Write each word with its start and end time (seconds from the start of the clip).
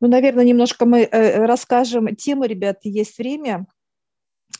Ну, 0.00 0.08
наверное, 0.08 0.44
немножко 0.44 0.86
мы 0.86 1.00
э, 1.02 1.44
расскажем 1.44 2.14
тему, 2.14 2.44
ребят, 2.44 2.78
есть 2.82 3.18
время. 3.18 3.66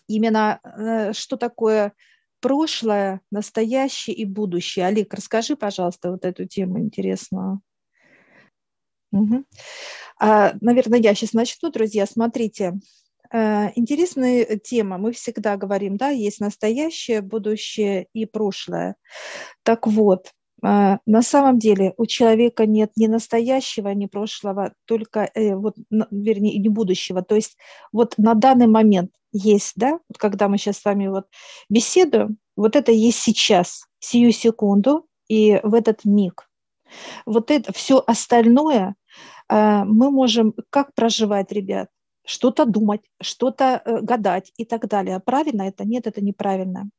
Именно 0.08 0.60
э, 0.62 1.12
что 1.12 1.36
такое 1.36 1.92
прошлое, 2.40 3.20
настоящее 3.30 4.16
и 4.16 4.24
будущее. 4.24 4.86
Олег, 4.86 5.14
расскажи, 5.14 5.56
пожалуйста, 5.56 6.10
вот 6.10 6.24
эту 6.24 6.44
тему 6.46 6.80
интересную. 6.80 7.60
Угу. 9.12 9.44
А, 10.20 10.54
наверное, 10.60 10.98
я 10.98 11.14
сейчас 11.14 11.32
начну, 11.32 11.70
друзья. 11.70 12.06
Смотрите, 12.06 12.74
э, 13.32 13.70
интересная 13.76 14.58
тема. 14.58 14.98
Мы 14.98 15.12
всегда 15.12 15.56
говорим, 15.56 15.96
да, 15.96 16.10
есть 16.10 16.40
настоящее, 16.40 17.22
будущее 17.22 18.06
и 18.12 18.26
прошлое. 18.26 18.96
Так 19.62 19.86
вот, 19.86 20.32
на 20.60 21.22
самом 21.22 21.58
деле 21.58 21.94
у 21.96 22.06
человека 22.06 22.66
нет 22.66 22.92
ни 22.96 23.06
настоящего, 23.06 23.88
ни 23.90 24.06
прошлого, 24.06 24.72
только, 24.86 25.30
э, 25.34 25.54
вот, 25.54 25.76
вернее, 26.10 26.58
не 26.58 26.68
будущего. 26.68 27.22
То 27.22 27.36
есть 27.36 27.56
вот 27.92 28.14
на 28.18 28.34
данный 28.34 28.66
момент 28.66 29.12
есть, 29.32 29.74
да, 29.76 30.00
вот 30.08 30.18
когда 30.18 30.48
мы 30.48 30.58
сейчас 30.58 30.78
с 30.78 30.84
вами 30.84 31.08
вот 31.08 31.26
беседуем, 31.68 32.38
вот 32.56 32.74
это 32.76 32.90
есть 32.90 33.20
сейчас, 33.20 33.86
сию 34.00 34.32
секунду 34.32 35.06
и 35.28 35.60
в 35.62 35.74
этот 35.74 36.04
миг. 36.04 36.48
Вот 37.26 37.50
это 37.50 37.72
все 37.72 38.02
остальное 38.06 38.96
э, 39.48 39.84
мы 39.84 40.10
можем 40.10 40.54
как 40.70 40.94
проживать, 40.94 41.52
ребят, 41.52 41.88
что-то 42.24 42.64
думать, 42.64 43.02
что-то 43.20 43.80
э, 43.84 44.00
гадать 44.00 44.52
и 44.56 44.64
так 44.64 44.88
далее. 44.88 45.20
Правильно 45.20 45.62
это? 45.62 45.84
Нет, 45.84 46.06
это 46.06 46.20
неправильно. 46.20 46.90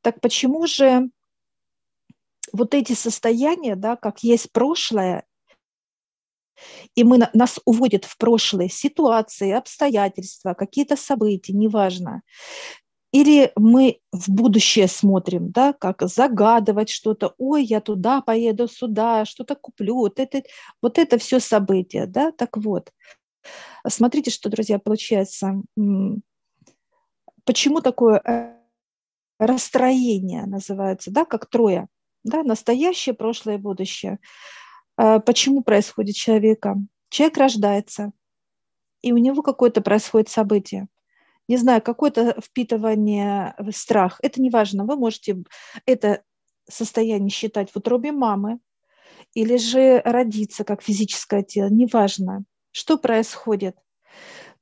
Так 0.00 0.20
почему 0.20 0.66
же 0.66 1.10
вот 2.52 2.74
эти 2.74 2.92
состояния, 2.92 3.76
да, 3.76 3.96
как 3.96 4.22
есть 4.22 4.52
прошлое, 4.52 5.24
и 6.94 7.04
мы, 7.04 7.18
нас 7.32 7.58
уводят 7.64 8.04
в 8.04 8.16
прошлые 8.18 8.68
ситуации, 8.68 9.52
обстоятельства, 9.52 10.54
какие-то 10.54 10.96
события, 10.96 11.52
неважно. 11.52 12.22
Или 13.10 13.52
мы 13.56 14.00
в 14.10 14.30
будущее 14.30 14.88
смотрим, 14.88 15.50
да, 15.50 15.74
как 15.74 16.02
загадывать 16.02 16.88
что-то, 16.88 17.34
ой, 17.36 17.64
я 17.64 17.80
туда 17.80 18.22
поеду, 18.22 18.68
сюда, 18.68 19.26
что-то 19.26 19.54
куплю, 19.54 19.96
вот 19.96 20.18
это, 20.18 20.42
вот 20.80 20.98
это 20.98 21.18
все 21.18 21.38
события, 21.38 22.06
да, 22.06 22.32
так 22.32 22.56
вот. 22.56 22.90
Смотрите, 23.86 24.30
что, 24.30 24.48
друзья, 24.48 24.78
получается, 24.78 25.62
почему 27.44 27.80
такое 27.80 28.22
э, 28.24 28.56
расстроение 29.38 30.46
называется, 30.46 31.10
да, 31.10 31.24
как 31.24 31.46
трое– 31.46 31.88
да, 32.24 32.42
настоящее, 32.42 33.14
прошлое, 33.14 33.58
будущее. 33.58 34.18
А 34.96 35.20
почему 35.20 35.62
происходит 35.62 36.16
человека? 36.16 36.76
Человек 37.08 37.38
рождается, 37.38 38.12
и 39.02 39.12
у 39.12 39.18
него 39.18 39.42
какое-то 39.42 39.80
происходит 39.80 40.28
событие. 40.28 40.88
Не 41.48 41.56
знаю, 41.56 41.82
какое-то 41.82 42.40
впитывание 42.40 43.54
в 43.58 43.72
страх. 43.72 44.18
Это 44.22 44.40
не 44.40 44.48
важно. 44.48 44.84
Вы 44.84 44.96
можете 44.96 45.42
это 45.86 46.22
состояние 46.68 47.30
считать 47.30 47.70
в 47.70 47.76
утробе 47.76 48.12
мамы 48.12 48.60
или 49.34 49.56
же 49.56 50.00
родиться 50.04 50.64
как 50.64 50.82
физическое 50.82 51.42
тело. 51.42 51.68
Неважно, 51.68 52.44
что 52.70 52.96
происходит. 52.96 53.76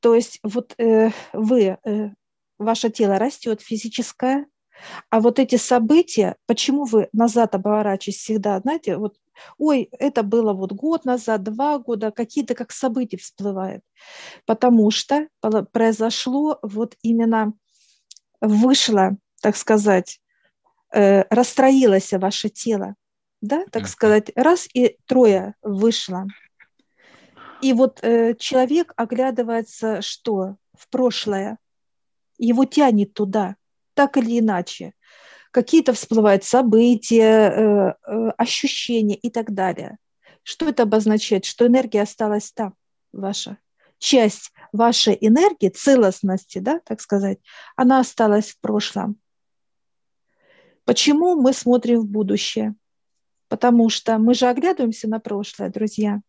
То 0.00 0.14
есть 0.14 0.40
вот 0.42 0.74
э, 0.78 1.10
вы, 1.32 1.78
э, 1.84 2.10
ваше 2.58 2.90
тело 2.90 3.18
растет 3.18 3.60
физическое, 3.60 4.46
а 5.10 5.20
вот 5.20 5.38
эти 5.38 5.56
события, 5.56 6.36
почему 6.46 6.84
вы 6.84 7.08
назад 7.12 7.54
оборачиваетесь 7.54 8.20
всегда, 8.20 8.60
знаете, 8.60 8.96
вот, 8.96 9.16
ой, 9.58 9.88
это 9.98 10.22
было 10.22 10.52
вот 10.52 10.72
год 10.72 11.04
назад, 11.04 11.42
два 11.42 11.78
года, 11.78 12.10
какие-то 12.10 12.54
как 12.54 12.72
события 12.72 13.16
всплывают, 13.16 13.82
потому 14.46 14.90
что 14.90 15.28
произошло 15.72 16.58
вот 16.62 16.96
именно, 17.02 17.52
вышло, 18.40 19.16
так 19.42 19.56
сказать, 19.56 20.20
э, 20.92 21.24
расстроилось 21.30 22.12
ваше 22.12 22.48
тело, 22.48 22.94
да, 23.40 23.64
так 23.70 23.88
сказать, 23.88 24.30
раз 24.34 24.68
и 24.74 24.96
трое 25.06 25.54
вышло. 25.62 26.26
И 27.62 27.74
вот 27.74 28.00
э, 28.02 28.34
человек 28.38 28.92
оглядывается, 28.96 30.00
что? 30.00 30.56
В 30.72 30.88
прошлое, 30.88 31.58
его 32.38 32.64
тянет 32.64 33.12
туда– 33.12 33.56
так 34.00 34.16
или 34.16 34.38
иначе. 34.38 34.94
Какие-то 35.50 35.92
всплывают 35.92 36.42
события, 36.42 37.50
э, 37.50 37.94
э, 38.06 38.30
ощущения 38.38 39.14
и 39.14 39.28
так 39.28 39.52
далее. 39.52 39.98
Что 40.42 40.70
это 40.70 40.84
обозначает? 40.84 41.44
Что 41.44 41.66
энергия 41.66 42.00
осталась 42.00 42.50
там, 42.50 42.72
ваша. 43.12 43.58
Часть 43.98 44.52
вашей 44.72 45.18
энергии, 45.20 45.68
целостности, 45.68 46.60
да, 46.60 46.80
так 46.86 47.02
сказать, 47.02 47.40
она 47.76 48.00
осталась 48.00 48.52
в 48.52 48.60
прошлом. 48.60 49.20
Почему 50.86 51.38
мы 51.38 51.52
смотрим 51.52 52.00
в 52.00 52.06
будущее? 52.06 52.74
Потому 53.48 53.90
что 53.90 54.16
мы 54.16 54.32
же 54.32 54.46
оглядываемся 54.46 55.08
на 55.08 55.20
прошлое, 55.20 55.68
друзья. 55.68 56.22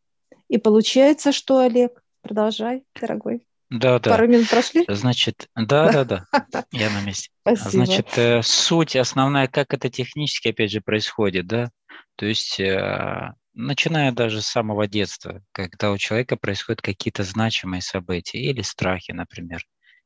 И 0.49 0.57
получается, 0.57 1.31
что, 1.31 1.59
Олег, 1.59 2.03
продолжай, 2.21 2.83
дорогой. 2.99 3.47
Да, 3.71 3.99
да. 3.99 4.09
Пару 4.11 4.27
минут 4.27 4.49
прошли? 4.49 4.83
Значит, 4.89 5.47
да, 5.55 6.03
да, 6.03 6.25
да, 6.51 6.65
я 6.73 6.89
на 6.89 7.01
месте. 7.05 7.29
Спасибо. 7.39 7.85
Значит, 7.85 8.17
э, 8.17 8.41
суть 8.43 8.97
основная, 8.97 9.47
как 9.47 9.73
это 9.73 9.89
технически, 9.89 10.49
опять 10.49 10.71
же, 10.71 10.81
происходит, 10.81 11.47
да, 11.47 11.71
то 12.17 12.25
есть 12.25 12.59
э, 12.59 13.33
начиная 13.53 14.11
даже 14.11 14.41
с 14.41 14.47
самого 14.47 14.87
детства, 14.87 15.41
когда 15.53 15.91
у 15.91 15.97
человека 15.97 16.35
происходят 16.35 16.81
какие-то 16.81 17.23
значимые 17.23 17.81
события 17.81 18.39
или 18.39 18.61
страхи, 18.61 19.13
например, 19.13 19.65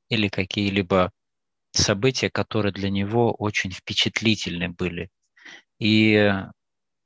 или 0.10 0.28
какие-либо 0.28 1.12
события, 1.72 2.30
которые 2.30 2.72
для 2.72 2.92
него 2.92 3.34
очень 3.34 3.72
впечатлительны 3.72 4.70
были. 4.70 5.10
И 5.80 6.32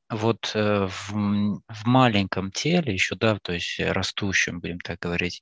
вот 0.09 0.51
э, 0.55 0.87
в, 0.87 1.13
в 1.13 1.85
маленьком 1.85 2.51
теле 2.51 2.91
еще, 2.91 3.15
да, 3.15 3.39
то 3.41 3.53
есть 3.53 3.79
растущем, 3.79 4.59
будем 4.59 4.79
так 4.81 4.99
говорить, 4.99 5.41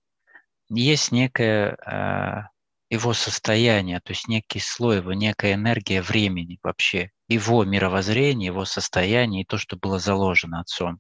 есть 0.69 1.11
некое 1.11 1.78
э, 1.85 2.44
его 2.89 3.13
состояние, 3.13 4.00
то 4.00 4.11
есть 4.11 4.28
некий 4.28 4.59
слой 4.59 4.97
его, 4.97 5.13
некая 5.13 5.53
энергия 5.53 6.01
времени 6.01 6.59
вообще, 6.63 7.11
его 7.28 7.63
мировоззрение, 7.66 8.47
его 8.47 8.66
состояние 8.66 9.44
и 9.44 9.45
то, 9.45 9.57
что 9.57 9.75
было 9.75 10.00
заложено 10.00 10.61
отцом 10.61 11.00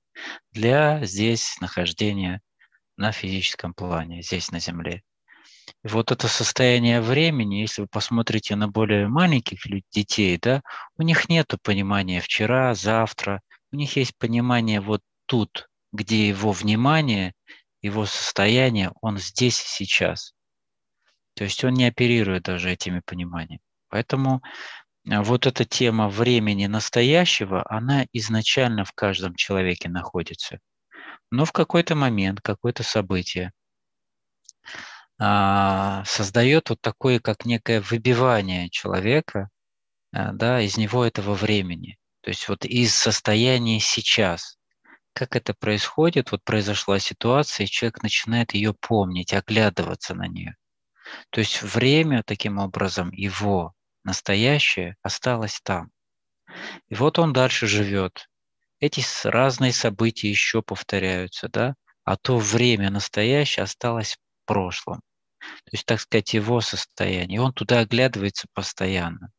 для 0.51 1.03
здесь 1.05 1.57
нахождения 1.61 2.41
на 2.97 3.11
физическом 3.11 3.73
плане, 3.73 4.21
здесь 4.21 4.51
на 4.51 4.59
Земле. 4.59 5.03
И 5.83 5.87
вот 5.87 6.11
это 6.11 6.27
состояние 6.27 7.01
времени, 7.01 7.55
если 7.55 7.81
вы 7.81 7.87
посмотрите 7.87 8.55
на 8.55 8.67
более 8.67 9.07
маленьких 9.07 9.59
детей, 9.91 10.37
да, 10.41 10.61
у 10.97 11.03
них 11.03 11.29
нет 11.29 11.53
понимания 11.61 12.21
вчера, 12.21 12.73
завтра, 12.73 13.41
у 13.71 13.75
них 13.75 13.95
есть 13.95 14.17
понимание 14.17 14.81
вот 14.81 15.01
тут, 15.25 15.69
где 15.91 16.27
его 16.27 16.51
внимание 16.51 17.33
его 17.81 18.05
состояние, 18.05 18.91
он 19.01 19.17
здесь 19.17 19.61
и 19.61 19.67
сейчас. 19.67 20.33
То 21.35 21.43
есть 21.43 21.63
он 21.63 21.73
не 21.73 21.85
оперирует 21.85 22.43
даже 22.43 22.71
этими 22.71 23.01
пониманиями. 23.05 23.61
Поэтому 23.89 24.41
э, 25.05 25.19
вот 25.21 25.45
эта 25.45 25.65
тема 25.65 26.09
времени 26.09 26.65
настоящего, 26.65 27.63
она 27.69 28.05
изначально 28.11 28.85
в 28.85 28.93
каждом 28.93 29.35
человеке 29.35 29.89
находится. 29.89 30.59
Но 31.29 31.45
в 31.45 31.51
какой-то 31.51 31.95
момент, 31.95 32.41
какое-то 32.41 32.83
событие 32.83 33.51
а, 35.19 36.03
создает 36.05 36.69
вот 36.69 36.79
такое, 36.81 37.19
как 37.19 37.45
некое 37.45 37.81
выбивание 37.81 38.69
человека 38.69 39.49
а, 40.13 40.31
да, 40.31 40.61
из 40.61 40.77
него 40.77 41.05
этого 41.05 41.33
времени. 41.33 41.97
То 42.21 42.29
есть 42.29 42.47
вот 42.49 42.65
из 42.65 42.95
состояния 42.95 43.79
сейчас– 43.79 44.56
как 45.17 45.35
это 45.35 45.55
происходит, 45.55 46.31
вот 46.31 46.43
произошла 46.43 46.99
ситуация, 46.99 47.65
и 47.65 47.69
человек 47.69 48.03
начинает 48.03 48.53
ее 48.53 48.75
помнить, 48.75 49.33
оглядываться 49.33 50.13
на 50.13 50.27
нее. 50.27 50.55
То 51.31 51.39
есть 51.39 51.63
время, 51.63 52.21
таким 52.23 52.59
образом, 52.59 53.11
его 53.11 53.73
настоящее 54.03 54.95
осталось 55.01 55.59
там. 55.63 55.89
И 56.89 56.95
вот 56.95 57.17
он 57.17 57.33
дальше 57.33 57.65
живет. 57.65 58.29
Эти 58.79 59.01
разные 59.27 59.73
события 59.73 60.29
еще 60.29 60.61
повторяются, 60.61 61.49
да, 61.49 61.73
а 62.03 62.15
то 62.15 62.37
время 62.37 62.91
настоящее 62.91 63.63
осталось 63.63 64.13
в 64.13 64.19
прошлом. 64.45 65.01
То 65.39 65.71
есть, 65.71 65.85
так 65.85 65.99
сказать, 65.99 66.35
его 66.35 66.61
состояние. 66.61 67.37
И 67.37 67.41
он 67.41 67.53
туда 67.53 67.79
оглядывается 67.79 68.47
постоянно. 68.53 69.31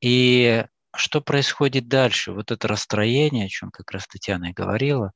И 0.00 0.64
что 0.96 1.20
происходит 1.20 1.88
дальше? 1.88 2.32
Вот 2.32 2.50
это 2.50 2.68
расстроение, 2.68 3.46
о 3.46 3.48
чем 3.48 3.70
как 3.70 3.90
раз 3.90 4.06
Татьяна 4.06 4.50
и 4.50 4.52
говорила, 4.52 5.12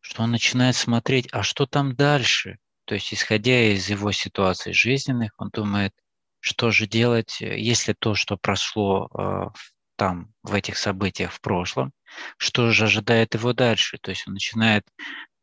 что 0.00 0.22
он 0.22 0.30
начинает 0.30 0.76
смотреть, 0.76 1.28
а 1.32 1.42
что 1.42 1.66
там 1.66 1.94
дальше? 1.94 2.58
То 2.84 2.94
есть, 2.94 3.12
исходя 3.14 3.72
из 3.72 3.88
его 3.88 4.12
ситуаций 4.12 4.72
жизненных, 4.72 5.32
он 5.38 5.50
думает, 5.50 5.92
что 6.40 6.70
же 6.70 6.86
делать, 6.86 7.40
если 7.40 7.94
то, 7.94 8.14
что 8.14 8.36
прошло 8.36 9.08
э, 9.16 9.48
там, 9.96 10.34
в 10.42 10.52
этих 10.52 10.76
событиях 10.76 11.32
в 11.32 11.40
прошлом, 11.40 11.92
что 12.36 12.70
же 12.70 12.84
ожидает 12.84 13.34
его 13.34 13.54
дальше? 13.54 13.96
То 14.00 14.10
есть 14.10 14.28
он 14.28 14.34
начинает 14.34 14.84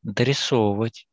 дорисовывать, 0.03 1.07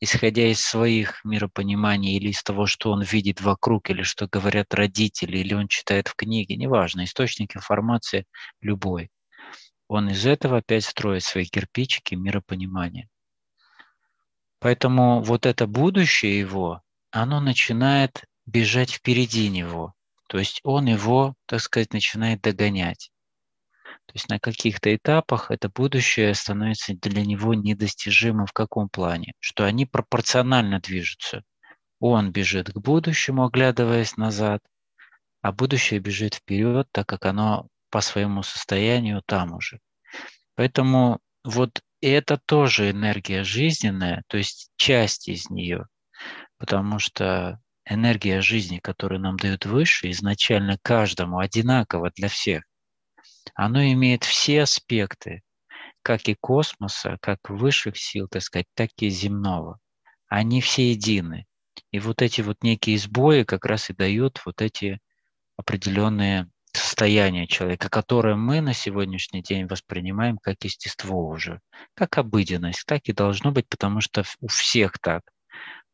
исходя 0.00 0.50
из 0.50 0.60
своих 0.60 1.24
миропониманий 1.24 2.16
или 2.16 2.30
из 2.30 2.42
того, 2.42 2.66
что 2.66 2.90
он 2.90 3.02
видит 3.02 3.40
вокруг, 3.40 3.90
или 3.90 4.02
что 4.02 4.26
говорят 4.26 4.72
родители, 4.74 5.38
или 5.38 5.54
он 5.54 5.68
читает 5.68 6.08
в 6.08 6.14
книге, 6.14 6.56
неважно, 6.56 7.04
источник 7.04 7.54
информации 7.54 8.24
любой. 8.60 9.10
Он 9.88 10.08
из 10.08 10.24
этого 10.26 10.58
опять 10.58 10.84
строит 10.84 11.22
свои 11.22 11.44
кирпичики 11.44 12.14
миропонимания. 12.14 13.08
Поэтому 14.58 15.22
вот 15.22 15.46
это 15.46 15.66
будущее 15.66 16.38
его, 16.38 16.82
оно 17.10 17.40
начинает 17.40 18.24
бежать 18.46 18.90
впереди 18.90 19.48
него. 19.48 19.94
То 20.28 20.38
есть 20.38 20.60
он 20.62 20.86
его, 20.86 21.34
так 21.46 21.60
сказать, 21.60 21.92
начинает 21.92 22.40
догонять. 22.40 23.10
То 24.10 24.14
есть 24.16 24.28
на 24.28 24.40
каких-то 24.40 24.92
этапах 24.92 25.52
это 25.52 25.68
будущее 25.68 26.34
становится 26.34 26.94
для 26.94 27.24
него 27.24 27.54
недостижимым 27.54 28.46
в 28.46 28.52
каком 28.52 28.88
плане? 28.88 29.34
Что 29.38 29.64
они 29.64 29.86
пропорционально 29.86 30.80
движутся. 30.80 31.44
Он 32.00 32.32
бежит 32.32 32.72
к 32.72 32.76
будущему, 32.76 33.44
оглядываясь 33.44 34.16
назад, 34.16 34.62
а 35.42 35.52
будущее 35.52 36.00
бежит 36.00 36.34
вперед, 36.34 36.88
так 36.90 37.06
как 37.06 37.24
оно 37.24 37.68
по 37.88 38.00
своему 38.00 38.42
состоянию 38.42 39.22
там 39.24 39.54
уже. 39.54 39.78
Поэтому 40.56 41.20
вот 41.44 41.80
это 42.00 42.36
тоже 42.36 42.90
энергия 42.90 43.44
жизненная, 43.44 44.24
то 44.26 44.38
есть 44.38 44.72
часть 44.74 45.28
из 45.28 45.50
нее, 45.50 45.86
потому 46.58 46.98
что 46.98 47.60
энергия 47.84 48.40
жизни, 48.40 48.80
которую 48.80 49.20
нам 49.20 49.36
дают 49.36 49.66
выше, 49.66 50.10
изначально 50.10 50.78
каждому 50.82 51.38
одинаково 51.38 52.10
для 52.16 52.28
всех 52.28 52.64
оно 53.54 53.82
имеет 53.84 54.24
все 54.24 54.62
аспекты, 54.62 55.42
как 56.02 56.28
и 56.28 56.34
космоса, 56.34 57.18
как 57.20 57.38
высших 57.48 57.96
сил, 57.96 58.28
так 58.28 58.42
сказать, 58.42 58.66
так 58.74 58.90
и 58.98 59.08
земного. 59.08 59.78
Они 60.28 60.60
все 60.60 60.90
едины. 60.90 61.46
И 61.92 61.98
вот 61.98 62.22
эти 62.22 62.40
вот 62.40 62.62
некие 62.62 62.98
сбои 62.98 63.42
как 63.42 63.64
раз 63.64 63.90
и 63.90 63.94
дают 63.94 64.40
вот 64.44 64.62
эти 64.62 65.00
определенные 65.56 66.48
состояния 66.72 67.46
человека, 67.46 67.88
которые 67.88 68.36
мы 68.36 68.60
на 68.60 68.72
сегодняшний 68.72 69.42
день 69.42 69.66
воспринимаем 69.66 70.38
как 70.38 70.62
естество 70.62 71.28
уже, 71.28 71.60
как 71.94 72.18
обыденность, 72.18 72.84
так 72.86 73.02
и 73.04 73.12
должно 73.12 73.50
быть, 73.50 73.68
потому 73.68 74.00
что 74.00 74.22
у 74.40 74.46
всех 74.46 74.98
так. 75.00 75.22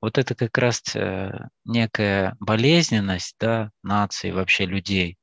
Вот 0.01 0.19
это 0.19 0.35
как 0.35 0.57
раз 0.59 0.83
э, 0.95 1.31
некая 1.65 2.37
болезненность 2.39 3.35
да, 3.41 3.71
нации, 3.83 4.31
вообще 4.31 4.67
людей, 4.67 5.17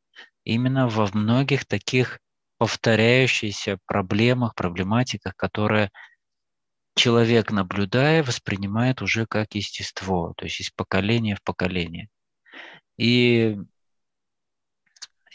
именно 0.43 0.87
во 0.87 1.07
многих 1.13 1.65
таких 1.65 2.19
повторяющихся 2.57 3.77
проблемах, 3.85 4.55
проблематиках, 4.55 5.35
которые 5.35 5.91
человек, 6.95 7.51
наблюдая, 7.51 8.23
воспринимает 8.23 9.01
уже 9.01 9.25
как 9.25 9.55
естество, 9.55 10.33
то 10.37 10.45
есть 10.45 10.61
из 10.61 10.71
поколения 10.71 11.35
в 11.35 11.43
поколение. 11.43 12.09
И 12.97 13.57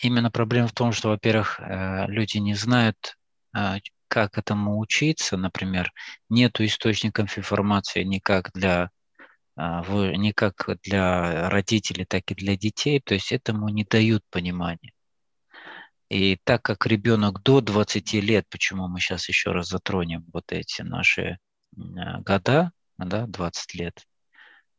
именно 0.03 0.31
проблема 0.31 0.69
в 0.69 0.73
том, 0.73 0.93
что, 0.93 1.09
во-первых, 1.09 1.61
э, 1.61 2.07
люди 2.09 2.39
не 2.39 2.55
знают, 2.55 3.17
э, 3.57 3.79
как 4.09 4.39
этому 4.39 4.79
учиться, 4.79 5.37
например, 5.37 5.93
нету 6.29 6.65
источников 6.65 7.37
информации 7.37 8.05
никак 8.05 8.53
для 8.53 8.91
э, 9.57 10.15
не 10.17 10.33
как 10.33 10.69
для 10.83 11.51
родителей, 11.51 12.05
так 12.07 12.31
и 12.31 12.35
для 12.35 12.57
детей, 12.57 13.01
то 13.01 13.15
есть 13.15 13.33
этому 13.33 13.69
не 13.69 13.85
дают 13.85 14.25
понимания. 14.31 14.93
И 16.09 16.37
так 16.45 16.63
как 16.63 16.87
ребенок 16.87 17.43
до 17.43 17.61
20 17.61 18.15
лет, 18.15 18.47
почему 18.49 18.89
мы 18.89 19.01
сейчас 19.01 19.29
еще 19.29 19.53
раз 19.53 19.69
затронем 19.69 20.25
вот 20.33 20.53
эти 20.53 20.83
наши 20.83 21.39
а, 21.77 22.21
года, 22.21 22.73
да, 22.97 23.27
20 23.27 23.75
лет 23.75 24.07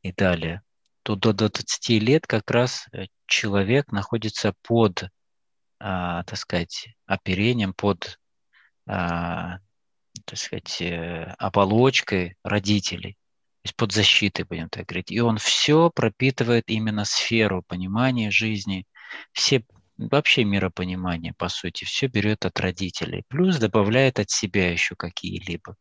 и 0.02 0.12
далее, 0.12 0.64
то 1.04 1.16
до 1.16 1.34
20 1.34 1.90
лет 2.02 2.26
как 2.26 2.50
раз 2.50 2.88
э, 2.92 3.06
человек 3.28 3.92
находится 3.92 4.54
под, 4.64 5.10
а, 5.80 6.24
так 6.24 6.38
сказать, 6.38 6.90
оперением, 7.06 7.74
под, 7.74 8.20
а, 8.88 9.60
так 10.26 10.38
сказать, 10.38 10.82
э, 10.82 11.36
оболочкой 11.38 12.38
родителей, 12.44 13.14
то 13.14 13.66
есть 13.66 13.76
под 13.76 13.92
защитой, 13.92 14.44
будем 14.44 14.70
так 14.70 14.88
говорить. 14.88 15.12
И 15.12 15.20
он 15.20 15.38
все 15.38 15.92
пропитывает 15.92 16.66
именно 16.68 17.06
сферу 17.06 17.64
понимания 17.68 18.32
жизни, 18.32 18.86
все 19.32 19.64
вообще 20.08 20.44
миропонимание, 20.46 21.34
по 21.34 21.50
сути, 21.50 21.84
все 21.84 22.08
берет 22.08 22.46
от 22.46 22.60
родителей, 22.60 23.24
плюс 23.28 23.58
добавляет 23.58 24.20
от 24.20 24.30
себя 24.30 24.72
еще 24.72 24.96
какие-либо. 24.96 25.76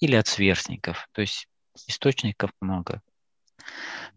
Или 0.00 0.16
от 0.16 0.26
сверстников, 0.26 1.08
то 1.12 1.20
есть 1.20 1.46
источников 1.86 2.50
много. 2.60 3.02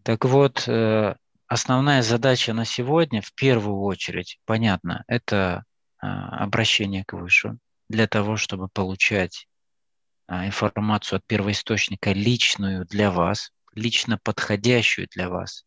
Так 0.03 0.25
вот, 0.25 0.67
э, 0.67 1.15
основная 1.47 2.01
задача 2.01 2.53
на 2.53 2.65
сегодня, 2.65 3.21
в 3.21 3.33
первую 3.33 3.81
очередь, 3.81 4.39
понятно, 4.45 5.03
это 5.07 5.63
а, 5.99 6.43
обращение 6.43 7.03
к 7.05 7.13
Высшему 7.13 7.59
для 7.89 8.07
того, 8.07 8.37
чтобы 8.37 8.67
получать 8.67 9.47
а, 10.27 10.45
информацию 10.45 11.17
от 11.17 11.25
первоисточника 11.25 12.11
личную 12.11 12.85
для 12.85 13.09
вас, 13.11 13.51
лично 13.73 14.19
подходящую 14.23 15.07
для 15.09 15.29
вас 15.29 15.63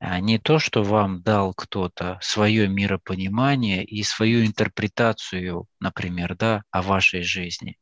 а 0.00 0.20
не 0.20 0.38
то, 0.38 0.58
что 0.58 0.82
вам 0.82 1.22
дал 1.22 1.54
кто-то 1.54 2.18
свое 2.22 2.68
миропонимание 2.68 3.84
и 3.84 4.02
свою 4.02 4.44
интерпретацию, 4.44 5.66
например, 5.80 6.36
да, 6.36 6.62
о 6.70 6.82
вашей 6.82 7.22
жизни. 7.22 7.76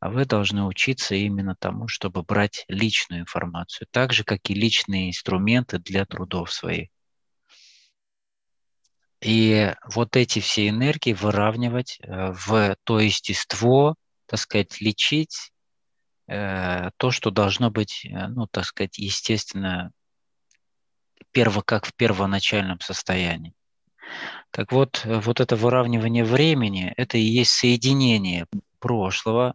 А 0.00 0.10
вы 0.10 0.24
должны 0.24 0.64
учиться 0.64 1.14
именно 1.14 1.54
тому, 1.56 1.88
чтобы 1.88 2.22
брать 2.22 2.64
личную 2.68 3.22
информацию, 3.22 3.86
так 3.90 4.12
же, 4.12 4.24
как 4.24 4.50
и 4.50 4.54
личные 4.54 5.10
инструменты 5.10 5.78
для 5.78 6.06
трудов 6.06 6.52
своих. 6.52 6.88
И 9.22 9.72
вот 9.86 10.16
эти 10.16 10.40
все 10.40 10.68
энергии 10.68 11.14
выравнивать 11.14 11.98
э, 12.00 12.32
в 12.32 12.76
то 12.84 13.00
естество, 13.00 13.94
так 14.26 14.38
сказать, 14.38 14.82
лечить 14.82 15.50
э, 16.26 16.90
то, 16.98 17.10
что 17.10 17.30
должно 17.30 17.70
быть, 17.70 18.04
э, 18.04 18.28
ну, 18.28 18.46
так 18.46 18.66
сказать, 18.66 18.98
естественно, 18.98 19.92
перво, 21.32 21.62
как 21.62 21.86
в 21.86 21.94
первоначальном 21.94 22.80
состоянии. 22.80 23.54
Так 24.50 24.72
вот, 24.72 25.02
э, 25.04 25.20
вот 25.20 25.40
это 25.40 25.56
выравнивание 25.56 26.24
времени, 26.24 26.92
это 26.96 27.18
и 27.18 27.22
есть 27.22 27.52
соединение 27.52 28.46
прошлого, 28.78 29.54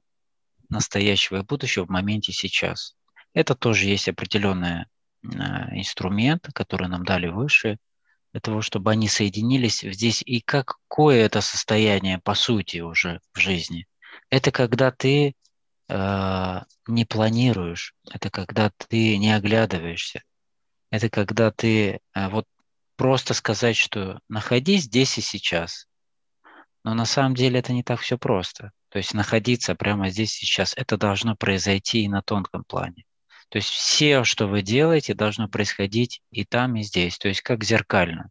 настоящего 0.70 1.38
и 1.38 1.44
будущего 1.44 1.86
в 1.86 1.90
моменте 1.90 2.32
сейчас. 2.32 2.96
Это 3.34 3.56
тоже 3.56 3.86
есть 3.86 4.10
определенный 4.10 4.82
э, 4.82 5.28
инструмент, 5.72 6.50
который 6.54 6.88
нам 6.88 7.06
дали 7.06 7.28
выше, 7.28 7.78
для 8.32 8.42
того, 8.42 8.62
чтобы 8.62 8.92
они 8.92 9.08
соединились 9.08 9.82
здесь. 9.82 10.22
И 10.24 10.42
какое 10.42 11.26
это 11.26 11.42
состояние, 11.42 12.20
по 12.20 12.36
сути, 12.36 12.80
уже 12.80 13.22
в 13.34 13.40
жизни? 13.40 13.88
Это 14.30 14.52
когда 14.52 14.92
ты 14.92 15.34
э, 15.88 16.60
не 16.88 17.06
планируешь, 17.06 17.96
это 18.12 18.30
когда 18.30 18.72
ты 18.90 19.18
не 19.18 19.36
оглядываешься, 19.36 20.24
это 20.92 21.10
когда 21.10 21.52
ты 21.52 22.00
э, 22.14 22.30
вот 22.30 22.46
просто 22.96 23.34
сказать, 23.34 23.78
что 23.78 24.20
находись 24.28 24.84
здесь 24.84 25.18
и 25.18 25.22
сейчас. 25.22 25.88
Но 26.84 26.94
на 26.94 27.06
самом 27.06 27.36
деле 27.36 27.60
это 27.60 27.74
не 27.74 27.84
так 27.84 28.00
все 28.00 28.18
просто. 28.18 28.72
То 28.90 28.98
есть 28.98 29.14
находиться 29.14 29.76
прямо 29.76 30.10
здесь 30.10 30.42
и 30.42 30.46
сейчас, 30.46 30.74
это 30.76 30.98
должно 30.98 31.36
произойти 31.36 32.04
и 32.04 32.10
на 32.10 32.22
тонком 32.22 32.64
плане. 32.64 33.06
То 33.50 33.58
есть 33.58 33.70
все, 33.70 34.24
что 34.24 34.48
вы 34.48 34.62
делаете, 34.62 35.14
должно 35.14 35.48
происходить 35.48 36.22
и 36.32 36.46
там, 36.46 36.76
и 36.76 36.84
здесь. 36.84 37.18
То 37.18 37.28
есть 37.28 37.42
как 37.42 37.64
зеркально. 37.64 38.30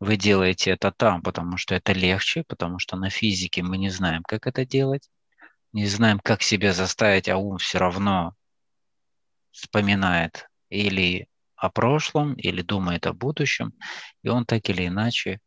Вы 0.00 0.16
делаете 0.16 0.72
это 0.72 0.90
там, 0.90 1.22
потому 1.22 1.56
что 1.56 1.74
это 1.76 1.92
легче, 1.92 2.44
потому 2.48 2.78
что 2.80 2.96
на 2.96 3.08
физике 3.08 3.62
мы 3.62 3.78
не 3.78 3.88
знаем, 3.88 4.22
как 4.24 4.48
это 4.48 4.66
делать, 4.66 5.08
не 5.72 5.86
знаем, 5.86 6.18
как 6.18 6.42
себя 6.42 6.72
заставить, 6.72 7.28
а 7.28 7.36
ум 7.36 7.58
все 7.58 7.78
равно 7.78 8.34
вспоминает 9.52 10.48
или 10.68 11.28
о 11.62 11.70
прошлом 11.70 12.34
или 12.34 12.60
думает 12.60 13.06
о 13.06 13.12
будущем, 13.12 13.72
и 14.24 14.28
он 14.28 14.44
так 14.44 14.68
или 14.68 14.88
иначе, 14.88 15.38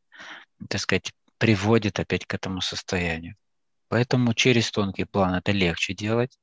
так 0.69 0.79
сказать, 0.79 1.11
приводит 1.37 1.99
опять 1.99 2.25
к 2.25 2.33
этому 2.33 2.61
состоянию. 2.61 3.35
Поэтому 3.89 4.33
через 4.33 4.71
тонкий 4.71 5.03
план 5.03 5.33
это 5.33 5.51
легче 5.51 5.93
делать. 5.93 6.37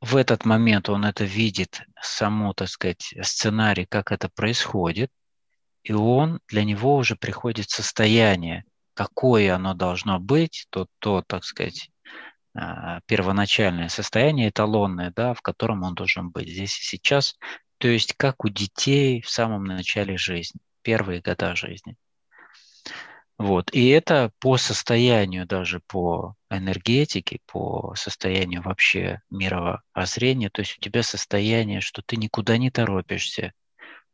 В 0.00 0.16
этот 0.16 0.46
момент 0.46 0.88
он 0.88 1.04
это 1.04 1.24
видит, 1.24 1.82
саму, 2.00 2.54
так 2.54 2.68
сказать, 2.68 3.14
сценарий, 3.20 3.84
как 3.84 4.10
это 4.10 4.30
происходит, 4.30 5.10
и 5.82 5.92
он, 5.92 6.40
для 6.48 6.64
него 6.64 6.96
уже 6.96 7.14
приходит 7.14 7.68
состояние, 7.68 8.64
какое 8.94 9.54
оно 9.54 9.74
должно 9.74 10.18
быть, 10.18 10.66
то, 10.70 10.86
то 10.98 11.22
так 11.26 11.44
сказать, 11.44 11.90
а, 12.54 13.00
первоначальное 13.04 13.90
состояние, 13.90 14.48
эталонное, 14.48 15.12
да, 15.14 15.34
в 15.34 15.42
котором 15.42 15.82
он 15.82 15.94
должен 15.94 16.30
быть 16.30 16.48
здесь 16.48 16.80
и 16.80 16.84
сейчас, 16.84 17.36
то 17.82 17.88
есть 17.88 18.14
как 18.16 18.44
у 18.44 18.48
детей 18.48 19.20
в 19.22 19.28
самом 19.28 19.64
начале 19.64 20.16
жизни, 20.16 20.60
первые 20.82 21.20
года 21.20 21.56
жизни. 21.56 21.96
Вот. 23.38 23.74
И 23.74 23.88
это 23.88 24.30
по 24.38 24.56
состоянию, 24.56 25.48
даже 25.48 25.80
по 25.88 26.36
энергетике, 26.48 27.40
по 27.44 27.92
состоянию 27.96 28.62
вообще 28.62 29.20
мировоззрения. 29.30 30.48
То 30.48 30.60
есть 30.60 30.78
у 30.78 30.80
тебя 30.80 31.02
состояние, 31.02 31.80
что 31.80 32.02
ты 32.06 32.16
никуда 32.16 32.56
не 32.56 32.70
торопишься, 32.70 33.52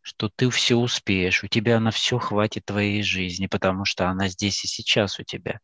что 0.00 0.30
ты 0.34 0.48
все 0.48 0.76
успеешь, 0.76 1.44
у 1.44 1.46
тебя 1.46 1.78
на 1.78 1.90
все 1.90 2.18
хватит 2.18 2.64
твоей 2.64 3.02
жизни, 3.02 3.48
потому 3.48 3.84
что 3.84 4.08
она 4.08 4.28
здесь 4.28 4.64
и 4.64 4.66
сейчас 4.66 5.20
у 5.20 5.24
тебя. 5.24 5.60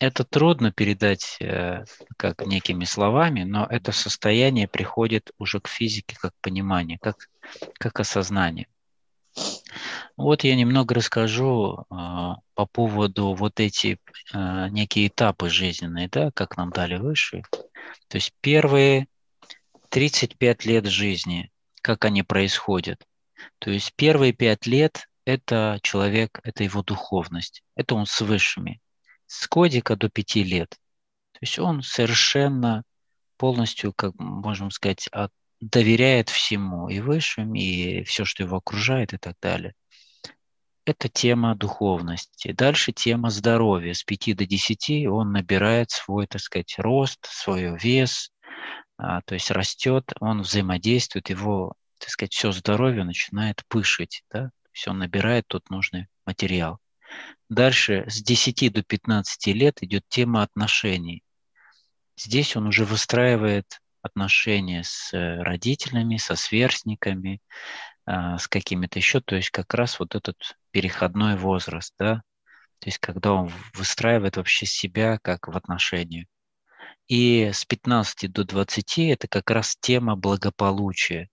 Это 0.00 0.24
трудно 0.24 0.72
передать 0.72 1.36
э, 1.40 1.84
как 2.16 2.46
некими 2.46 2.84
словами, 2.84 3.42
но 3.42 3.66
это 3.66 3.92
состояние 3.92 4.66
приходит 4.66 5.30
уже 5.36 5.60
к 5.60 5.68
физике, 5.68 6.16
как 6.18 6.32
понимание, 6.40 6.98
как, 6.98 7.28
как 7.74 8.00
осознание. 8.00 8.66
Вот 10.16 10.42
я 10.42 10.56
немного 10.56 10.94
расскажу 10.94 11.80
э, 11.82 11.84
по 12.54 12.66
поводу 12.72 13.34
вот 13.34 13.60
эти 13.60 13.98
э, 14.32 14.68
некие 14.70 15.08
этапы 15.08 15.50
жизненные, 15.50 16.08
да, 16.08 16.30
как 16.32 16.56
нам 16.56 16.70
дали 16.70 16.96
выше. 16.96 17.42
То 18.08 18.16
есть 18.16 18.32
первые 18.40 19.06
35 19.90 20.64
лет 20.64 20.86
жизни, 20.86 21.50
как 21.82 22.06
они 22.06 22.22
происходят. 22.22 23.04
То 23.58 23.70
есть 23.70 23.92
первые 23.96 24.32
пять 24.32 24.66
лет– 24.66 25.08
это 25.26 25.78
человек, 25.82 26.40
это 26.42 26.64
его 26.64 26.82
духовность, 26.82 27.62
это 27.76 27.94
он 27.94 28.06
с 28.06 28.18
высшими, 28.22 28.80
с 29.30 29.48
годика 29.48 29.94
до 29.94 30.08
пяти 30.08 30.42
лет. 30.42 30.70
То 31.32 31.38
есть 31.42 31.58
он 31.60 31.82
совершенно 31.82 32.82
полностью, 33.36 33.92
как 33.92 34.18
можем 34.18 34.72
сказать, 34.72 35.06
от, 35.12 35.30
доверяет 35.60 36.28
всему, 36.28 36.88
и 36.88 36.98
высшим, 36.98 37.54
и 37.54 38.02
все, 38.02 38.24
что 38.24 38.42
его 38.42 38.56
окружает, 38.56 39.12
и 39.12 39.18
так 39.18 39.36
далее. 39.40 39.74
Это 40.84 41.08
тема 41.08 41.54
духовности. 41.54 42.50
Дальше 42.50 42.92
тема 42.92 43.30
здоровья. 43.30 43.94
С 43.94 44.02
5 44.02 44.36
до 44.36 44.46
10 44.46 45.06
он 45.06 45.30
набирает 45.30 45.92
свой, 45.92 46.26
так 46.26 46.40
сказать, 46.40 46.74
рост, 46.78 47.24
свой 47.26 47.78
вес, 47.78 48.32
а, 48.96 49.22
то 49.22 49.34
есть 49.34 49.52
растет, 49.52 50.12
он 50.18 50.42
взаимодействует, 50.42 51.30
его, 51.30 51.74
так 51.98 52.10
сказать, 52.10 52.32
все 52.32 52.50
здоровье 52.50 53.04
начинает 53.04 53.62
пышить, 53.68 54.24
да? 54.32 54.46
то 54.46 54.70
есть 54.74 54.88
он 54.88 54.98
набирает 54.98 55.46
тот 55.46 55.70
нужный 55.70 56.08
материал. 56.26 56.80
Дальше 57.48 58.04
с 58.08 58.22
10 58.22 58.72
до 58.72 58.82
15 58.82 59.46
лет 59.48 59.82
идет 59.82 60.04
тема 60.08 60.42
отношений. 60.42 61.22
Здесь 62.16 62.56
он 62.56 62.66
уже 62.66 62.84
выстраивает 62.84 63.80
отношения 64.02 64.82
с 64.84 65.12
э, 65.12 65.42
родителями, 65.42 66.16
со 66.16 66.36
сверстниками, 66.36 67.40
а, 68.06 68.38
с 68.38 68.48
какими-то 68.48 68.98
еще, 68.98 69.20
то 69.20 69.36
есть 69.36 69.50
как 69.50 69.72
раз 69.74 70.00
вот 70.00 70.14
этот 70.14 70.36
переходной 70.70 71.36
возраст, 71.36 71.94
да, 71.98 72.22
то 72.80 72.88
есть 72.88 72.98
когда 72.98 73.32
он 73.32 73.52
выстраивает 73.74 74.36
вообще 74.36 74.66
себя 74.66 75.18
как 75.22 75.48
в 75.48 75.56
отношении. 75.56 76.26
И 77.08 77.50
с 77.52 77.64
15 77.64 78.32
до 78.32 78.44
20 78.44 78.98
это 79.10 79.28
как 79.28 79.50
раз 79.50 79.76
тема 79.80 80.16
благополучия. 80.16 81.28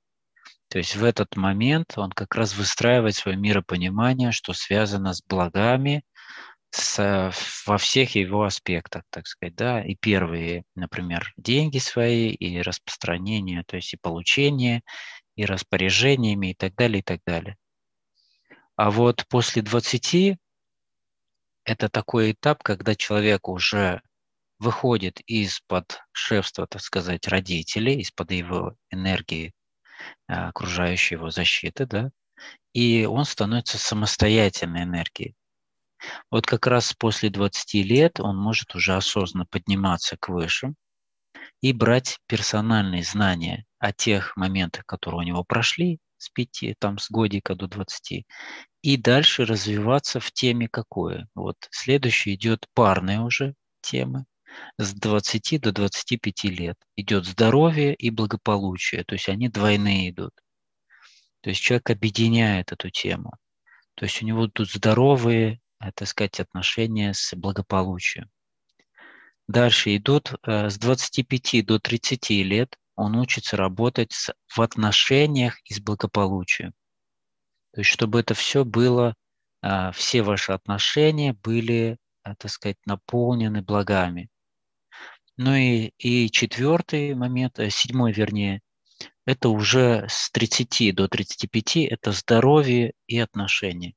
То 0.70 0.80
есть 0.80 0.96
в 0.96 1.04
этот 1.04 1.36
момент 1.36 1.98
он 1.98 2.12
как 2.12 2.36
раз 2.36 2.56
выстраивает 2.56 3.16
свое 3.16 3.38
миропонимание, 3.38 4.32
что 4.32 4.54
связано 4.54 5.14
с 5.14 5.22
благами, 5.24 6.04
с, 6.72 7.32
во 7.66 7.78
всех 7.78 8.16
его 8.16 8.44
аспектах, 8.44 9.04
так 9.10 9.28
сказать, 9.28 9.56
да, 9.56 9.82
и 9.82 9.96
первые, 9.96 10.64
например, 10.76 11.34
деньги 11.38 11.78
свои, 11.78 12.30
и 12.30 12.62
распространение, 12.62 13.64
то 13.66 13.78
есть 13.78 13.94
и 13.94 13.98
получение, 13.98 14.82
и 15.36 15.46
распоряжениями, 15.46 16.52
и 16.52 16.54
так 16.54 16.76
далее, 16.76 17.00
и 17.00 17.04
так 17.04 17.22
далее. 17.26 17.56
А 18.76 18.92
вот 18.92 19.26
после 19.30 19.62
20 19.62 20.38
это 21.64 21.90
такой 21.90 22.32
этап, 22.34 22.62
когда 22.64 22.96
человек 22.96 23.48
уже 23.48 24.02
выходит 24.60 25.22
из-под 25.22 26.02
шефства, 26.12 26.68
так 26.68 26.82
сказать, 26.82 27.28
родителей, 27.28 28.02
из-под 28.02 28.32
его 28.32 28.76
энергии 28.90 29.54
окружающей 30.28 31.16
его 31.16 31.30
защиты, 31.30 31.86
да, 31.86 32.12
и 32.74 33.06
он 33.06 33.26
становится 33.26 33.78
самостоятельной 33.78 34.84
энергией. 34.84 35.36
Вот 36.30 36.46
как 36.46 36.68
раз 36.68 36.94
после 36.94 37.30
20 37.30 37.74
лет 37.86 38.20
он 38.20 38.38
может 38.38 38.76
уже 38.76 38.96
осознанно 38.96 39.46
подниматься 39.46 40.16
к 40.18 40.30
высшим 40.30 40.76
и 41.62 41.74
брать 41.74 42.20
персональные 42.28 43.04
знания 43.04 43.66
о 43.80 43.92
тех 43.92 44.38
моментах, 44.38 44.86
которые 44.86 45.22
у 45.22 45.24
него 45.24 45.44
прошли 45.44 46.00
с 46.18 46.30
5, 46.30 46.76
там, 46.80 46.98
с 46.98 47.10
годика 47.10 47.56
до 47.56 47.68
20, 47.68 48.26
и 48.82 48.98
дальше 48.98 49.46
развиваться 49.46 50.20
в 50.20 50.32
теме 50.32 50.68
какой. 50.68 51.26
Вот 51.36 51.58
следующий 51.72 52.36
идет 52.36 52.68
парные 52.74 53.22
уже 53.22 53.56
темы 53.82 54.26
с 54.78 54.94
20 54.94 55.62
до 55.62 55.72
25 55.72 56.44
лет. 56.46 56.78
Идет 56.96 57.26
здоровье 57.26 57.94
и 57.94 58.10
благополучие, 58.10 59.04
то 59.04 59.16
есть 59.16 59.30
они 59.30 59.50
двойные 59.50 60.10
идут. 60.10 60.34
То 61.42 61.50
есть 61.50 61.62
человек 61.62 61.90
объединяет 61.90 62.72
эту 62.72 62.90
тему. 62.90 63.32
То 63.96 64.06
есть 64.06 64.22
у 64.22 64.26
него 64.26 64.48
тут 64.48 64.70
здоровые 64.70 65.60
Э, 65.80 65.92
так 65.94 66.08
сказать, 66.08 66.40
отношения 66.40 67.14
с 67.14 67.36
благополучием. 67.36 68.30
Дальше 69.48 69.96
идут 69.96 70.34
э, 70.46 70.70
с 70.70 70.78
25 70.78 71.66
до 71.66 71.80
30 71.80 72.30
лет 72.30 72.76
он 72.96 73.16
учится 73.16 73.58
работать 73.58 74.14
в 74.48 74.60
отношениях 74.60 75.60
и 75.66 75.74
с 75.74 75.80
благополучием. 75.80 76.74
То 77.74 77.82
есть, 77.82 77.92
чтобы 77.92 78.20
это 78.20 78.34
все 78.34 78.66
было, 78.66 79.14
э, 79.62 79.92
все 79.94 80.24
ваши 80.24 80.52
отношения 80.52 81.34
были, 81.34 81.98
так 82.24 82.50
сказать, 82.50 82.78
наполнены 82.86 83.62
благами. 83.62 84.30
Ну 85.38 85.54
и, 85.56 85.92
и 86.00 86.32
четвертый 86.32 87.14
момент, 87.14 87.60
седьмой 87.70 88.12
вернее, 88.12 88.62
это 89.26 89.50
уже 89.50 90.06
с 90.10 90.32
30 90.32 90.96
до 90.96 91.08
35, 91.08 91.78
это 91.78 92.12
здоровье 92.12 92.94
и 93.08 93.20
отношения. 93.20 93.94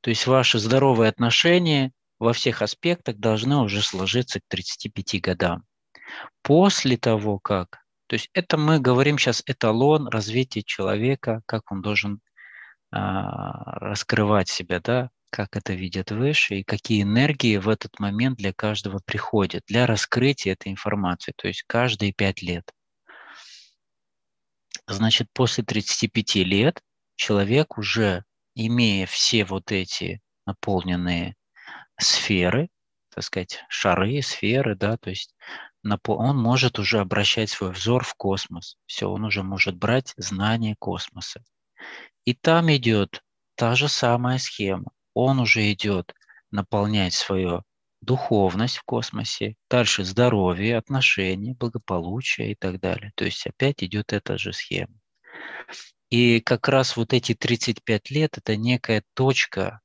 То 0.00 0.10
есть 0.10 0.26
ваши 0.26 0.58
здоровые 0.58 1.08
отношения 1.08 1.92
во 2.18 2.32
всех 2.32 2.62
аспектах 2.62 3.16
должны 3.18 3.58
уже 3.58 3.82
сложиться 3.82 4.40
к 4.40 4.44
35 4.48 5.20
годам. 5.20 5.64
После 6.42 6.96
того, 6.96 7.38
как, 7.38 7.80
то 8.08 8.14
есть 8.14 8.28
это 8.32 8.56
мы 8.56 8.80
говорим 8.80 9.16
сейчас 9.18 9.42
эталон 9.46 10.08
развития 10.08 10.62
человека, 10.62 11.42
как 11.46 11.70
он 11.70 11.82
должен 11.82 12.20
а, 12.90 13.78
раскрывать 13.78 14.48
себя, 14.48 14.80
да, 14.80 15.10
как 15.30 15.56
это 15.56 15.72
видят 15.72 16.10
выше 16.10 16.56
и 16.56 16.64
какие 16.64 17.02
энергии 17.02 17.56
в 17.56 17.68
этот 17.68 17.98
момент 17.98 18.36
для 18.38 18.52
каждого 18.52 19.00
приходят 19.04 19.62
для 19.66 19.86
раскрытия 19.86 20.52
этой 20.52 20.70
информации, 20.72 21.32
то 21.36 21.48
есть 21.48 21.62
каждые 21.66 22.12
пять 22.12 22.42
лет. 22.42 22.70
Значит, 24.86 25.28
после 25.32 25.64
35 25.64 26.34
лет 26.36 26.82
человек 27.14 27.78
уже 27.78 28.24
имея 28.54 29.06
все 29.06 29.44
вот 29.44 29.70
эти 29.72 30.20
наполненные 30.46 31.36
сферы, 31.98 32.68
так 33.14 33.24
сказать, 33.24 33.64
шары, 33.68 34.20
сферы, 34.22 34.74
да, 34.74 34.96
то 34.96 35.10
есть 35.10 35.34
он 36.06 36.36
может 36.36 36.78
уже 36.78 36.98
обращать 36.98 37.50
свой 37.50 37.70
взор 37.72 38.04
в 38.04 38.14
космос. 38.14 38.76
Все, 38.86 39.08
он 39.08 39.24
уже 39.24 39.42
может 39.42 39.76
брать 39.76 40.12
знания 40.16 40.76
космоса. 40.78 41.42
И 42.24 42.34
там 42.34 42.70
идет 42.70 43.22
та 43.54 43.74
же 43.74 43.88
самая 43.88 44.38
схема. 44.38 44.92
Он 45.14 45.40
уже 45.40 45.72
идет 45.72 46.14
наполнять 46.50 47.14
свою 47.14 47.62
духовность 48.00 48.78
в 48.78 48.82
космосе, 48.84 49.56
дальше 49.68 50.04
здоровье, 50.04 50.76
отношения, 50.76 51.54
благополучие 51.54 52.52
и 52.52 52.54
так 52.54 52.80
далее. 52.80 53.12
То 53.14 53.24
есть 53.24 53.46
опять 53.46 53.82
идет 53.84 54.12
эта 54.12 54.38
же 54.38 54.52
схема. 54.52 54.94
И 56.08 56.40
как 56.40 56.68
раз 56.68 56.96
вот 56.96 57.12
эти 57.12 57.34
35 57.34 58.10
лет– 58.10 58.38
это 58.38 58.56
некая 58.56 59.04
точка, 59.14 59.80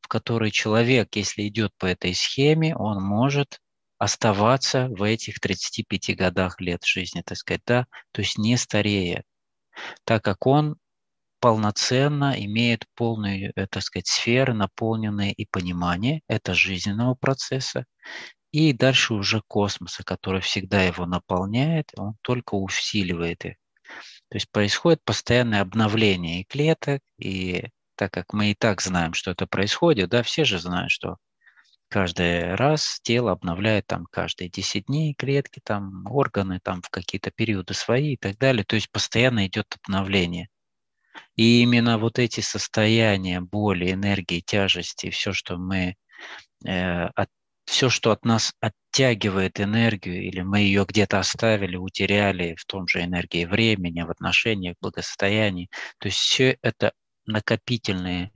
в 0.00 0.08
которой 0.08 0.50
человек, 0.50 1.14
если 1.16 1.48
идет 1.48 1.72
по 1.78 1.86
этой 1.86 2.14
схеме, 2.14 2.76
он 2.76 3.02
может 3.02 3.58
оставаться 3.96 4.88
в 4.88 5.02
этих 5.02 5.38
35 5.40 6.16
годах 6.16 6.60
лет 6.60 6.84
жизни, 6.84 7.22
так 7.24 7.38
сказать, 7.38 7.62
да, 7.64 7.86
то 8.10 8.20
есть 8.20 8.36
не 8.36 8.56
старея, 8.56 9.22
так 10.04 10.24
как 10.24 10.46
он 10.46 10.76
полноценно 11.42 12.34
имеет 12.38 12.86
полную, 12.94 13.52
э, 13.56 13.66
так 13.66 13.82
сказать, 13.82 14.06
сферы, 14.06 14.54
наполненные 14.54 15.32
и 15.32 15.44
понимание 15.50 16.22
это 16.28 16.54
жизненного 16.54 17.16
процесса, 17.16 17.84
и 18.52 18.72
дальше 18.72 19.14
уже 19.14 19.42
космоса, 19.48 20.04
который 20.04 20.40
всегда 20.40 20.82
его 20.84 21.06
наполняет, 21.06 21.90
он 21.96 22.14
только 22.22 22.54
усиливает 22.54 23.44
их. 23.44 23.54
То 24.30 24.36
есть 24.36 24.50
происходит 24.52 25.04
постоянное 25.04 25.62
обновление 25.62 26.42
и 26.42 26.44
клеток, 26.44 27.00
и 27.18 27.66
так 27.96 28.12
как 28.12 28.32
мы 28.32 28.52
и 28.52 28.54
так 28.54 28.80
знаем, 28.82 29.14
что 29.14 29.32
это 29.32 29.46
происходит, 29.46 30.10
да, 30.10 30.22
все 30.22 30.44
же 30.44 30.58
знают, 30.58 30.90
что 30.92 31.16
каждый 31.88 32.54
раз 32.56 33.00
тело 33.02 33.32
обновляет 33.32 33.86
там 33.88 34.06
каждые 34.10 34.50
10 34.50 34.86
дней 34.86 35.14
клетки, 35.14 35.60
там 35.64 36.06
органы 36.06 36.60
там 36.62 36.82
в 36.82 36.90
какие-то 36.90 37.30
периоды 37.32 37.74
свои 37.74 38.14
и 38.14 38.16
так 38.16 38.38
далее. 38.38 38.64
То 38.64 38.76
есть 38.76 38.90
постоянно 38.92 39.46
идет 39.46 39.66
обновление. 39.84 40.48
И 41.36 41.62
именно 41.62 41.98
вот 41.98 42.18
эти 42.18 42.40
состояния 42.40 43.40
боли, 43.40 43.92
энергии, 43.92 44.40
тяжести, 44.40 45.10
все, 45.10 45.32
что 45.32 45.56
мы 45.56 45.96
э, 46.64 47.04
от, 47.14 47.28
все, 47.64 47.88
что 47.88 48.10
от 48.10 48.24
нас 48.24 48.52
оттягивает 48.60 49.60
энергию, 49.60 50.22
или 50.22 50.40
мы 50.40 50.60
ее 50.60 50.84
где-то 50.86 51.18
оставили, 51.18 51.76
утеряли 51.76 52.54
в 52.58 52.64
том 52.66 52.86
же 52.88 53.02
энергии 53.02 53.44
времени, 53.44 54.02
в 54.02 54.10
отношениях, 54.10 54.76
благосостоянии, 54.80 55.68
то 55.98 56.08
есть 56.08 56.18
все 56.18 56.58
это 56.62 56.92
накопительные 57.26 58.32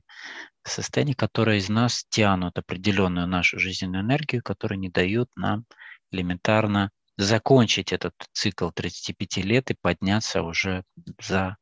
состояния, 0.65 1.15
которые 1.15 1.59
из 1.59 1.69
нас 1.69 2.05
тянут 2.09 2.59
определенную 2.59 3.27
нашу 3.27 3.59
жизненную 3.59 4.03
энергию, 4.03 4.43
которые 4.43 4.79
не 4.79 4.89
дают 4.91 5.29
нам 5.37 5.65
элементарно 6.11 6.91
закончить 7.17 7.93
этот 7.93 8.15
цикл 8.33 8.71
35 8.71 9.37
лет 9.39 9.71
и 9.71 9.77
подняться 9.81 10.43
уже 10.43 10.85
за 11.21 11.57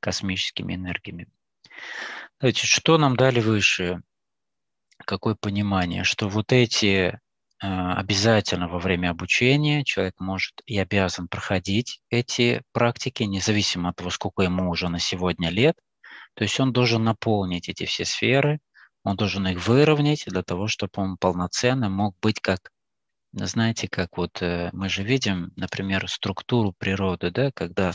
космическими 0.00 0.74
энергиями. 0.74 1.28
Значит, 2.40 2.66
что 2.68 2.98
нам 2.98 3.16
дали 3.16 3.40
выше? 3.40 4.02
Какое 4.98 5.34
понимание? 5.34 6.04
Что 6.04 6.28
вот 6.28 6.52
эти 6.52 6.86
э, 6.86 7.16
обязательно 7.60 8.68
во 8.68 8.78
время 8.78 9.10
обучения 9.10 9.84
человек 9.84 10.14
может 10.20 10.60
и 10.66 10.78
обязан 10.78 11.28
проходить 11.28 12.00
эти 12.10 12.62
практики, 12.72 13.22
независимо 13.22 13.90
от 13.90 13.96
того, 13.96 14.10
сколько 14.10 14.42
ему 14.42 14.70
уже 14.70 14.88
на 14.88 14.98
сегодня 14.98 15.50
лет. 15.50 15.76
То 16.34 16.44
есть 16.44 16.58
он 16.60 16.72
должен 16.72 17.04
наполнить 17.04 17.68
эти 17.68 17.86
все 17.86 18.04
сферы, 18.04 18.60
он 19.06 19.16
должен 19.16 19.46
их 19.46 19.66
выровнять 19.66 20.24
для 20.26 20.42
того, 20.42 20.66
чтобы 20.66 20.92
он 20.96 21.16
полноценно 21.16 21.88
мог 21.88 22.18
быть 22.20 22.40
как, 22.40 22.72
знаете, 23.32 23.88
как 23.88 24.16
вот 24.18 24.42
э, 24.42 24.70
мы 24.72 24.88
же 24.88 25.04
видим, 25.04 25.52
например, 25.56 26.08
структуру 26.08 26.74
природы, 26.76 27.30
да, 27.30 27.50
когда 27.52 27.92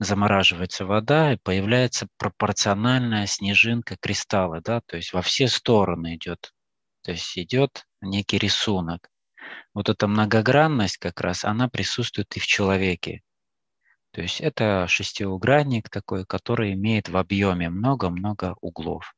замораживается 0.00 0.86
вода 0.86 1.34
и 1.34 1.36
появляется 1.36 2.08
пропорциональная 2.16 3.26
снежинка 3.26 3.96
кристалла, 4.00 4.60
да, 4.62 4.80
то 4.80 4.96
есть 4.96 5.12
во 5.12 5.20
все 5.20 5.46
стороны 5.46 6.16
идет, 6.16 6.52
то 7.02 7.12
есть 7.12 7.38
идет 7.38 7.86
некий 8.00 8.38
рисунок. 8.38 9.10
Вот 9.74 9.88
эта 9.90 10.08
многогранность 10.08 10.96
как 10.96 11.20
раз, 11.20 11.44
она 11.44 11.68
присутствует 11.68 12.34
и 12.36 12.40
в 12.40 12.46
человеке. 12.46 13.22
То 14.12 14.22
есть 14.22 14.40
это 14.40 14.86
шестиугранник 14.88 15.90
такой, 15.90 16.24
который 16.24 16.72
имеет 16.72 17.08
в 17.08 17.16
объеме 17.16 17.68
много-много 17.68 18.56
углов. 18.60 19.14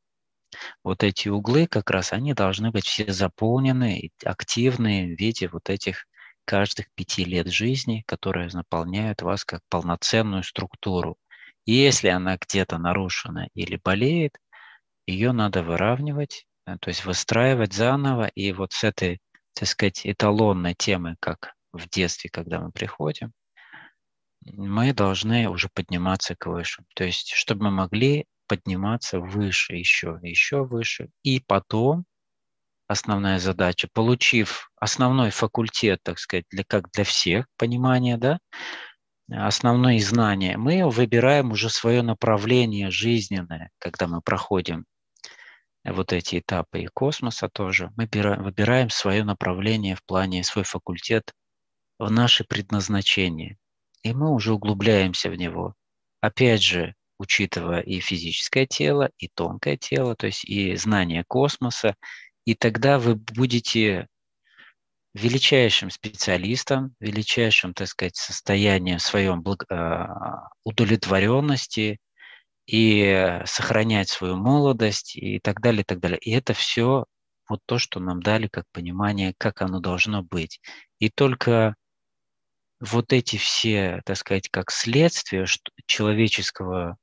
Вот 0.83 1.03
эти 1.05 1.29
углы 1.29 1.67
как 1.67 1.91
раз, 1.91 2.13
они 2.13 2.35
должны 2.35 2.73
быть 2.73 2.85
все 2.85 3.11
заполнены, 3.11 4.11
активные 4.25 5.15
в 5.15 5.19
виде 5.19 5.49
вот 5.49 5.71
этих 5.71 6.07
каждых 6.45 6.87
пяти 6.95 7.25
лет 7.25 7.49
жизни, 7.49 8.05
которые 8.07 8.49
наполняют 8.53 9.23
вас 9.23 9.45
как 9.45 9.61
полноценную 9.69 10.43
структуру. 10.43 11.17
И 11.65 11.73
если 11.73 12.09
она 12.09 12.37
где-то 12.37 12.79
нарушена 12.79 13.49
или 13.55 13.79
болеет, 13.83 14.37
ее 15.07 15.33
надо 15.33 15.63
выравнивать, 15.63 16.47
э, 16.67 16.77
то 16.81 16.89
есть 16.89 17.05
выстраивать 17.05 17.73
заново. 17.73 18.27
И 18.35 18.53
вот 18.53 18.73
с 18.73 18.85
этой, 18.85 19.21
так 19.55 19.69
сказать, 19.69 20.03
эталонной 20.05 20.75
темы, 20.75 21.17
как 21.21 21.55
в 21.73 21.89
детстве, 21.89 22.31
когда 22.31 22.61
мы 22.61 22.73
приходим, 22.73 23.33
мы 24.45 24.93
должны 24.93 25.49
уже 25.49 25.69
подниматься 25.73 26.35
к 26.35 26.47
выше. 26.47 26.85
То 26.95 27.05
есть, 27.05 27.33
чтобы 27.33 27.65
мы 27.65 27.71
могли 27.71 28.27
подниматься 28.49 29.21
выше, 29.21 29.75
еще, 29.75 30.19
еще 30.23 30.65
выше. 30.65 31.11
И 31.23 31.41
потом 31.41 32.05
основная 32.87 33.39
задача, 33.39 33.89
получив 33.93 34.71
основной 34.77 35.31
факультет, 35.31 36.01
так 36.03 36.19
сказать, 36.19 36.45
для, 36.51 36.65
как 36.65 36.91
для 36.93 37.05
всех 37.05 37.47
понимания, 37.57 38.17
да, 38.17 38.39
основные 39.31 40.01
знания, 40.01 40.57
мы 40.57 40.89
выбираем 40.89 41.53
уже 41.53 41.71
свое 41.71 42.03
направление 42.03 42.91
жизненное, 42.91 43.71
когда 43.79 44.07
мы 44.07 44.21
проходим 44.21 44.85
вот 45.85 46.13
эти 46.13 46.39
этапы 46.39 46.83
и 46.83 46.87
космоса 46.87 47.49
тоже, 47.49 47.91
мы 47.97 48.09
выбираем 48.13 48.91
свое 48.91 49.25
направление 49.25 49.97
в 49.97 50.05
плане, 50.05 50.45
свой 50.45 50.65
факультет 50.65 51.33
в 51.99 52.11
наше 52.11 52.45
предназначение. 52.45 53.59
И 54.03 54.13
мы 54.13 54.31
уже 54.31 54.53
углубляемся 54.53 55.31
в 55.31 55.37
него. 55.37 55.75
Опять 56.21 56.63
же, 56.63 56.95
учитывая 57.19 57.81
и 57.81 58.01
физическое 58.01 58.67
тело, 58.67 59.11
и 59.19 59.29
тонкое 59.29 59.77
тело, 59.77 60.15
то 60.17 60.27
есть 60.27 60.45
и 60.45 60.75
знание 60.77 61.25
космоса, 61.27 61.97
и 62.45 62.55
тогда 62.55 62.99
вы 62.99 63.17
будете 63.17 64.09
величайшим 65.15 65.91
специалистом, 65.91 66.95
величайшим, 67.01 67.75
так 67.75 67.89
сказать, 67.89 68.17
состоянием 68.17 68.99
своем. 68.99 69.45
А, 69.69 70.49
удовлетворенности 70.65 71.99
и 72.67 73.41
сохранять 73.45 74.09
свою 74.09 74.37
молодость 74.37 75.17
и 75.17 75.39
так 75.41 75.61
далее, 75.61 75.83
и 75.83 75.85
так 75.85 76.01
далее. 76.01 76.19
И 76.19 76.31
это 76.31 76.55
все 76.55 77.07
вот 77.49 77.61
то, 77.67 77.79
что 77.79 78.01
нам 78.01 78.23
дали 78.23 78.47
как 78.49 78.65
понимание, 78.73 79.35
как 79.37 79.63
оно 79.63 79.81
должно 79.81 80.23
быть. 80.23 80.61
И 80.99 81.11
только 81.11 81.75
вот 82.81 83.13
эти 83.13 83.37
все, 83.37 84.01
так 84.05 84.17
сказать, 84.17 84.49
как 84.51 84.71
следствие 84.71 85.47
человеческого 85.87 86.97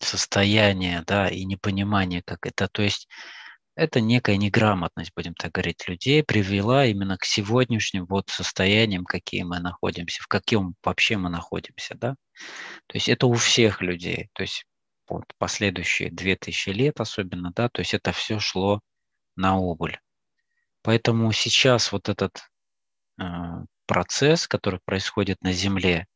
состояния, 0.00 1.04
да, 1.06 1.28
и 1.28 1.44
непонимания, 1.44 2.22
как 2.24 2.46
это, 2.46 2.68
то 2.68 2.82
есть 2.82 3.08
это 3.74 4.00
некая 4.00 4.36
неграмотность, 4.36 5.12
будем 5.16 5.34
так 5.34 5.52
говорить, 5.52 5.88
людей 5.88 6.22
привела 6.22 6.84
именно 6.86 7.16
к 7.16 7.24
сегодняшним 7.24 8.06
вот 8.06 8.28
состояниям, 8.28 9.04
какие 9.04 9.42
мы 9.42 9.60
находимся, 9.60 10.22
в 10.22 10.26
каком 10.26 10.74
вообще 10.84 11.16
мы 11.16 11.30
находимся, 11.30 11.94
да. 11.94 12.16
То 12.86 12.96
есть 12.96 13.08
это 13.08 13.26
у 13.26 13.34
всех 13.34 13.80
людей, 13.80 14.28
то 14.34 14.42
есть 14.42 14.64
вот 15.08 15.24
последующие 15.38 16.10
2000 16.10 16.70
лет 16.70 17.00
особенно, 17.00 17.52
да, 17.54 17.68
то 17.68 17.80
есть 17.80 17.94
это 17.94 18.12
все 18.12 18.38
шло 18.38 18.80
на 19.36 19.56
убыль. 19.56 19.98
Поэтому 20.82 21.32
сейчас 21.32 21.92
вот 21.92 22.08
этот 22.08 22.42
э, 23.18 23.24
процесс, 23.86 24.48
который 24.48 24.80
происходит 24.84 25.40
на 25.42 25.52
Земле, 25.52 26.06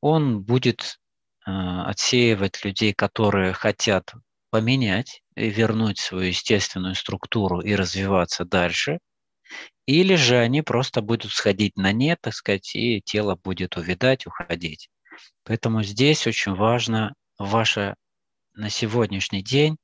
он 0.00 0.42
будет 0.42 0.98
э, 1.46 1.50
отсеивать 1.50 2.64
людей, 2.64 2.92
которые 2.92 3.52
хотят 3.52 4.12
поменять 4.50 5.22
вернуть 5.36 5.98
свою 5.98 6.28
естественную 6.28 6.94
структуру 6.94 7.60
и 7.60 7.74
развиваться 7.74 8.44
дальше, 8.44 8.98
или 9.86 10.14
же 10.14 10.38
они 10.38 10.62
просто 10.62 11.02
будут 11.02 11.32
сходить 11.32 11.76
на 11.76 11.92
нет, 11.92 12.18
так 12.20 12.34
сказать, 12.34 12.74
и 12.76 13.00
тело 13.04 13.36
будет 13.36 13.76
увядать, 13.76 14.26
уходить. 14.26 14.88
Поэтому 15.44 15.82
здесь 15.82 16.26
очень 16.26 16.54
важно 16.54 17.14
ваше 17.38 17.96
на 18.54 18.70
сегодняшний 18.70 19.42
день, 19.42 19.76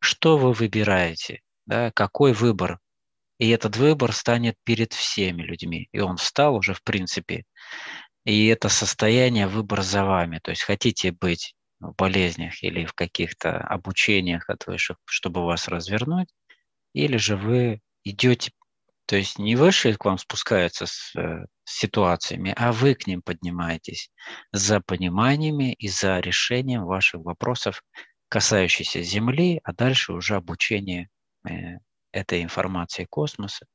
что 0.00 0.36
вы 0.36 0.52
выбираете, 0.52 1.40
да, 1.66 1.90
какой 1.92 2.32
выбор. 2.32 2.78
И 3.38 3.48
этот 3.48 3.76
выбор 3.76 4.12
станет 4.12 4.56
перед 4.64 4.92
всеми 4.92 5.42
людьми. 5.42 5.88
И 5.92 6.00
он 6.00 6.16
встал 6.18 6.56
уже 6.56 6.74
в 6.74 6.82
принципе. 6.82 7.44
И 8.24 8.46
это 8.46 8.68
состояние 8.68 9.48
выбор 9.48 9.82
за 9.82 10.04
вами. 10.04 10.40
То 10.42 10.50
есть 10.50 10.62
хотите 10.62 11.12
быть 11.12 11.54
болезнях 11.92 12.62
или 12.62 12.84
в 12.84 12.92
каких-то 12.94 13.58
обучениях 13.58 14.48
от 14.48 14.66
высших, 14.66 14.98
чтобы 15.04 15.44
вас 15.44 15.68
развернуть, 15.68 16.28
или 16.92 17.16
же 17.16 17.36
вы 17.36 17.80
идете, 18.04 18.52
то 19.06 19.16
есть 19.16 19.38
не 19.38 19.56
высшие 19.56 19.96
к 19.96 20.04
вам 20.04 20.18
спускаются 20.18 20.86
с, 20.86 21.14
э, 21.16 21.46
с 21.64 21.78
ситуациями, 21.78 22.54
а 22.56 22.72
вы 22.72 22.94
к 22.94 23.06
ним 23.06 23.22
поднимаетесь 23.22 24.10
за 24.52 24.80
пониманиями 24.80 25.74
и 25.74 25.88
за 25.88 26.20
решением 26.20 26.84
ваших 26.84 27.22
вопросов, 27.22 27.82
касающихся 28.28 29.02
Земли, 29.02 29.60
а 29.64 29.72
дальше 29.72 30.12
уже 30.12 30.36
обучение 30.36 31.08
э, 31.48 31.78
этой 32.12 32.42
информации 32.42 33.04
космоса. 33.04 33.66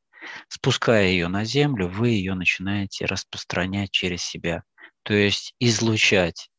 Спуская 0.48 1.08
ее 1.08 1.28
на 1.28 1.46
Землю, 1.46 1.88
вы 1.88 2.10
ее 2.10 2.34
начинаете 2.34 3.06
распространять 3.06 3.92
через 3.92 4.24
себя, 4.24 4.64
то 5.04 5.14
есть 5.14 5.54
излучать 5.60 6.50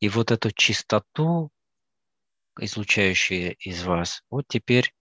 и 0.00 0.08
вот 0.08 0.30
эту 0.30 0.50
чистоту, 0.50 1.50
излучающую 2.58 3.54
из 3.56 3.82
вас, 3.84 4.22
вот 4.30 4.46
теперь 4.48 4.92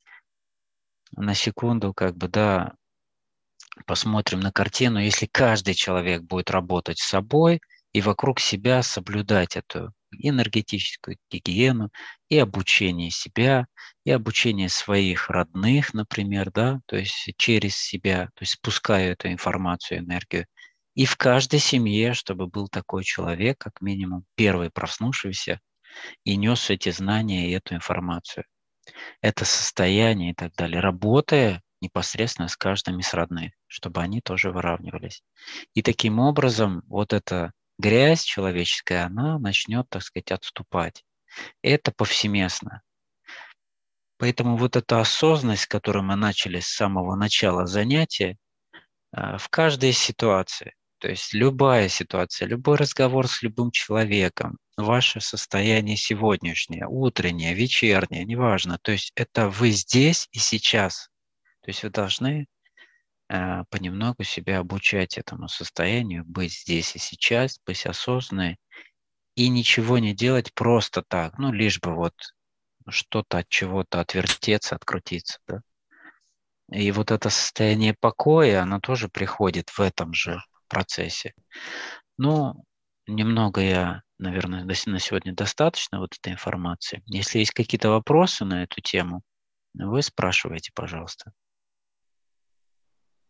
на 1.15 1.34
секунду 1.34 1.93
как 1.93 2.15
бы, 2.17 2.27
да, 2.27 2.73
посмотрим 3.86 4.39
на 4.39 4.51
картину. 4.51 4.99
Если 4.99 5.25
каждый 5.25 5.73
человек 5.73 6.23
будет 6.23 6.51
работать 6.51 6.99
с 6.99 7.08
собой 7.08 7.60
и 7.93 8.01
вокруг 8.01 8.39
себя 8.39 8.84
соблюдать 8.84 9.55
эту 9.55 9.93
энергетическую 10.12 11.17
гигиену 11.29 11.89
и 12.29 12.38
обучение 12.38 13.12
себя, 13.12 13.67
и 14.05 14.12
обучение 14.12 14.69
своих 14.69 15.29
родных, 15.29 15.93
например, 15.93 16.51
да, 16.51 16.79
то 16.86 16.95
есть 16.95 17.34
через 17.38 17.75
себя, 17.75 18.27
то 18.36 18.43
есть 18.43 18.53
спуская 18.53 19.12
эту 19.13 19.29
информацию, 19.29 19.99
энергию, 19.99 20.45
и 20.95 21.05
в 21.05 21.17
каждой 21.17 21.60
семье, 21.60 22.13
чтобы 22.13 22.47
был 22.47 22.69
такой 22.69 23.03
человек, 23.03 23.58
как 23.60 23.81
минимум 23.81 24.25
первый 24.36 24.71
проснувшийся, 24.71 25.60
и 26.23 26.36
нес 26.36 26.69
эти 26.69 26.89
знания 26.89 27.49
и 27.49 27.53
эту 27.53 27.75
информацию. 27.75 28.45
Это 29.21 29.45
состояние 29.45 30.31
и 30.31 30.34
так 30.34 30.53
далее, 30.55 30.79
работая 30.79 31.62
непосредственно 31.81 32.47
с 32.47 32.55
каждым 32.55 32.99
из 32.99 33.13
родных, 33.13 33.51
чтобы 33.67 34.01
они 34.01 34.21
тоже 34.21 34.51
выравнивались. 34.51 35.21
И 35.73 35.81
таким 35.81 36.19
образом 36.19 36.81
вот 36.88 37.13
эта 37.13 37.51
грязь 37.77 38.23
человеческая, 38.23 39.05
она 39.05 39.38
начнет, 39.38 39.88
так 39.89 40.01
сказать, 40.01 40.31
отступать. 40.31 41.03
Это 41.62 41.91
повсеместно. 41.91 42.81
Поэтому 44.17 44.55
вот 44.55 44.77
эта 44.77 45.01
осознанность, 45.01 45.63
с 45.63 45.67
которой 45.67 46.01
мы 46.01 46.15
начали 46.15 46.62
с 46.62 46.69
самого 46.69 47.15
начала 47.15 47.65
занятия, 47.65 48.38
а, 49.12 49.38
в 49.38 49.49
каждой 49.49 49.91
ситуации, 49.91 50.73
то 50.99 51.10
есть 51.10 51.34
любая 51.34 51.89
ситуация, 51.89 52.47
любой 52.47 52.77
разговор 52.77 53.27
с 53.27 53.41
любым 53.41 53.71
человеком, 53.71 54.58
ваше 54.77 55.19
состояние 55.19 55.97
сегодняшнее, 55.97 56.88
утреннее, 56.88 57.53
вечернее, 57.53 58.25
неважно. 58.25 58.79
То 58.81 58.91
есть 58.91 59.12
это 59.15 59.49
вы 59.49 59.71
здесь 59.71 60.27
и 60.31 60.39
сейчас. 60.39 61.10
То 61.62 61.69
есть 61.69 61.84
вы 61.84 61.89
должны 61.89 62.47
э, 63.29 63.63
понемногу 63.69 64.23
себя 64.23 64.60
обучать 64.60 65.17
этому 65.17 65.47
состоянию, 65.47 66.23
быть 66.25 66.53
здесь 66.53 66.95
и 66.95 66.99
сейчас, 66.99 67.60
быть 67.65 67.86
осознанной 67.86 68.58
и 69.36 69.49
ничего 69.49 69.99
не 69.99 70.13
делать 70.13 70.53
просто 70.53 71.03
так, 71.03 71.38
ну, 71.38 71.51
лишь 71.51 71.79
бы 71.81 71.93
вот 71.93 72.13
что-то 72.88 73.39
от 73.39 73.49
чего-то 73.49 73.99
отвертеться, 73.99 74.75
открутиться, 74.75 75.39
да. 75.47 75.62
И 76.71 76.91
вот 76.91 77.12
это 77.12 77.29
состояние 77.29 77.93
покоя, 77.93 78.62
оно 78.62 78.79
тоже 78.79 79.08
приходит 79.08 79.69
в 79.69 79.79
этом 79.81 80.13
же 80.13 80.41
процессе. 80.67 81.34
Ну, 82.17 82.63
немного 83.08 83.62
я, 83.62 84.01
наверное, 84.17 84.63
на 84.63 84.99
сегодня 84.99 85.34
достаточно 85.34 85.99
вот 85.99 86.15
этой 86.17 86.34
информации. 86.34 87.01
Если 87.06 87.39
есть 87.39 87.51
какие-то 87.51 87.89
вопросы 87.89 88.45
на 88.45 88.63
эту 88.63 88.82
тему, 88.82 89.21
вы 89.73 90.01
спрашивайте, 90.01 90.71
пожалуйста. 90.73 91.32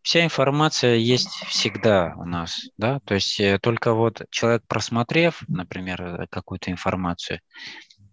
Вся 0.06 0.24
информация 0.24 0.98
есть 0.98 1.32
всегда 1.48 2.14
у 2.18 2.26
нас, 2.26 2.70
да, 2.78 3.00
то 3.00 3.16
есть 3.16 3.40
э, 3.40 3.58
только 3.58 3.94
вот 3.94 4.22
человек, 4.30 4.62
просмотрев, 4.68 5.42
например, 5.48 6.02
э, 6.04 6.28
какую-то 6.30 6.70
информацию, 6.70 7.40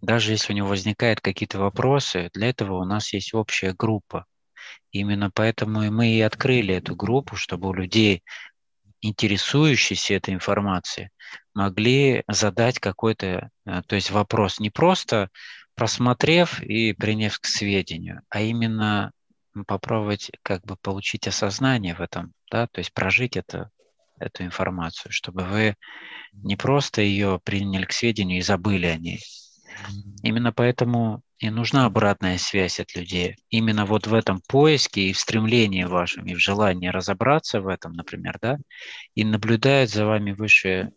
даже 0.01 0.33
если 0.33 0.55
у 0.55 0.57
него 0.57 0.69
возникают 0.69 1.21
какие-то 1.21 1.59
вопросы, 1.59 2.31
для 2.33 2.49
этого 2.49 2.81
у 2.81 2.87
нас 2.87 3.13
есть 3.13 3.35
общая 3.35 3.75
группа. 3.75 4.25
Именно 4.91 5.31
поэтому 5.31 5.83
мы 5.93 6.09
и 6.13 6.21
открыли 6.23 6.75
эту 6.75 6.97
группу, 6.97 7.37
чтобы 7.37 7.69
у 7.69 7.75
людей, 7.75 8.23
интересующиеся 9.03 10.15
этой 10.15 10.33
информацией, 10.33 11.11
могли 11.55 12.23
задать 12.29 12.79
какой-то, 12.79 13.51
э, 13.67 13.83
то 13.87 13.95
есть 13.95 14.11
вопрос 14.11 14.61
не 14.61 14.71
просто 14.71 15.29
просмотрев 15.75 16.63
и 16.63 16.93
приняв 16.93 17.39
к 17.39 17.47
сведению, 17.47 18.23
а 18.29 18.41
именно 18.41 19.13
попробовать 19.67 20.31
как 20.43 20.65
бы 20.65 20.77
получить 20.77 21.27
осознание 21.27 21.95
в 21.95 22.01
этом, 22.01 22.33
да, 22.51 22.67
то 22.69 22.79
есть 22.79 22.95
прожить 22.95 23.37
это, 23.37 23.71
эту 24.19 24.45
информацию, 24.45 25.13
чтобы 25.13 25.43
вы 25.45 25.77
не 26.33 26.57
просто 26.57 27.03
ее 27.03 27.41
приняли 27.45 27.85
к 27.85 27.93
сведению 27.93 28.39
и 28.39 28.43
забыли 28.43 28.87
о 28.87 28.97
ней, 28.97 29.21
Именно 30.23 30.53
поэтому 30.53 31.23
и 31.43 31.51
нужна 31.51 31.87
обратная 31.87 32.39
связь 32.39 32.79
от 32.79 32.95
людей. 32.95 33.35
Именно 33.51 33.85
вот 33.85 34.07
в 34.07 34.15
этом 34.15 34.41
поиске 34.47 35.09
и 35.09 35.13
в 35.13 35.19
стремлении 35.19 35.83
вашем, 35.83 36.25
и 36.25 36.35
в 36.35 36.39
желании 36.39 36.87
разобраться 36.87 37.61
в 37.61 37.67
этом, 37.67 37.95
например, 37.95 38.39
да, 38.41 38.59
и 39.17 39.25
наблюдают 39.25 39.91
за 39.91 40.07
вами 40.07 40.31
выше, 40.31 40.93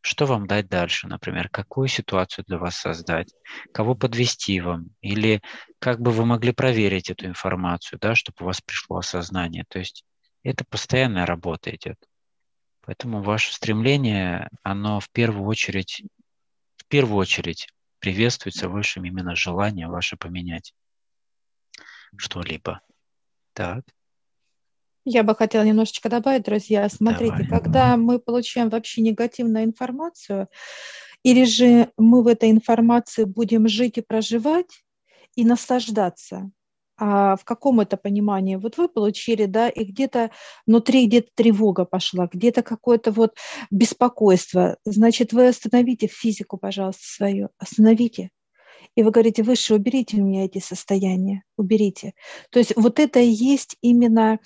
что 0.00 0.24
вам 0.24 0.46
дать 0.46 0.68
дальше, 0.68 1.08
например, 1.08 1.50
какую 1.50 1.88
ситуацию 1.88 2.46
для 2.48 2.56
вас 2.56 2.76
создать, 2.76 3.34
кого 3.74 3.94
подвести 3.94 4.62
вам, 4.62 4.86
или 5.02 5.42
как 5.78 6.00
бы 6.00 6.10
вы 6.10 6.24
могли 6.24 6.52
проверить 6.52 7.10
эту 7.10 7.26
информацию, 7.26 7.98
да, 8.00 8.14
чтобы 8.14 8.36
у 8.40 8.44
вас 8.46 8.62
пришло 8.62 8.96
осознание. 8.96 9.66
То 9.68 9.78
есть 9.78 10.04
это 10.42 10.64
постоянная 10.64 11.26
работа 11.26 11.68
идет. 11.76 11.98
Поэтому 12.80 13.20
ваше 13.20 13.52
стремление, 13.52 14.48
оно 14.62 15.00
в 15.00 15.10
первую 15.10 15.46
очередь, 15.46 16.02
в 16.78 16.86
первую 16.86 17.18
очередь 17.18 17.68
приветствуется 17.98 18.68
вашим 18.68 19.04
именно 19.04 19.34
желание 19.34 19.88
ваше 19.88 20.16
поменять 20.16 20.74
что-либо. 22.16 22.80
Так. 23.52 23.84
Я 25.04 25.22
бы 25.22 25.34
хотела 25.36 25.62
немножечко 25.62 26.08
добавить, 26.08 26.44
друзья. 26.44 26.88
Смотрите, 26.88 27.32
Давай. 27.32 27.48
когда 27.48 27.96
мы 27.96 28.18
получаем 28.18 28.70
вообще 28.70 29.02
негативную 29.02 29.64
информацию, 29.64 30.48
или 31.22 31.44
же 31.44 31.92
мы 31.96 32.22
в 32.22 32.26
этой 32.26 32.50
информации 32.50 33.24
будем 33.24 33.68
жить 33.68 33.98
и 33.98 34.02
проживать 34.02 34.84
и 35.34 35.44
наслаждаться, 35.44 36.50
а 36.98 37.36
в 37.36 37.44
каком 37.44 37.80
это 37.80 37.96
понимании? 37.96 38.56
Вот 38.56 38.78
вы 38.78 38.88
получили, 38.88 39.46
да, 39.46 39.68
и 39.68 39.84
где-то 39.84 40.30
внутри 40.66 41.06
где-то 41.06 41.28
тревога 41.34 41.84
пошла, 41.84 42.28
где-то 42.32 42.62
какое-то 42.62 43.12
вот 43.12 43.36
беспокойство. 43.70 44.78
Значит, 44.84 45.32
вы 45.32 45.48
остановите 45.48 46.06
физику, 46.06 46.56
пожалуйста, 46.56 47.02
свою, 47.04 47.50
остановите. 47.58 48.30
И 48.94 49.02
вы 49.02 49.10
говорите, 49.10 49.42
выше, 49.42 49.74
уберите 49.74 50.16
у 50.16 50.24
меня 50.24 50.46
эти 50.46 50.58
состояния, 50.58 51.42
уберите. 51.58 52.14
То 52.50 52.58
есть 52.58 52.74
вот 52.76 52.98
это 52.98 53.20
и 53.20 53.28
есть 53.28 53.76
именно 53.82 54.38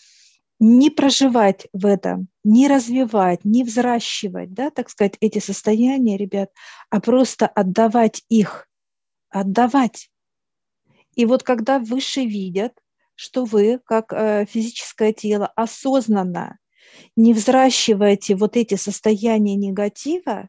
не 0.58 0.90
проживать 0.90 1.68
в 1.72 1.86
этом, 1.86 2.28
не 2.44 2.68
развивать, 2.68 3.44
не 3.44 3.64
взращивать, 3.64 4.52
да, 4.52 4.70
так 4.70 4.90
сказать, 4.90 5.14
эти 5.20 5.38
состояния, 5.38 6.16
ребят, 6.16 6.50
а 6.90 7.00
просто 7.00 7.46
отдавать 7.46 8.22
их, 8.28 8.68
отдавать. 9.30 10.10
И 11.14 11.26
вот 11.26 11.42
когда 11.42 11.78
выше 11.78 12.24
видят, 12.24 12.72
что 13.14 13.44
вы, 13.44 13.80
как 13.84 14.12
э, 14.12 14.46
физическое 14.46 15.12
тело, 15.12 15.46
осознанно 15.56 16.58
не 17.16 17.34
взращиваете 17.34 18.34
вот 18.34 18.56
эти 18.56 18.76
состояния 18.76 19.56
негатива, 19.56 20.48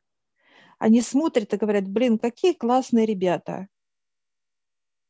они 0.79 1.01
смотрят 1.01 1.53
и 1.53 1.57
говорят, 1.57 1.87
блин, 1.87 2.17
какие 2.17 2.53
классные 2.53 3.05
ребята. 3.05 3.67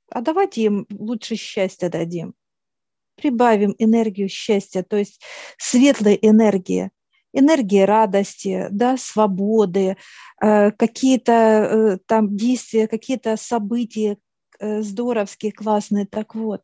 А 0.10 0.22
давайте 0.22 0.64
им 0.64 0.86
лучше 0.90 1.36
счастье 1.36 1.90
дадим. 1.90 2.34
Прибавим 3.16 3.76
энергию 3.78 4.28
счастья, 4.28 4.84
то 4.84 4.98
есть 4.98 5.22
светлой 5.58 6.18
энергии, 6.22 6.92
энергии 7.32 7.82
радости, 7.82 8.68
да, 8.72 8.98
свободы, 8.98 9.98
э, 10.42 10.72
какие-то 10.72 11.32
э, 11.32 11.98
там 12.06 12.36
действия, 12.36 12.88
какие-то 12.88 13.38
события, 13.38 14.18
Э, 14.62 14.84
здоровские, 14.84 15.52
классные. 15.52 16.06
Так 16.06 16.36
вот, 16.36 16.62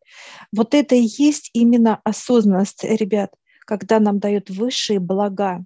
вот 0.56 0.76
это 0.76 0.94
и 0.94 1.02
есть 1.02 1.50
именно 1.54 2.00
осознанность, 2.04 2.84
ребят, 2.84 3.34
когда 3.66 4.00
нам 4.00 4.20
дают 4.20 4.52
высшие 4.52 5.00
блага. 5.00 5.66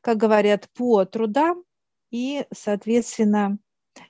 Как 0.00 0.16
говорят, 0.16 0.68
по 0.74 1.04
трудам 1.04 1.62
и, 2.10 2.44
соответственно, 2.52 3.58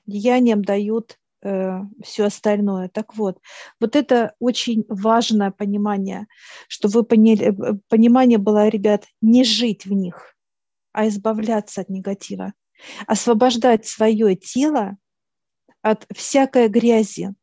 деяниям 0.07 0.65
дают 0.65 1.19
э, 1.43 1.81
все 2.03 2.25
остальное. 2.25 2.89
Так 2.89 3.15
вот, 3.15 3.39
вот 3.79 3.95
это 3.95 4.33
очень 4.39 4.83
важное 4.89 5.51
понимание, 5.51 6.25
что 6.67 6.87
вы 6.87 7.03
поняли, 7.03 7.49
э, 7.49 7.77
понимание 7.87 8.39
было, 8.39 8.67
ребят, 8.67 9.05
не 9.21 9.43
жить 9.43 9.85
в 9.85 9.93
них, 9.93 10.35
а 10.91 11.07
избавляться 11.07 11.81
от 11.81 11.89
негатива, 11.89 12.53
освобождать 13.05 13.85
свое 13.85 14.35
тело 14.35 14.97
от 15.85 16.07
всякой 16.15 16.67
грязи, 16.67 17.35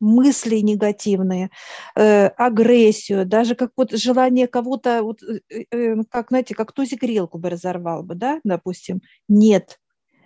мысли 0.00 0.56
негативные, 0.56 1.50
э, 1.94 2.26
агрессию, 2.26 3.24
даже 3.24 3.54
как 3.54 3.70
вот 3.76 3.92
желание 3.92 4.48
кого-то, 4.48 5.04
вот, 5.04 5.22
э, 5.22 5.64
э, 5.70 5.94
как, 6.10 6.28
знаете, 6.30 6.56
как 6.56 6.72
тузик 6.72 7.02
грелку 7.02 7.38
бы 7.38 7.48
разорвал 7.48 8.02
бы, 8.02 8.16
да, 8.16 8.40
допустим. 8.42 9.02
Нет, 9.28 9.78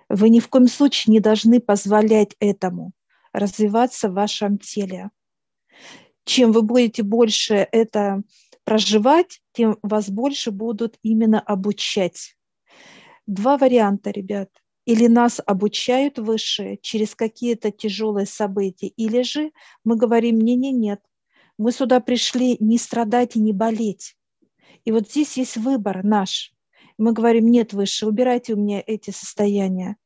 вы 0.08 0.30
ни 0.30 0.40
в 0.40 0.48
коем 0.48 0.68
случае 0.68 1.12
не 1.12 1.20
должны 1.20 1.60
позволять 1.60 2.34
этому 2.40 2.92
развиваться 3.34 4.08
в 4.08 4.14
вашем 4.14 4.56
теле. 4.56 5.10
Чем 6.24 6.52
вы 6.52 6.62
будете 6.62 7.02
больше 7.02 7.68
это 7.72 8.22
проживать, 8.64 9.42
тем 9.52 9.76
вас 9.82 10.08
больше 10.08 10.50
будут 10.50 10.96
именно 11.02 11.40
обучать. 11.40 12.36
Два 13.26 13.58
варианта, 13.58 14.10
ребят 14.10 14.48
или 14.90 15.06
нас 15.06 15.40
обучают 15.46 16.18
выше 16.18 16.76
через 16.82 17.14
какие-то 17.14 17.70
тяжелые 17.70 18.26
события, 18.26 18.88
или 18.88 19.22
же 19.22 19.52
мы 19.84 19.94
говорим, 19.94 20.40
не-не-нет, 20.40 21.00
мы 21.58 21.70
сюда 21.70 22.00
пришли 22.00 22.56
не 22.58 22.76
страдать 22.76 23.36
и 23.36 23.40
не 23.40 23.52
болеть. 23.52 24.16
И 24.84 24.90
вот 24.90 25.08
здесь 25.08 25.36
есть 25.36 25.56
выбор 25.56 26.02
наш. 26.02 26.52
Мы 26.98 27.12
говорим, 27.12 27.46
нет, 27.52 27.72
выше, 27.72 28.04
убирайте 28.04 28.54
у 28.54 28.56
меня 28.56 28.82
эти 28.84 29.12
состояния. 29.12 29.96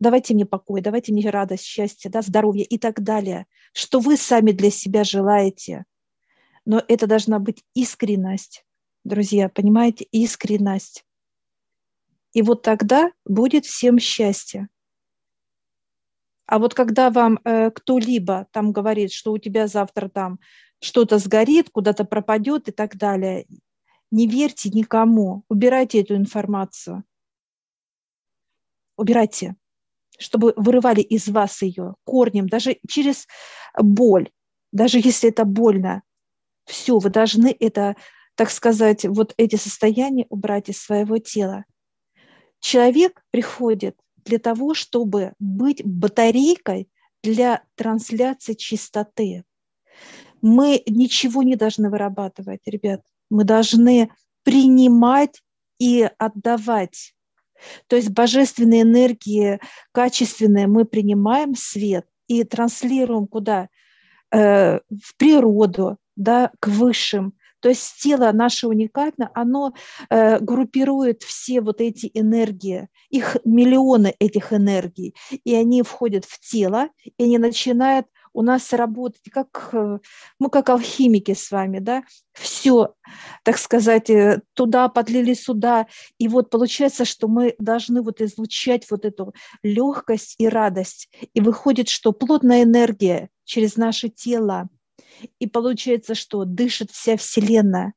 Давайте 0.00 0.34
мне 0.34 0.46
покой, 0.46 0.80
давайте 0.80 1.12
мне 1.12 1.30
радость, 1.30 1.64
счастье, 1.64 2.10
да, 2.10 2.22
здоровье 2.22 2.64
и 2.64 2.76
так 2.76 3.04
далее. 3.04 3.46
Что 3.72 4.00
вы 4.00 4.16
сами 4.16 4.50
для 4.50 4.72
себя 4.72 5.04
желаете. 5.04 5.84
Но 6.64 6.82
это 6.88 7.06
должна 7.06 7.38
быть 7.38 7.62
искренность, 7.72 8.64
друзья, 9.04 9.48
понимаете, 9.48 10.06
искренность. 10.10 11.04
И 12.34 12.42
вот 12.42 12.62
тогда 12.62 13.10
будет 13.24 13.64
всем 13.64 13.98
счастье. 13.98 14.68
А 16.46 16.58
вот 16.58 16.74
когда 16.74 17.10
вам 17.10 17.38
э, 17.44 17.70
кто-либо 17.70 18.48
там 18.50 18.72
говорит, 18.72 19.12
что 19.12 19.32
у 19.32 19.38
тебя 19.38 19.66
завтра 19.66 20.08
там 20.08 20.40
что-то 20.80 21.18
сгорит, 21.18 21.70
куда-то 21.70 22.04
пропадет 22.04 22.68
и 22.68 22.72
так 22.72 22.96
далее, 22.96 23.46
не 24.10 24.26
верьте 24.26 24.68
никому, 24.68 25.44
убирайте 25.48 26.02
эту 26.02 26.16
информацию. 26.16 27.04
Убирайте. 28.96 29.56
чтобы 30.18 30.54
вырывали 30.56 31.00
из 31.00 31.28
вас 31.28 31.62
ее 31.62 31.96
корнем, 32.04 32.48
даже 32.48 32.78
через 32.88 33.26
боль, 33.76 34.30
даже 34.70 34.98
если 34.98 35.30
это 35.30 35.44
больно. 35.44 36.02
Все, 36.66 36.98
вы 36.98 37.10
должны 37.10 37.56
это, 37.58 37.96
так 38.36 38.50
сказать, 38.50 39.04
вот 39.04 39.34
эти 39.36 39.56
состояния 39.56 40.26
убрать 40.28 40.68
из 40.68 40.80
своего 40.80 41.18
тела. 41.18 41.64
Человек 42.64 43.22
приходит 43.30 43.94
для 44.24 44.38
того, 44.38 44.72
чтобы 44.72 45.34
быть 45.38 45.84
батарейкой 45.84 46.88
для 47.22 47.62
трансляции 47.74 48.54
чистоты. 48.54 49.44
Мы 50.40 50.82
ничего 50.86 51.42
не 51.42 51.56
должны 51.56 51.90
вырабатывать, 51.90 52.62
ребят. 52.64 53.02
Мы 53.28 53.44
должны 53.44 54.10
принимать 54.44 55.42
и 55.78 56.08
отдавать. 56.16 57.14
То 57.86 57.96
есть 57.96 58.08
божественные 58.08 58.80
энергии, 58.80 59.60
качественные, 59.92 60.66
мы 60.66 60.86
принимаем 60.86 61.54
свет 61.54 62.06
и 62.28 62.44
транслируем 62.44 63.26
куда? 63.26 63.68
Э, 64.32 64.78
в 64.88 65.14
природу, 65.18 65.98
да, 66.16 66.50
к 66.60 66.68
высшим. 66.68 67.34
То 67.64 67.70
есть 67.70 67.94
тело 68.02 68.30
наше 68.32 68.68
уникально, 68.68 69.30
оно 69.32 69.72
э, 70.10 70.38
группирует 70.38 71.22
все 71.22 71.62
вот 71.62 71.80
эти 71.80 72.10
энергии, 72.12 72.88
их 73.08 73.38
миллионы 73.46 74.14
этих 74.18 74.52
энергий, 74.52 75.14
и 75.44 75.54
они 75.54 75.80
входят 75.82 76.26
в 76.26 76.38
тело, 76.40 76.90
и 77.16 77.24
они 77.24 77.38
начинают 77.38 78.06
у 78.34 78.42
нас 78.42 78.74
работать, 78.74 79.30
как 79.32 79.70
э, 79.72 79.98
мы 80.38 80.50
как 80.50 80.68
алхимики 80.68 81.32
с 81.32 81.50
вами, 81.50 81.78
да, 81.78 82.02
все, 82.34 82.92
так 83.44 83.56
сказать, 83.56 84.10
э, 84.10 84.42
туда 84.52 84.90
подлили 84.90 85.32
сюда, 85.32 85.86
и 86.18 86.28
вот 86.28 86.50
получается, 86.50 87.06
что 87.06 87.28
мы 87.28 87.54
должны 87.58 88.02
вот 88.02 88.20
излучать 88.20 88.90
вот 88.90 89.06
эту 89.06 89.32
легкость 89.62 90.34
и 90.36 90.48
радость, 90.50 91.08
и 91.32 91.40
выходит, 91.40 91.88
что 91.88 92.12
плотная 92.12 92.64
энергия 92.64 93.30
через 93.44 93.76
наше 93.76 94.10
тело, 94.10 94.68
и 95.38 95.46
получается, 95.46 96.14
что 96.14 96.44
дышит 96.44 96.90
вся 96.90 97.16
Вселенная. 97.16 97.94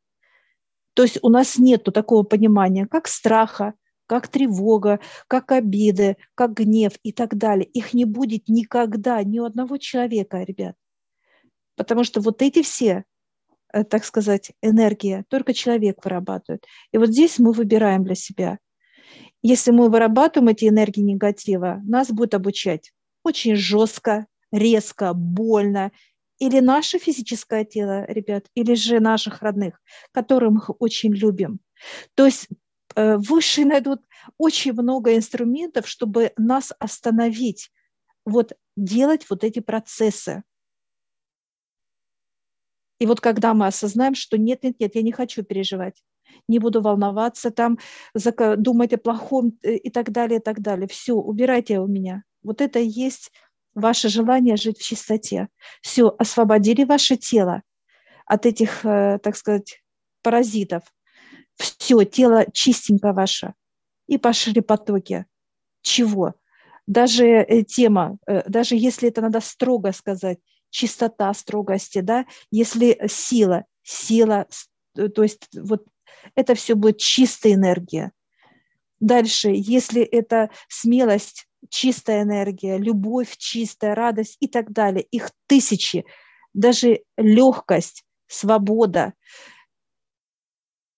То 0.94 1.04
есть 1.04 1.20
у 1.22 1.30
нас 1.30 1.58
нет 1.58 1.84
такого 1.84 2.24
понимания, 2.24 2.88
как 2.88 3.08
страха, 3.08 3.74
как 4.08 4.30
тревога, 4.30 5.00
как 5.28 5.52
обиды, 5.52 6.18
как 6.34 6.54
гнев 6.54 6.94
и 7.04 7.12
так 7.12 7.38
далее. 7.38 7.66
Их 7.66 7.94
не 7.94 8.06
будет 8.06 8.48
никогда 8.48 9.22
ни 9.24 9.40
у 9.40 9.46
одного 9.46 9.78
человека, 9.78 10.42
ребят. 10.42 10.76
Потому 11.76 12.04
что 12.04 12.22
вот 12.22 12.42
эти 12.42 12.64
все, 12.64 13.04
э, 13.72 13.84
так 13.84 14.06
сказать, 14.06 14.54
энергии 14.62 15.24
только 15.30 15.54
человек 15.54 16.04
вырабатывает. 16.04 16.66
И 16.92 16.98
вот 16.98 17.10
здесь 17.10 17.38
мы 17.38 17.52
выбираем 17.52 18.04
для 18.04 18.16
себя. 18.16 18.58
Если 19.44 19.72
мы 19.72 19.90
вырабатываем 19.90 20.50
эти 20.50 20.66
энергии 20.66 21.02
негатива, 21.02 21.80
нас 21.86 22.10
будет 22.10 22.34
обучать 22.34 22.92
очень 23.24 23.56
жестко, 23.56 24.26
резко, 24.52 25.14
больно, 25.14 25.92
или 26.40 26.60
наше 26.60 27.00
физическое 27.00 27.66
тело, 27.66 28.06
ребят, 28.08 28.46
или 28.56 28.74
же 28.74 29.00
наших 29.00 29.42
родных, 29.42 29.82
которых 30.12 30.52
мы 30.52 30.76
очень 30.80 31.14
любим. 31.14 31.60
То 32.16 32.26
есть 32.26 32.48
Э, 32.98 33.18
высшие 33.18 33.66
найдут 33.66 34.02
очень 34.40 34.74
много 34.74 35.16
инструментов, 35.16 35.88
чтобы 35.88 36.32
нас 36.36 36.74
остановить, 36.80 37.72
вот 38.26 38.54
делать 38.76 39.30
вот 39.30 39.44
эти 39.44 39.60
процессы. 39.60 40.44
И 43.00 43.06
вот 43.06 43.22
когда 43.22 43.54
мы 43.54 43.68
осознаем, 43.68 44.16
что 44.16 44.40
нет, 44.40 44.64
нет, 44.64 44.80
нет, 44.80 44.96
я 44.96 45.04
не 45.04 45.12
хочу 45.12 45.44
переживать, 45.44 46.02
не 46.48 46.58
буду 46.58 46.82
волноваться, 46.82 47.52
там, 47.52 47.78
думать 48.16 48.94
о 48.94 48.98
плохом 48.98 49.60
э, 49.62 49.76
и 49.76 49.92
так 49.92 50.12
далее, 50.12 50.40
и 50.40 50.44
так 50.44 50.62
далее. 50.62 50.88
Все, 50.88 51.14
убирайте 51.14 51.80
у 51.80 51.86
меня. 51.86 52.24
Вот 52.42 52.62
это 52.62 52.80
и 52.80 52.88
есть 52.88 53.32
ваше 53.78 54.10
желание 54.10 54.58
жить 54.58 54.80
в 54.80 54.84
чистоте. 54.84 55.48
Все, 55.82 56.14
освободили 56.18 56.84
ваше 56.84 57.16
тело 57.16 57.62
от 58.26 58.46
этих, 58.46 58.86
э, 58.86 59.20
так 59.22 59.36
сказать, 59.38 59.82
паразитов– 60.22 60.84
все, 61.58 62.04
тело 62.04 62.46
чистенько 62.54 63.14
ваше. 63.14 63.54
И 64.08 64.18
пошли 64.18 64.62
потоки. 64.62 65.26
Чего? 65.82 66.36
Даже 66.86 67.26
э, 67.26 67.64
тема, 67.64 68.18
э, 68.28 68.44
даже 68.48 68.76
если 68.76 69.10
это 69.10 69.22
надо 69.22 69.42
строго 69.42 69.92
сказать, 69.92 70.40
чистота 70.70 71.34
строгости, 71.34 72.00
да, 72.00 72.26
если 72.52 73.00
сила, 73.08 73.66
сила, 73.84 74.48
то 74.94 75.24
есть 75.24 75.48
вот 75.54 75.86
это 76.36 76.56
все 76.56 76.76
будет 76.76 77.00
чистая 77.00 77.54
энергия. 77.54 78.12
Дальше, 79.00 79.50
если 79.54 80.02
это 80.02 80.50
смелость, 80.70 81.48
чистая 81.70 82.24
энергия, 82.24 82.78
любовь, 82.78 83.38
чистая 83.38 83.94
радость 83.96 84.38
и 84.40 84.48
так 84.48 84.72
далее, 84.72 85.04
их 85.12 85.32
тысячи, 85.48 86.06
даже 86.54 87.02
легкость, 87.18 88.04
свобода, 88.28 89.14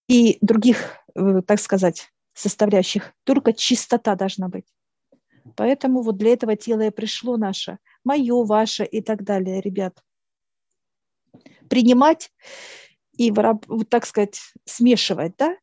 и 0.08 0.40
других, 0.42 0.98
э, 1.16 1.42
так 1.46 1.60
сказать, 1.60 2.10
составляющих. 2.34 3.14
Только 3.24 3.54
чистота 3.54 4.16
должна 4.16 4.50
быть. 4.50 4.66
Поэтому 5.56 6.02
вот 6.02 6.18
для 6.18 6.34
этого 6.34 6.56
тело 6.56 6.82
и 6.82 6.90
пришло 6.90 7.38
наше, 7.38 7.78
мое, 8.04 8.44
ваше 8.44 8.86
и 8.86 9.02
так 9.02 9.24
далее, 9.24 9.62
ребят. 9.62 10.04
Принимать 11.70 12.32
и, 13.18 13.32
так 13.90 14.06
сказать, 14.06 14.40
смешивать, 14.66 15.34
да, 15.38 15.56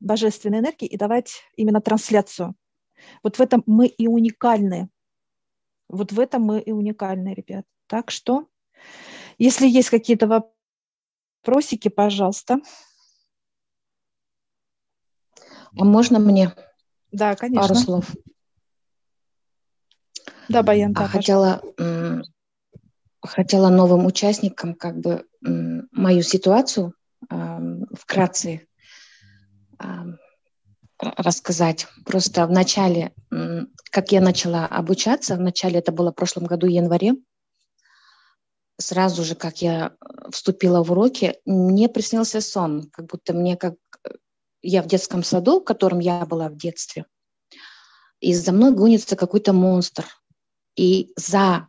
божественной 0.00 0.58
энергии 0.58 0.86
и 0.86 0.96
давать 0.96 1.42
именно 1.56 1.80
трансляцию. 1.80 2.54
Вот 3.22 3.38
в 3.38 3.40
этом 3.40 3.62
мы 3.66 3.86
и 3.86 4.06
уникальны. 4.06 4.88
Вот 5.88 6.12
в 6.12 6.20
этом 6.20 6.42
мы 6.42 6.60
и 6.60 6.72
уникальны, 6.72 7.34
ребят. 7.34 7.64
Так 7.86 8.10
что, 8.10 8.48
если 9.38 9.66
есть 9.68 9.90
какие-то 9.90 10.26
вопросики, 11.44 11.88
пожалуйста. 11.88 12.58
А 15.78 15.84
можно 15.84 16.18
мне 16.18 16.52
да, 17.12 17.36
конечно. 17.36 17.62
пару 17.62 17.74
слов? 17.74 18.14
Да, 20.48 20.62
Баян, 20.62 20.92
да, 20.92 21.06
хотела, 21.06 21.60
хотела 23.20 23.68
новым 23.68 24.06
участникам 24.06 24.74
как 24.74 24.98
бы 24.98 25.26
мою 25.92 26.22
ситуацию 26.22 26.94
вкратце 27.92 28.66
рассказать. 30.98 31.86
Просто 32.04 32.46
в 32.46 32.50
начале, 32.50 33.12
как 33.90 34.12
я 34.12 34.20
начала 34.20 34.66
обучаться, 34.66 35.36
в 35.36 35.40
начале 35.40 35.78
это 35.78 35.92
было 35.92 36.10
в 36.10 36.14
прошлом 36.14 36.46
году, 36.46 36.66
в 36.66 36.70
январе, 36.70 37.14
сразу 38.78 39.24
же, 39.24 39.34
как 39.34 39.62
я 39.62 39.96
вступила 40.30 40.82
в 40.82 40.92
уроки, 40.92 41.38
мне 41.44 41.88
приснился 41.88 42.40
сон, 42.40 42.90
как 42.90 43.06
будто 43.06 43.32
мне 43.32 43.56
как 43.56 43.74
я 44.62 44.82
в 44.82 44.86
детском 44.86 45.22
саду, 45.22 45.60
в 45.60 45.64
котором 45.64 45.98
я 45.98 46.26
была 46.26 46.48
в 46.48 46.56
детстве, 46.56 47.06
и 48.20 48.34
за 48.34 48.52
мной 48.52 48.72
гонится 48.72 49.16
какой-то 49.16 49.52
монстр. 49.52 50.06
И 50.74 51.12
за, 51.16 51.68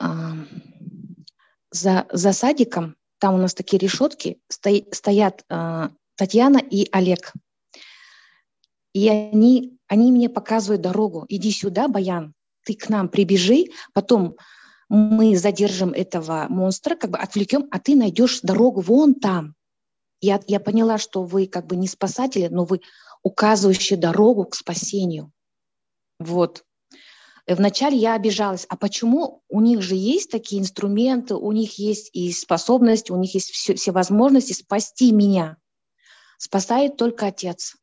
э, 0.00 0.06
за, 1.70 2.06
за 2.12 2.32
садиком, 2.32 2.96
там 3.18 3.34
у 3.34 3.38
нас 3.38 3.54
такие 3.54 3.78
решетки, 3.78 4.40
сто, 4.48 4.70
стоят 4.92 5.44
э, 5.48 5.88
Татьяна 6.16 6.58
и 6.58 6.88
Олег. 6.92 7.32
И 8.92 9.08
они, 9.08 9.78
они 9.88 10.12
мне 10.12 10.28
показывают 10.28 10.82
дорогу. 10.82 11.24
Иди 11.28 11.50
сюда, 11.50 11.88
Баян, 11.88 12.34
ты 12.64 12.74
к 12.74 12.88
нам 12.88 13.08
прибежи, 13.08 13.66
потом 13.92 14.36
мы 14.88 15.36
задержим 15.36 15.90
этого 15.90 16.46
монстра, 16.48 16.96
как 16.96 17.10
бы 17.10 17.18
отвлекем, 17.18 17.66
а 17.70 17.78
ты 17.78 17.96
найдешь 17.96 18.40
дорогу 18.42 18.80
вон 18.80 19.14
там 19.14 19.54
я, 20.22 20.40
я 20.46 20.60
поняла, 20.60 20.96
что 20.96 21.24
вы 21.24 21.46
как 21.46 21.66
бы 21.66 21.76
не 21.76 21.88
спасатели, 21.88 22.46
но 22.46 22.64
вы 22.64 22.80
указывающие 23.22 23.98
дорогу 23.98 24.46
к 24.46 24.54
спасению. 24.54 25.32
Вот. 26.18 26.64
И 27.46 27.54
вначале 27.54 27.98
я 27.98 28.14
обижалась, 28.14 28.64
а 28.68 28.76
почему 28.76 29.42
у 29.48 29.60
них 29.60 29.82
же 29.82 29.96
есть 29.96 30.30
такие 30.30 30.62
инструменты, 30.62 31.34
у 31.34 31.50
них 31.50 31.78
есть 31.78 32.10
и 32.12 32.32
способность, 32.32 33.10
у 33.10 33.16
них 33.16 33.34
есть 33.34 33.50
все, 33.50 33.74
все 33.74 33.90
возможности 33.90 34.52
спасти 34.52 35.10
меня. 35.10 35.56
Спасает 36.42 36.96
только 36.96 37.26
Отец. 37.26 37.76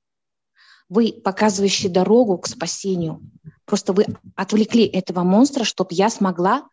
Вы 0.90 1.14
показывающие 1.14 1.90
дорогу 1.90 2.38
к 2.38 2.46
спасению. 2.46 3.22
Просто 3.64 3.94
вы 3.94 4.06
отвлекли 4.36 4.86
этого 4.86 5.24
монстра, 5.24 5.64
чтобы 5.64 5.92
я 5.94 6.10
смогла 6.10 6.68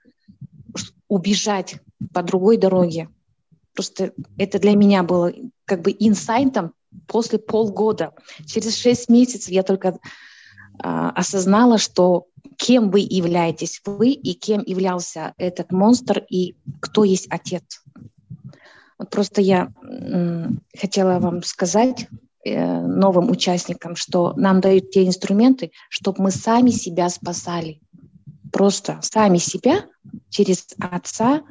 убежать 1.06 1.76
по 2.12 2.24
другой 2.24 2.56
дороге. 2.56 3.08
Просто 3.72 4.12
это 4.36 4.58
для 4.58 4.74
меня 4.74 5.04
было 5.04 5.32
как 5.64 5.82
бы 5.82 5.94
инсайтом 5.96 6.72
после 7.06 7.38
полгода. 7.38 8.14
Через 8.46 8.76
шесть 8.76 9.08
месяцев 9.08 9.50
я 9.50 9.62
только 9.62 9.96
а, 10.80 11.10
осознала, 11.10 11.78
что 11.78 12.26
кем 12.56 12.90
вы 12.90 13.06
являетесь 13.08 13.80
вы 13.84 14.10
и 14.10 14.34
кем 14.34 14.64
являлся 14.66 15.34
этот 15.36 15.70
монстр 15.70 16.26
и 16.28 16.56
кто 16.80 17.04
есть 17.04 17.28
отец. 17.30 17.84
Вот 18.98 19.10
просто 19.10 19.40
я 19.40 19.72
хотела 20.78 21.18
вам 21.18 21.42
сказать, 21.42 22.08
э, 22.44 22.80
новым 22.80 23.30
участникам, 23.30 23.96
что 23.96 24.32
нам 24.36 24.60
дают 24.60 24.90
те 24.90 25.06
инструменты, 25.06 25.72
чтобы 25.88 26.22
мы 26.22 26.30
сами 26.30 26.70
себя 26.70 27.08
спасали. 27.08 27.80
Просто 28.52 28.98
сами 29.02 29.38
себя 29.38 29.84
через 30.30 30.66
отца, 30.78 31.42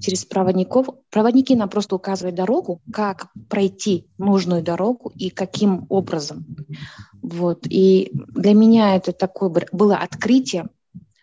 через 0.00 0.24
проводников. 0.24 0.86
Проводники 1.10 1.54
нам 1.54 1.68
просто 1.68 1.94
указывают 1.94 2.34
дорогу, 2.34 2.80
как 2.92 3.28
пройти 3.48 4.06
нужную 4.18 4.62
дорогу 4.62 5.12
и 5.14 5.30
каким 5.30 5.86
образом. 5.88 6.46
Вот. 7.22 7.66
И 7.68 8.10
для 8.12 8.54
меня 8.54 8.96
это 8.96 9.12
такое 9.12 9.52
было 9.72 9.96
открытие. 9.96 10.68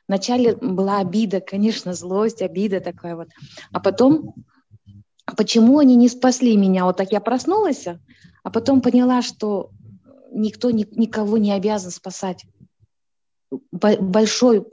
Вначале 0.07 0.55
была 0.55 0.99
обида, 0.99 1.41
конечно, 1.41 1.93
злость, 1.93 2.41
обида 2.41 2.79
такая 2.79 3.15
вот. 3.15 3.27
А 3.71 3.79
потом, 3.79 4.35
почему 5.35 5.79
они 5.79 5.95
не 5.95 6.09
спасли 6.09 6.55
меня? 6.55 6.85
Вот 6.85 6.97
так 6.97 7.11
я 7.11 7.19
проснулась, 7.19 7.85
а 8.43 8.49
потом 8.49 8.81
поняла, 8.81 9.21
что 9.21 9.71
никто 10.31 10.71
никого 10.71 11.37
не 11.37 11.51
обязан 11.51 11.91
спасать. 11.91 12.45
Большой 13.71 14.65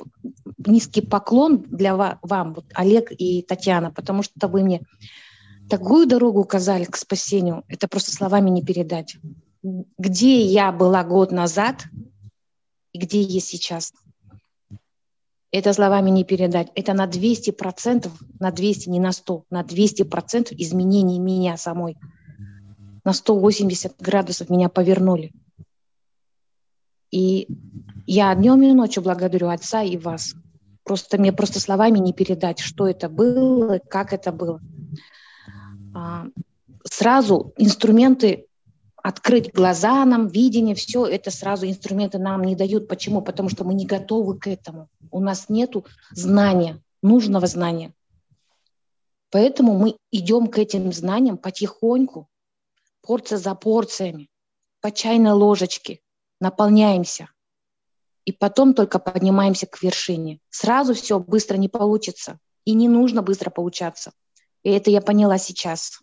низкий 0.67 1.01
поклон 1.01 1.63
для 1.63 1.95
вам, 2.23 2.55
вот, 2.55 2.65
Олег 2.75 3.13
и 3.17 3.43
Татьяна, 3.43 3.91
потому 3.91 4.23
что 4.23 4.49
вы 4.49 4.63
мне 4.63 4.83
такую 5.69 6.07
дорогу 6.07 6.41
указали 6.41 6.85
к 6.85 6.97
спасению, 6.97 7.65
это 7.69 7.89
просто 7.89 8.13
словами 8.13 8.51
не 8.51 8.63
передать. 8.63 9.17
Где 9.63 10.41
я 10.43 10.73
была 10.73 11.05
год 11.05 11.33
назад 11.33 11.85
и 12.93 12.99
где 12.99 13.21
я 13.23 13.41
сейчас? 13.41 13.93
Это 15.55 15.73
словами 15.73 16.11
не 16.11 16.25
передать. 16.25 16.73
Это 16.75 16.95
на 16.95 17.07
200%, 17.07 18.11
на 18.41 18.51
200, 18.51 18.89
не 18.89 18.99
на 18.99 19.13
100, 19.13 19.45
на 19.51 19.63
200% 19.63 20.53
изменений 20.59 21.21
меня 21.21 21.57
самой. 21.57 21.97
На 23.05 23.13
180 23.13 23.95
градусов 24.01 24.51
меня 24.51 24.69
повернули. 24.69 25.31
И 27.13 27.47
я 28.05 28.35
днем 28.35 28.63
и 28.63 28.73
ночью 28.73 29.05
благодарю 29.05 29.47
Отца 29.47 29.85
и 29.85 29.97
вас. 29.97 30.35
Просто 30.83 31.19
мне 31.19 31.33
просто 31.33 31.61
словами 31.61 32.01
не 32.01 32.13
передать, 32.13 32.59
что 32.59 32.89
это 32.89 33.09
было, 33.09 33.79
как 33.79 34.13
это 34.13 34.33
было. 34.33 34.61
А, 35.95 36.27
сразу 36.83 37.55
инструменты 37.59 38.49
открыть 39.05 39.53
глаза 39.53 40.03
нам, 40.07 40.29
видение, 40.29 40.75
все 40.75 41.05
это 41.05 41.31
сразу 41.31 41.67
инструменты 41.67 42.19
нам 42.19 42.43
не 42.43 42.57
дают. 42.57 42.89
Почему? 42.89 43.21
Потому 43.21 43.51
что 43.51 43.63
мы 43.63 43.75
не 43.75 43.85
готовы 43.85 44.39
к 44.39 44.47
этому. 44.47 44.89
У 45.11 45.21
нас 45.21 45.51
нет 45.51 45.75
знания, 46.13 46.83
нужного 47.03 47.47
знания. 47.47 47.93
Поэтому 49.31 49.77
мы 49.77 49.99
идем 50.11 50.47
к 50.47 50.57
этим 50.57 50.91
знаниям 50.91 51.37
потихоньку, 51.37 52.29
порция 53.03 53.37
за 53.37 53.55
порциями, 53.55 54.31
по 54.81 54.91
чайной 54.91 55.33
ложечке, 55.33 56.01
наполняемся 56.41 57.29
и 58.25 58.33
потом 58.33 58.73
только 58.73 58.99
поднимаемся 58.99 59.67
к 59.67 59.83
вершине. 59.83 60.41
Сразу 60.49 60.95
все 60.95 61.19
быстро 61.19 61.59
не 61.59 61.69
получится, 61.69 62.39
и 62.65 62.73
не 62.73 62.89
нужно 62.89 63.21
быстро 63.21 63.51
получаться. 63.51 64.13
И 64.63 64.71
это 64.71 64.91
я 64.91 65.03
поняла 65.03 65.37
сейчас. 65.37 66.01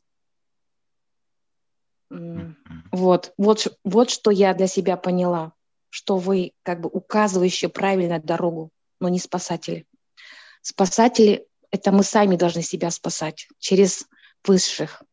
Вот, 2.92 3.34
вот, 3.38 3.78
вот 3.84 4.10
что 4.10 4.32
я 4.32 4.54
для 4.54 4.68
себя 4.68 4.98
поняла, 4.98 5.54
что 5.90 6.18
вы 6.18 6.52
как 6.64 6.82
бы 6.82 6.90
указывающие 6.90 7.70
правильно 7.70 8.20
дорогу, 8.20 8.72
но 9.00 9.08
не 9.08 9.20
спасатели. 9.20 9.86
Спасатели— 10.62 11.46
это 11.72 11.92
мы 11.92 12.04
сами 12.04 12.36
должны 12.36 12.62
себя 12.62 12.92
спасать 12.92 13.48
через 13.60 14.08
высших. 14.46 15.04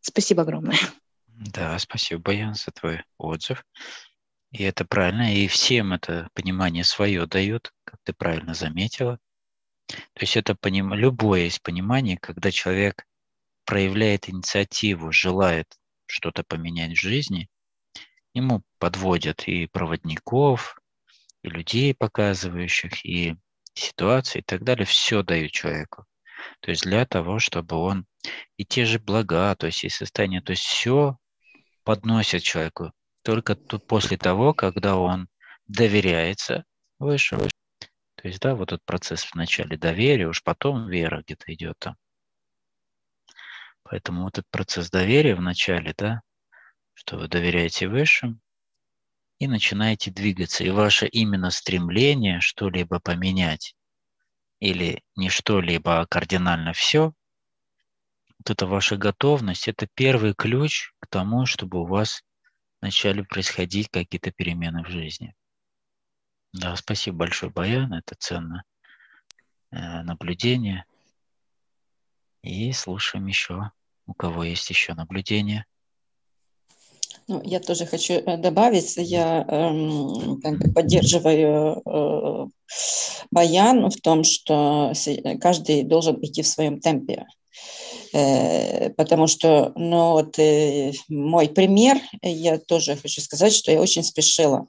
Спасибо 0.00 0.42
огромное. 0.42 0.78
Да, 1.26 1.78
спасибо, 1.78 2.22
Баян, 2.22 2.54
за 2.54 2.70
твой 2.72 3.04
отзыв. 3.18 3.62
И 4.50 4.62
это 4.62 4.86
правильно, 4.86 5.34
и 5.34 5.46
всем 5.46 5.92
это 5.92 6.28
понимание 6.32 6.82
свое 6.82 7.26
дает, 7.26 7.72
как 7.84 8.00
ты 8.04 8.14
правильно 8.14 8.54
заметила. 8.54 9.18
То 9.86 10.20
есть 10.20 10.36
это 10.36 10.54
поним... 10.54 10.94
любое 10.94 11.42
есть 11.42 11.62
понимание, 11.62 12.16
когда 12.16 12.50
человек 12.50 13.04
проявляет 13.68 14.30
инициативу, 14.30 15.12
желает 15.12 15.66
что-то 16.06 16.42
поменять 16.42 16.92
в 16.92 17.00
жизни, 17.02 17.50
ему 18.32 18.62
подводят 18.78 19.46
и 19.46 19.66
проводников, 19.66 20.80
и 21.42 21.50
людей, 21.50 21.94
показывающих, 21.94 23.04
и 23.04 23.36
ситуации 23.74 24.38
и 24.38 24.42
так 24.42 24.64
далее, 24.64 24.86
все 24.86 25.22
дают 25.22 25.52
человеку. 25.52 26.06
То 26.60 26.70
есть 26.70 26.84
для 26.84 27.04
того, 27.04 27.40
чтобы 27.40 27.76
он 27.76 28.06
и 28.56 28.64
те 28.64 28.86
же 28.86 28.98
блага, 28.98 29.54
то 29.54 29.66
есть 29.66 29.84
и 29.84 29.90
состояние, 29.90 30.40
то 30.40 30.52
есть 30.52 30.64
все 30.64 31.18
подносит 31.84 32.42
человеку 32.42 32.92
только 33.20 33.54
после 33.54 34.16
того, 34.16 34.54
когда 34.54 34.96
он 34.96 35.28
доверяется 35.66 36.64
выше. 36.98 37.36
То 37.36 38.28
есть, 38.28 38.40
да, 38.40 38.54
вот 38.54 38.72
этот 38.72 38.84
процесс 38.86 39.28
вначале 39.30 39.76
доверия, 39.76 40.26
уж 40.26 40.42
потом 40.42 40.88
вера 40.88 41.22
где-то 41.22 41.52
идет 41.52 41.76
там. 41.78 41.96
Поэтому 43.90 44.24
вот 44.24 44.38
этот 44.38 44.50
процесс 44.50 44.90
доверия 44.90 45.34
вначале, 45.34 45.94
да, 45.96 46.20
что 46.92 47.16
вы 47.16 47.28
доверяете 47.28 47.88
высшим 47.88 48.40
и 49.38 49.46
начинаете 49.46 50.10
двигаться. 50.10 50.62
И 50.62 50.70
ваше 50.70 51.06
именно 51.06 51.50
стремление 51.50 52.40
что-либо 52.40 53.00
поменять 53.00 53.74
или 54.60 55.02
не 55.16 55.30
что-либо, 55.30 56.00
а 56.00 56.06
кардинально 56.06 56.72
все, 56.74 57.14
вот 58.38 58.50
это 58.50 58.66
ваша 58.66 58.96
готовность, 58.96 59.68
это 59.68 59.88
первый 59.94 60.34
ключ 60.34 60.92
к 61.00 61.06
тому, 61.06 61.46
чтобы 61.46 61.80
у 61.80 61.86
вас 61.86 62.22
начали 62.82 63.22
происходить 63.22 63.88
какие-то 63.88 64.32
перемены 64.32 64.84
в 64.84 64.88
жизни. 64.88 65.34
Да, 66.52 66.76
спасибо 66.76 67.18
большое, 67.18 67.50
Баян, 67.50 67.92
это 67.94 68.14
ценно 68.18 68.64
э, 69.70 70.02
наблюдение. 70.02 70.84
И 72.42 72.72
слушаем 72.72 73.26
еще, 73.26 73.72
у 74.08 74.14
кого 74.14 74.42
есть 74.42 74.68
еще 74.70 74.94
наблюдения. 74.94 75.64
Ну, 77.28 77.42
я 77.44 77.60
тоже 77.60 77.84
хочу 77.84 78.14
э, 78.14 78.38
добавить, 78.38 78.94
я 78.96 79.44
э, 79.46 80.40
как 80.42 80.58
бы 80.58 80.72
поддерживаю 80.72 81.82
э, 81.84 82.46
Баян 83.30 83.90
в 83.90 84.00
том, 84.00 84.24
что 84.24 84.92
каждый 85.40 85.82
должен 85.82 86.18
идти 86.24 86.40
в 86.40 86.46
своем 86.46 86.80
темпе. 86.80 87.26
Э, 88.14 88.90
потому 88.90 89.26
что, 89.26 89.72
ну 89.76 90.12
вот 90.12 90.38
э, 90.38 90.92
мой 91.08 91.48
пример, 91.50 91.98
я 92.22 92.58
тоже 92.58 92.96
хочу 92.96 93.20
сказать, 93.20 93.52
что 93.52 93.70
я 93.70 93.80
очень 93.80 94.04
спешила. 94.04 94.66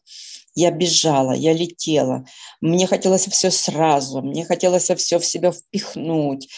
Я 0.56 0.72
бежала, 0.72 1.32
я 1.32 1.54
летела. 1.54 2.26
Мне 2.60 2.88
хотелось 2.88 3.28
все 3.28 3.52
сразу, 3.52 4.22
мне 4.22 4.46
хотелось 4.46 4.90
все 4.90 5.20
в 5.20 5.26
себя 5.26 5.52
впихнуть. 5.52 6.50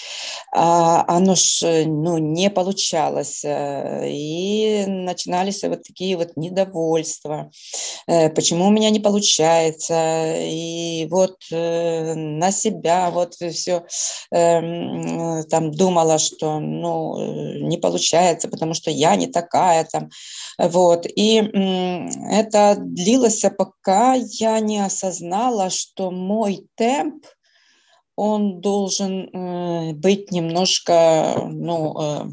А 0.53 1.03
оно 1.07 1.35
ж 1.35 1.85
ну, 1.85 2.17
не 2.17 2.49
получалось. 2.49 3.43
Э, 3.43 4.07
и 4.09 4.85
начинались 4.87 5.63
вот 5.63 5.83
такие 5.83 6.17
вот 6.17 6.35
недовольства. 6.35 7.51
Э, 8.07 8.29
почему 8.29 8.67
у 8.67 8.71
меня 8.71 8.89
не 8.89 8.99
получается? 8.99 10.35
И 10.37 11.07
вот 11.09 11.37
э, 11.51 12.13
на 12.15 12.51
себя 12.51 13.11
вот 13.11 13.33
все 13.35 13.85
эм, 14.31 15.43
там 15.49 15.71
думала, 15.71 16.17
что 16.17 16.59
ну, 16.59 17.67
не 17.67 17.77
получается, 17.77 18.47
потому 18.47 18.73
что 18.73 18.89
я 18.89 19.15
не 19.15 19.27
такая 19.27 19.85
там. 19.91 20.09
Вот. 20.57 21.05
И 21.07 21.37
это 22.31 22.75
длилось 22.79 23.43
пока 23.57 23.80
я 23.87 24.59
не 24.59 24.79
осознала, 24.79 25.69
что 25.69 26.11
мой 26.11 26.67
темп, 26.75 27.25
он 28.15 28.61
должен 28.61 29.29
э, 29.33 29.93
быть 29.93 30.31
немножко, 30.31 31.47
ну, 31.49 31.95
э, 31.99 32.25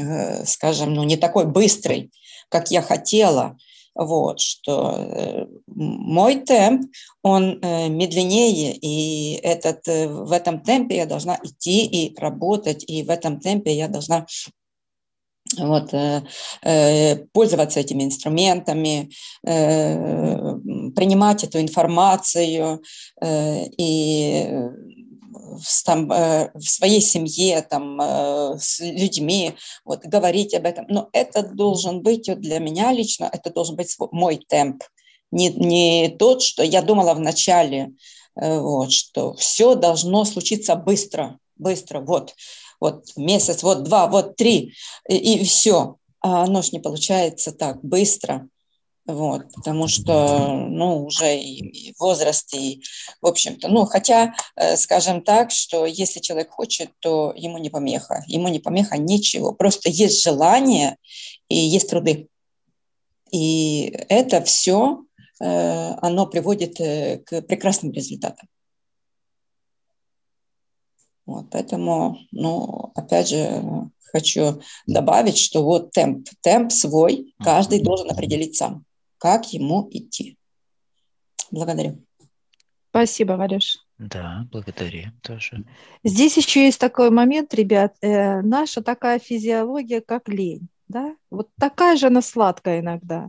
э, 0.00 0.44
скажем, 0.46 0.94
ну, 0.94 1.04
не 1.04 1.16
такой 1.16 1.46
быстрый, 1.46 2.10
как 2.48 2.70
я 2.70 2.82
хотела. 2.82 3.56
Вот, 3.94 4.40
что 4.40 4.94
э, 4.96 5.46
мой 5.66 6.36
темп, 6.36 6.90
он 7.22 7.58
э, 7.60 7.88
медленнее, 7.88 8.76
и 8.76 9.34
этот, 9.42 9.86
э, 9.88 10.08
в 10.08 10.30
этом 10.32 10.60
темпе 10.60 10.96
я 10.96 11.06
должна 11.06 11.38
идти 11.42 11.84
и 11.84 12.16
работать, 12.16 12.84
и 12.86 13.02
в 13.02 13.10
этом 13.10 13.40
темпе 13.40 13.76
я 13.76 13.88
должна 13.88 14.26
вот, 15.56 15.92
э, 15.94 16.22
э, 16.62 17.16
пользоваться 17.32 17.80
этими 17.80 18.04
инструментами, 18.04 19.10
принимать 20.98 21.44
эту 21.44 21.60
информацию 21.60 22.82
и 23.24 24.50
в, 25.22 25.84
там, 25.84 26.08
в 26.08 26.64
своей 26.64 27.00
семье, 27.00 27.62
там, 27.62 28.00
с 28.58 28.80
людьми, 28.80 29.54
вот, 29.84 30.00
говорить 30.00 30.54
об 30.54 30.66
этом. 30.66 30.86
Но 30.88 31.08
это 31.12 31.44
должен 31.44 32.02
быть 32.02 32.28
вот 32.28 32.40
для 32.40 32.58
меня 32.58 32.90
лично, 32.90 33.30
это 33.32 33.52
должен 33.52 33.76
быть 33.76 33.94
мой 34.10 34.44
темп. 34.48 34.82
Не, 35.30 35.50
не 35.50 36.08
тот, 36.18 36.42
что 36.42 36.64
я 36.64 36.82
думала 36.82 37.14
в 37.14 37.20
начале, 37.20 37.92
вот, 38.34 38.90
что 38.90 39.34
все 39.34 39.76
должно 39.76 40.24
случиться 40.24 40.74
быстро, 40.74 41.38
быстро, 41.56 42.00
вот 42.00 42.34
вот 42.80 43.04
месяц, 43.16 43.62
вот 43.62 43.84
два, 43.84 44.06
вот 44.06 44.36
три, 44.36 44.74
и, 45.08 45.16
и 45.16 45.44
все. 45.44 45.96
а 46.20 46.44
оно 46.44 46.62
ж 46.62 46.72
не 46.72 46.80
получается 46.80 47.52
так 47.52 47.82
быстро, 47.84 48.48
вот, 49.08 49.50
потому 49.54 49.88
что, 49.88 50.54
ну, 50.68 51.06
уже 51.06 51.38
и, 51.38 51.94
возраст, 51.98 52.52
и, 52.52 52.82
в 53.22 53.26
общем-то, 53.26 53.68
ну, 53.68 53.86
хотя, 53.86 54.34
э, 54.54 54.76
скажем 54.76 55.22
так, 55.22 55.50
что 55.50 55.86
если 55.86 56.20
человек 56.20 56.50
хочет, 56.50 56.90
то 57.00 57.32
ему 57.34 57.56
не 57.56 57.70
помеха, 57.70 58.22
ему 58.26 58.48
не 58.48 58.58
помеха 58.58 58.98
ничего, 58.98 59.54
просто 59.54 59.88
есть 59.88 60.22
желание 60.22 60.98
и 61.48 61.56
есть 61.56 61.88
труды. 61.88 62.28
И 63.32 63.86
это 64.10 64.42
все, 64.42 65.04
э, 65.40 65.94
оно 66.02 66.26
приводит 66.26 66.78
э, 66.78 67.22
к 67.24 67.40
прекрасным 67.40 67.92
результатам. 67.92 68.46
Вот, 71.24 71.46
поэтому, 71.50 72.18
ну, 72.30 72.92
опять 72.94 73.30
же, 73.30 73.64
хочу 74.12 74.60
добавить, 74.86 75.38
что 75.38 75.64
вот 75.64 75.92
темп, 75.92 76.28
темп 76.42 76.72
свой 76.72 77.34
каждый 77.38 77.80
должен 77.80 78.10
определить 78.10 78.56
сам 78.56 78.84
как 79.18 79.52
ему 79.52 79.88
идти. 79.90 80.36
Благодарю. 81.50 82.04
Спасибо, 82.90 83.32
Валюш. 83.32 83.78
Да, 83.98 84.46
благодарю 84.50 85.10
тоже. 85.22 85.64
Здесь 86.04 86.36
еще 86.36 86.64
есть 86.64 86.80
такой 86.80 87.10
момент, 87.10 87.52
ребят, 87.54 87.96
э, 88.00 88.40
наша 88.42 88.82
такая 88.82 89.18
физиология, 89.18 90.00
как 90.00 90.28
лень, 90.28 90.68
да, 90.86 91.16
вот 91.30 91.48
такая 91.58 91.96
же 91.96 92.06
она 92.06 92.22
сладкая 92.22 92.80
иногда. 92.80 93.28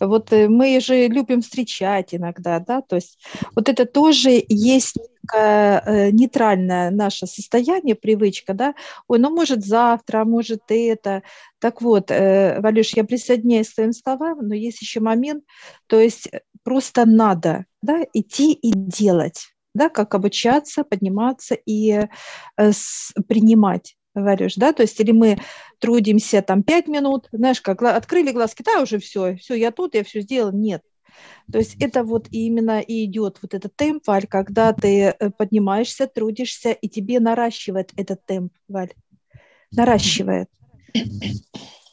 Вот 0.00 0.32
э, 0.32 0.48
мы 0.48 0.80
же 0.80 1.08
любим 1.08 1.40
встречать 1.40 2.14
иногда, 2.14 2.58
да, 2.60 2.82
то 2.82 2.96
есть 2.96 3.18
вот 3.54 3.68
это 3.68 3.86
тоже 3.86 4.44
есть 4.48 4.96
э, 5.34 6.10
нейтральное 6.10 6.90
наше 6.90 7.26
состояние, 7.26 7.94
привычка, 7.94 8.54
да, 8.54 8.74
ой, 9.08 9.18
ну 9.18 9.30
может 9.30 9.64
завтра, 9.64 10.22
а 10.22 10.24
может 10.24 10.62
это. 10.68 11.22
Так 11.58 11.82
вот, 11.82 12.10
э, 12.10 12.60
Валюш, 12.60 12.94
я 12.94 13.04
присоединяюсь 13.04 13.70
к 13.70 13.74
своим 13.74 13.92
словам, 13.92 14.38
но 14.48 14.54
есть 14.54 14.80
еще 14.82 15.00
момент, 15.00 15.44
то 15.86 16.00
есть 16.00 16.28
просто 16.64 17.06
надо, 17.06 17.66
да, 17.82 18.04
идти 18.12 18.52
и 18.52 18.72
делать, 18.72 19.54
да, 19.74 19.88
как 19.88 20.14
обучаться, 20.14 20.84
подниматься 20.84 21.56
и 21.66 22.06
принимать 23.28 23.96
говоришь, 24.14 24.56
да, 24.56 24.72
то 24.72 24.82
есть 24.82 24.98
или 25.00 25.12
мы 25.12 25.38
трудимся 25.78 26.42
там 26.42 26.62
пять 26.62 26.88
минут, 26.88 27.28
знаешь, 27.32 27.60
как 27.60 27.82
открыли 27.82 28.32
глазки, 28.32 28.62
да, 28.62 28.82
уже 28.82 28.98
все, 28.98 29.36
все, 29.36 29.54
я 29.54 29.70
тут, 29.70 29.94
я 29.94 30.04
все 30.04 30.20
сделал, 30.20 30.52
нет. 30.52 30.82
То 31.50 31.58
есть 31.58 31.76
это 31.80 32.04
вот 32.04 32.28
именно 32.30 32.80
и 32.80 33.04
идет 33.04 33.38
вот 33.42 33.54
этот 33.54 33.76
темп, 33.76 34.06
Валь, 34.06 34.26
когда 34.26 34.72
ты 34.72 35.14
э, 35.18 35.30
поднимаешься, 35.30 36.06
трудишься, 36.06 36.72
и 36.72 36.88
тебе 36.88 37.20
наращивает 37.20 37.92
этот 37.96 38.24
темп, 38.24 38.52
Валь, 38.68 38.92
наращивает. 39.70 40.48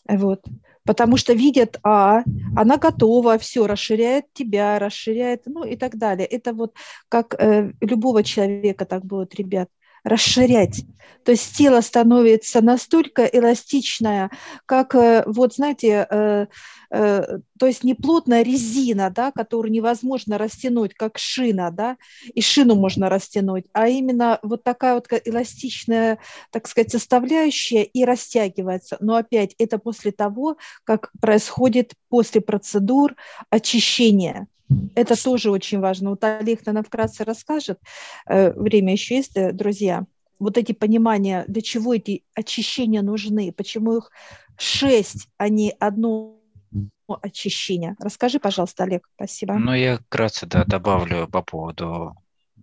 Вот. 0.08 0.44
Потому 0.86 1.18
что 1.18 1.34
видят, 1.34 1.78
а, 1.84 2.24
она 2.56 2.78
готова, 2.78 3.38
все, 3.38 3.68
расширяет 3.68 4.26
тебя, 4.34 4.80
расширяет, 4.80 5.44
ну 5.46 5.64
и 5.64 5.76
так 5.76 5.98
далее. 5.98 6.26
Это 6.26 6.52
вот 6.52 6.74
как 7.10 7.36
э, 7.36 7.74
любого 7.80 8.24
человека 8.24 8.86
так 8.86 9.06
будет, 9.06 9.36
ребят 9.36 9.70
расширять. 10.04 10.84
То 11.26 11.32
есть 11.32 11.56
тело 11.56 11.82
становится 11.82 12.62
настолько 12.62 13.26
эластичное, 13.26 14.32
как, 14.66 14.96
э, 14.96 15.24
вот 15.26 15.54
знаете, 15.54 16.08
э, 16.10 16.48
э, 16.92 17.40
то 17.60 17.68
есть 17.68 17.84
не 17.84 17.94
плотная 17.94 18.42
резина, 18.42 19.10
да, 19.10 19.32
которую 19.32 19.72
невозможно 19.72 20.38
растянуть, 20.38 20.94
как 20.94 21.18
шина, 21.18 21.72
да, 21.72 21.98
и 22.34 22.42
шину 22.42 22.76
можно 22.76 23.10
растянуть, 23.10 23.66
а 23.74 23.90
именно 23.90 24.40
вот 24.42 24.64
такая 24.64 24.96
вот 24.96 25.08
эластичная, 25.26 26.20
так 26.52 26.68
сказать, 26.68 26.92
составляющая 26.92 27.84
и 27.84 28.06
растягивается. 28.06 28.98
Но 29.02 29.16
опять 29.16 29.56
это 29.60 29.78
после 29.78 30.12
того, 30.12 30.58
как 30.86 31.12
происходит 31.20 31.94
после 32.08 32.40
процедур 32.40 33.16
очищения. 33.50 34.48
Это 34.96 35.22
тоже 35.22 35.52
очень 35.52 35.80
важно. 35.80 36.12
Вот 36.12 36.24
Олег, 36.24 36.66
наверное, 36.66 36.84
вкратце 36.84 37.26
расскажет. 37.26 37.80
Э, 38.28 38.52
время 38.54 38.94
еще 38.94 39.18
есть, 39.18 39.36
э, 39.36 39.52
друзья. 39.52 40.06
Вот 40.38 40.58
эти 40.58 40.72
понимания, 40.72 41.44
для 41.48 41.62
чего 41.62 41.96
эти 41.96 42.24
очищения 42.36 43.02
нужны, 43.02 43.52
почему 43.52 43.98
их 43.98 44.12
шесть, 44.58 45.28
а 45.38 45.50
не 45.50 45.72
одно 45.80 46.39
очищение. 47.22 47.96
Расскажи, 48.00 48.40
пожалуйста, 48.40 48.84
Олег. 48.84 49.08
Спасибо. 49.16 49.56
Ну, 49.56 49.74
я 49.74 49.98
вкратце 49.98 50.46
да, 50.46 50.64
добавлю 50.64 51.28
по 51.28 51.42
поводу 51.42 52.16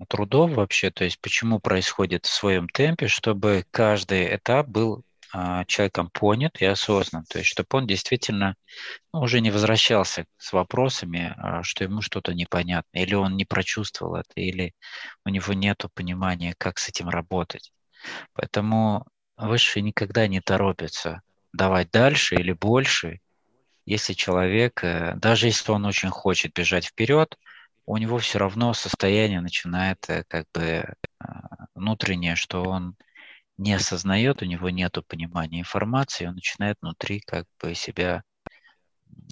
трудов 0.09 0.52
вообще, 0.52 0.90
то 0.90 1.04
есть 1.04 1.20
почему 1.20 1.59
происходит 1.59 2.26
в 2.26 2.32
своем 2.32 2.68
темпе, 2.68 3.09
чтобы 3.09 3.64
каждый 3.70 4.36
этап 4.36 4.68
был 4.68 5.02
а, 5.32 5.64
человеком 5.64 6.11
понят 6.12 6.61
и 6.61 6.64
осознан, 6.64 7.24
то 7.24 7.38
есть 7.38 7.50
чтобы 7.50 7.68
он 7.72 7.86
действительно 7.86 8.57
ну, 9.12 9.20
уже 9.20 9.40
не 9.40 9.50
возвращался 9.50 10.26
с 10.38 10.52
вопросами, 10.52 11.34
а, 11.36 11.62
что 11.62 11.84
ему 11.84 12.00
что-то 12.02 12.34
непонятно, 12.34 12.98
или 12.98 13.14
он 13.14 13.36
не 13.36 13.44
прочувствовал 13.44 14.16
это, 14.16 14.32
или 14.36 14.74
у 15.24 15.30
него 15.30 15.52
нет 15.52 15.84
понимания, 15.94 16.54
как 16.59 16.78
с 16.78 16.88
этим 16.88 17.09
работать. 17.09 17.72
Поэтому 18.34 19.07
высшие 19.36 19.82
никогда 19.82 20.26
не 20.28 20.40
торопятся 20.40 21.22
давать 21.52 21.90
дальше 21.90 22.36
или 22.36 22.52
больше, 22.52 23.20
если 23.87 24.12
человек, 24.14 24.82
э, 24.84 25.14
даже 25.16 25.47
если 25.47 25.70
он 25.72 25.87
очень 25.87 26.11
хочет 26.11 26.53
бежать 26.53 26.87
вперед, 26.87 27.39
у 27.87 27.97
него 27.99 28.18
все 28.18 28.39
равно 28.39 28.74
состояние 28.74 29.41
начинает 29.41 30.05
э, 30.11 30.24
как 30.28 30.47
бы 30.53 30.95
а, 31.20 31.66
внутреннее, 31.74 32.34
что 32.34 32.64
он 32.64 32.97
не 33.57 33.72
осознает, 33.74 34.43
у 34.43 34.45
него 34.45 34.70
нет 34.70 34.99
понимания 35.09 35.61
информации, 35.61 36.26
он 36.26 36.34
начинает 36.34 36.76
внутри 36.82 37.20
как 37.20 37.47
бы 37.61 37.74
себя 37.74 38.22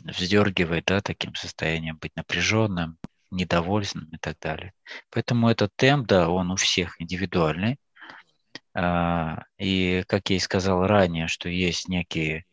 вздергивать, 0.05 0.85
да, 0.87 1.01
таким 1.01 1.35
состоянием, 1.35 1.99
быть 2.01 2.15
напряженным, 2.17 2.97
недовольным 3.31 4.09
и 4.13 4.19
так 4.19 4.39
далее. 4.39 4.73
Поэтому 5.11 5.49
этот 5.49 5.73
темп, 5.77 6.07
да, 6.07 6.29
он 6.31 6.53
у 6.53 6.57
всех 6.57 7.01
индивидуальный. 7.01 7.79
А, 8.73 9.45
и, 9.59 10.05
как 10.07 10.31
я 10.31 10.37
и 10.37 10.41
сказал 10.41 10.87
ранее, 10.87 11.27
что 11.27 11.49
есть 11.49 11.89
некие 11.89 12.45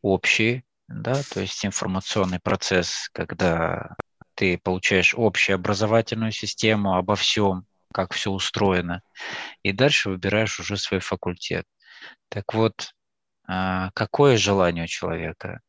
общие, 0.00 0.64
да, 0.94 1.22
то 1.32 1.40
есть 1.40 1.64
информационный 1.64 2.40
процесс, 2.40 3.08
когда 3.12 3.94
ты 4.34 4.58
получаешь 4.58 5.14
общую 5.16 5.56
образовательную 5.56 6.32
систему 6.32 6.96
обо 6.96 7.16
всем, 7.16 7.66
как 7.92 8.12
все 8.12 8.30
устроено, 8.30 9.02
и 9.62 9.72
дальше 9.72 10.10
выбираешь 10.10 10.58
уже 10.60 10.76
свой 10.76 11.00
факультет. 11.00 11.66
Так 12.28 12.54
вот, 12.54 12.92
а, 13.46 13.90
какое 13.94 14.36
желание 14.36 14.84
у 14.84 14.88
человека? 14.88 15.60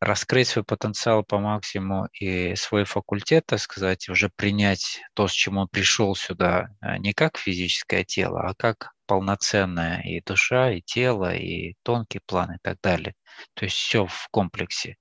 Раскрыть 0.00 0.48
свой 0.48 0.64
потенциал 0.64 1.24
по 1.24 1.38
максимуму 1.38 2.08
и 2.18 2.54
свой 2.54 2.84
факультет, 2.84 3.44
так 3.46 3.60
сказать, 3.60 4.08
уже 4.08 4.30
принять 4.34 5.02
то, 5.14 5.28
с 5.28 5.32
чем 5.32 5.58
он 5.58 5.68
пришел 5.68 6.14
сюда, 6.14 6.70
а, 6.80 6.98
не 6.98 7.12
как 7.12 7.36
физическое 7.36 8.04
тело, 8.04 8.48
а 8.48 8.54
как 8.54 8.92
полноценная 9.10 10.02
и 10.02 10.20
душа, 10.20 10.70
и 10.70 10.80
тело, 10.82 11.34
и 11.34 11.74
тонкий 11.82 12.20
план 12.24 12.52
и 12.52 12.58
так 12.62 12.78
далее. 12.80 13.14
То 13.54 13.64
есть 13.64 13.74
все 13.74 14.06
в 14.06 14.28
комплексе. 14.30 14.98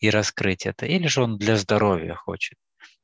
И 0.00 0.10
раскрыть 0.10 0.66
это. 0.66 0.84
Или 0.84 1.06
же 1.06 1.22
он 1.22 1.38
для 1.38 1.56
здоровья 1.56 2.14
хочет. 2.14 2.58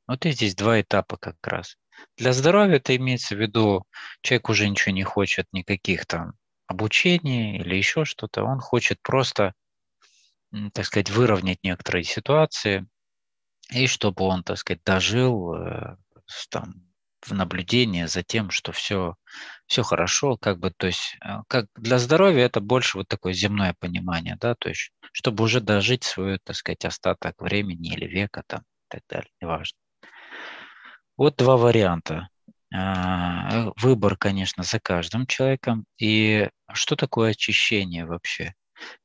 Вот 0.06 0.26
и 0.26 0.32
здесь 0.32 0.54
два 0.54 0.82
этапа 0.82 1.16
как 1.16 1.36
раз. 1.46 1.76
Для 2.18 2.34
здоровья 2.34 2.76
это 2.76 2.94
имеется 2.94 3.34
в 3.34 3.40
виду, 3.40 3.86
человек 4.20 4.50
уже 4.50 4.68
ничего 4.68 4.92
не 4.92 5.02
хочет, 5.02 5.46
никаких 5.52 6.04
там 6.04 6.34
обучений 6.66 7.56
или 7.56 7.74
еще 7.74 8.04
что-то, 8.04 8.44
он 8.44 8.60
хочет 8.60 9.00
просто, 9.00 9.54
так 10.74 10.84
сказать, 10.84 11.08
выровнять 11.08 11.60
некоторые 11.62 12.04
ситуации, 12.04 12.86
и 13.70 13.86
чтобы 13.86 14.24
он, 14.24 14.42
так 14.44 14.58
сказать, 14.58 14.82
дожил 14.84 15.54
э, 15.54 15.96
там, 16.50 16.74
в 17.22 17.32
наблюдении 17.32 18.04
за 18.04 18.22
тем, 18.22 18.50
что 18.50 18.72
все, 18.72 19.16
все 19.66 19.82
хорошо, 19.82 20.36
как 20.36 20.58
бы, 20.58 20.70
то 20.76 20.86
есть, 20.86 21.16
э, 21.24 21.42
как 21.48 21.66
для 21.76 21.98
здоровья 21.98 22.44
это 22.44 22.60
больше 22.60 22.98
вот 22.98 23.08
такое 23.08 23.32
земное 23.32 23.74
понимание, 23.78 24.36
да, 24.40 24.54
то 24.54 24.68
есть, 24.68 24.90
чтобы 25.12 25.44
уже 25.44 25.60
дожить 25.60 26.04
свой, 26.04 26.38
так 26.42 26.56
сказать, 26.56 26.84
остаток 26.84 27.40
времени 27.40 27.94
или 27.94 28.06
века 28.06 28.42
там 28.46 28.60
и 28.60 28.86
так 28.88 29.02
далее, 29.08 29.30
неважно. 29.40 29.78
Вот 31.16 31.36
два 31.36 31.56
варианта. 31.56 32.28
А, 32.74 33.70
выбор, 33.76 34.16
конечно, 34.16 34.64
за 34.64 34.80
каждым 34.80 35.26
человеком. 35.26 35.84
И 35.96 36.48
что 36.72 36.96
такое 36.96 37.30
очищение 37.30 38.04
вообще? 38.04 38.54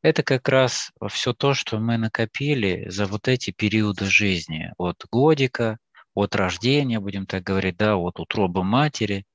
Это 0.02 0.24
как 0.24 0.50
раз 0.50 0.92
все 1.10 1.34
то, 1.34 1.54
что 1.54 1.78
мы 1.78 1.98
накопили 1.98 2.90
за 2.90 3.06
вот 3.06 3.28
эти 3.28 3.52
периоды 3.52 4.06
жизни. 4.06 4.74
От 4.78 5.06
годика, 5.12 5.78
от 6.16 6.36
рождения, 6.36 7.00
будем 7.00 7.28
так 7.28 7.44
говорить, 7.44 7.78
да, 7.78 7.96
от 7.96 8.20
утробы 8.20 8.64
матери. 8.64 9.26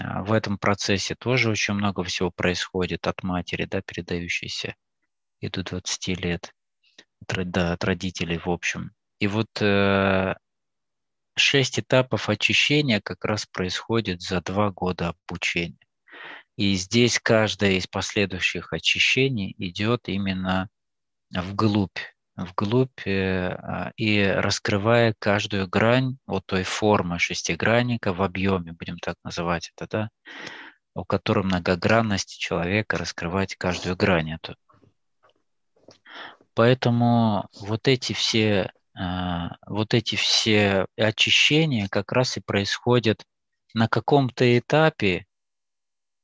А, 0.00 0.22
в 0.22 0.32
этом 0.32 0.58
процессе 0.58 1.14
тоже 1.14 1.50
очень 1.50 1.74
много 1.74 2.04
всего 2.04 2.30
происходит 2.30 3.06
от 3.06 3.22
матери, 3.22 3.64
да, 3.64 3.82
передающейся 3.82 4.74
и 5.40 5.48
до 5.48 5.62
20 5.62 6.08
лет, 6.20 6.54
да, 7.28 7.72
от 7.72 7.84
родителей 7.84 8.38
в 8.38 8.48
общем. 8.48 8.92
И 9.18 9.26
вот 9.26 9.48
э, 9.60 10.34
шесть 11.36 11.78
этапов 11.78 12.28
очищения 12.28 13.00
как 13.00 13.24
раз 13.24 13.46
происходит 13.46 14.22
за 14.22 14.40
два 14.40 14.70
года 14.70 15.14
обучения. 15.28 15.78
И 16.56 16.74
здесь 16.74 17.18
каждое 17.18 17.72
из 17.72 17.86
последующих 17.86 18.72
очищений 18.72 19.54
идет 19.58 20.08
именно 20.08 20.68
вглубь, 21.30 21.98
вглубь 22.36 23.06
э, 23.06 23.48
а, 23.48 23.92
и 23.96 24.22
раскрывая 24.22 25.14
каждую 25.18 25.68
грань 25.68 26.18
вот 26.26 26.44
той 26.46 26.64
формы 26.64 27.18
шестигранника 27.18 28.12
в 28.12 28.22
объеме, 28.22 28.72
будем 28.72 28.98
так 28.98 29.16
называть 29.24 29.72
это, 29.76 29.86
да, 29.90 30.10
у 30.94 31.04
которой 31.04 31.44
многогранности 31.44 32.38
человека 32.38 32.96
раскрывать 32.96 33.56
каждую 33.56 33.96
грань 33.96 34.32
эту. 34.32 34.56
Поэтому 36.54 37.48
вот 37.60 37.88
эти 37.88 38.12
все, 38.12 38.72
а, 38.96 39.56
вот 39.66 39.94
эти 39.94 40.16
все 40.16 40.86
очищения 40.96 41.88
как 41.88 42.12
раз 42.12 42.36
и 42.36 42.40
происходят 42.40 43.24
на 43.74 43.88
каком-то 43.88 44.58
этапе 44.58 45.26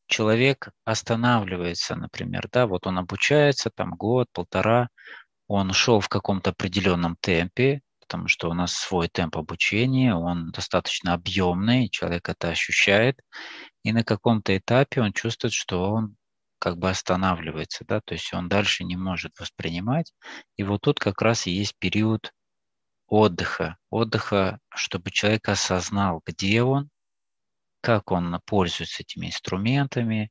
человек 0.07 0.71
останавливается, 0.85 1.95
например, 1.95 2.49
да, 2.53 2.67
вот 2.67 2.87
он 2.87 2.99
обучается 2.99 3.71
там 3.71 3.93
год, 3.93 4.29
полтора, 4.33 4.89
он 5.51 5.73
шел 5.73 5.99
в 5.99 6.09
каком-то 6.09 6.51
определенном 6.51 7.17
темпе, 7.21 7.83
потому 7.99 8.29
что 8.29 8.49
у 8.51 8.55
нас 8.55 8.73
свой 8.73 9.09
темп 9.09 9.37
обучения, 9.37 10.15
он 10.15 10.53
достаточно 10.53 11.13
объемный, 11.13 11.89
человек 11.89 12.29
это 12.29 12.51
ощущает, 12.51 13.19
и 13.83 13.93
на 13.93 14.05
каком-то 14.05 14.57
этапе 14.57 15.01
он 15.01 15.13
чувствует, 15.13 15.53
что 15.53 15.91
он 15.91 16.17
как 16.61 16.79
бы 16.79 16.89
останавливается, 16.89 17.85
да, 17.85 18.01
то 18.01 18.15
есть 18.15 18.33
он 18.33 18.49
дальше 18.49 18.85
не 18.85 18.97
может 18.97 19.41
воспринимать. 19.41 20.13
И 20.57 20.63
вот 20.63 20.83
тут 20.83 21.01
как 21.01 21.21
раз 21.21 21.49
и 21.49 21.51
есть 21.51 21.75
период 21.81 22.33
отдыха, 23.09 23.77
отдыха, 23.91 24.61
чтобы 24.73 25.11
человек 25.11 25.49
осознал, 25.49 26.23
где 26.25 26.63
он, 26.63 26.91
как 27.81 28.13
он 28.13 28.41
пользуется 28.47 29.03
этими 29.03 29.27
инструментами 29.27 30.31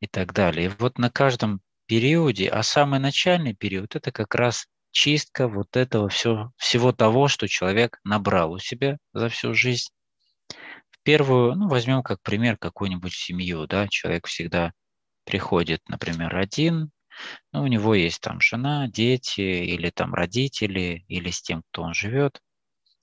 и 0.00 0.06
так 0.06 0.32
далее. 0.32 0.66
И 0.66 0.72
вот 0.78 0.96
на 0.96 1.10
каждом 1.10 1.60
периоде, 1.86 2.48
а 2.48 2.62
самый 2.62 3.00
начальный 3.00 3.54
период– 3.54 3.96
это 3.96 4.12
как 4.12 4.34
раз 4.34 4.66
чистка 4.90 5.48
вот 5.48 5.76
этого 5.76 6.08
все, 6.08 6.50
всего 6.56 6.92
того, 6.92 7.28
что 7.28 7.48
человек 7.48 7.98
набрал 8.04 8.52
у 8.52 8.58
себя 8.58 8.98
за 9.12 9.28
всю 9.28 9.54
жизнь. 9.54 9.90
В 10.48 11.02
первую, 11.02 11.54
ну, 11.56 11.68
возьмем 11.68 12.02
как 12.02 12.22
пример 12.22 12.56
какую-нибудь 12.56 13.12
семью, 13.12 13.66
да, 13.66 13.88
человек 13.88 14.26
всегда 14.26 14.72
приходит, 15.24 15.82
например, 15.88 16.36
один, 16.36 16.90
ну, 17.52 17.62
у 17.62 17.66
него 17.66 17.94
есть 17.94 18.20
там 18.20 18.40
жена, 18.40 18.88
дети 18.88 19.40
или 19.40 19.90
там 19.90 20.14
родители, 20.14 21.04
или 21.08 21.30
с 21.30 21.42
тем, 21.42 21.62
кто 21.70 21.82
он 21.82 21.94
живет 21.94 22.40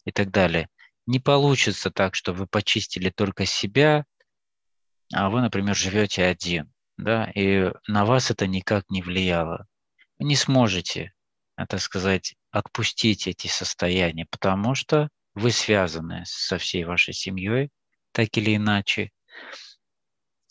и 0.05 0.11
так 0.11 0.31
далее. 0.31 0.69
Не 1.05 1.19
получится 1.19 1.91
так, 1.91 2.15
что 2.15 2.33
вы 2.33 2.47
почистили 2.47 3.09
только 3.09 3.45
себя, 3.45 4.05
а 5.13 5.29
вы, 5.29 5.41
например, 5.41 5.75
живете 5.75 6.23
один, 6.25 6.71
да, 7.01 7.31
и 7.33 7.71
на 7.87 8.05
вас 8.05 8.29
это 8.29 8.45
никак 8.47 8.89
не 8.89 9.01
влияло. 9.01 9.65
Вы 10.19 10.25
не 10.25 10.35
сможете, 10.35 11.13
так 11.55 11.81
сказать, 11.81 12.35
отпустить 12.51 13.27
эти 13.27 13.47
состояния, 13.47 14.27
потому 14.29 14.75
что 14.75 15.09
вы 15.33 15.51
связаны 15.51 16.23
со 16.25 16.57
всей 16.57 16.83
вашей 16.83 17.13
семьей, 17.13 17.69
так 18.11 18.37
или 18.37 18.55
иначе, 18.55 19.09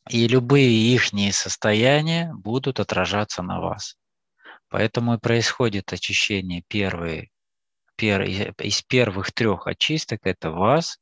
и 0.09 0.27
любые 0.27 0.71
их 0.71 1.13
состояния 1.33 2.33
будут 2.35 2.81
отражаться 2.81 3.43
на 3.43 3.61
вас. 3.61 3.97
Поэтому 4.69 5.15
и 5.15 5.19
происходит 5.19 5.93
очищение 5.93 6.65
первые, 6.67 7.31
пер, 7.97 8.23
из 8.23 8.83
первых 8.83 9.33
трех 9.33 9.69
очисток. 9.69 10.21
Это 10.25 10.51
вас, 10.51 10.99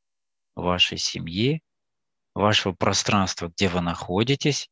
вашей 0.55 0.97
семьи, 0.97 1.61
вашего 2.35 2.73
пространства, 2.73 3.47
где 3.47 3.67
вы 3.67 3.81
находитесь, 3.81 4.69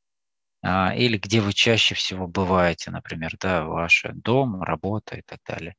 или 0.95 1.17
где 1.17 1.41
вы 1.41 1.53
чаще 1.53 1.95
всего 1.95 2.27
бываете, 2.27 2.91
например, 2.91 3.35
да, 3.39 3.63
ваш 3.65 4.05
дом, 4.13 4.61
работа 4.61 5.17
и 5.17 5.21
так 5.21 5.39
далее. 5.47 5.75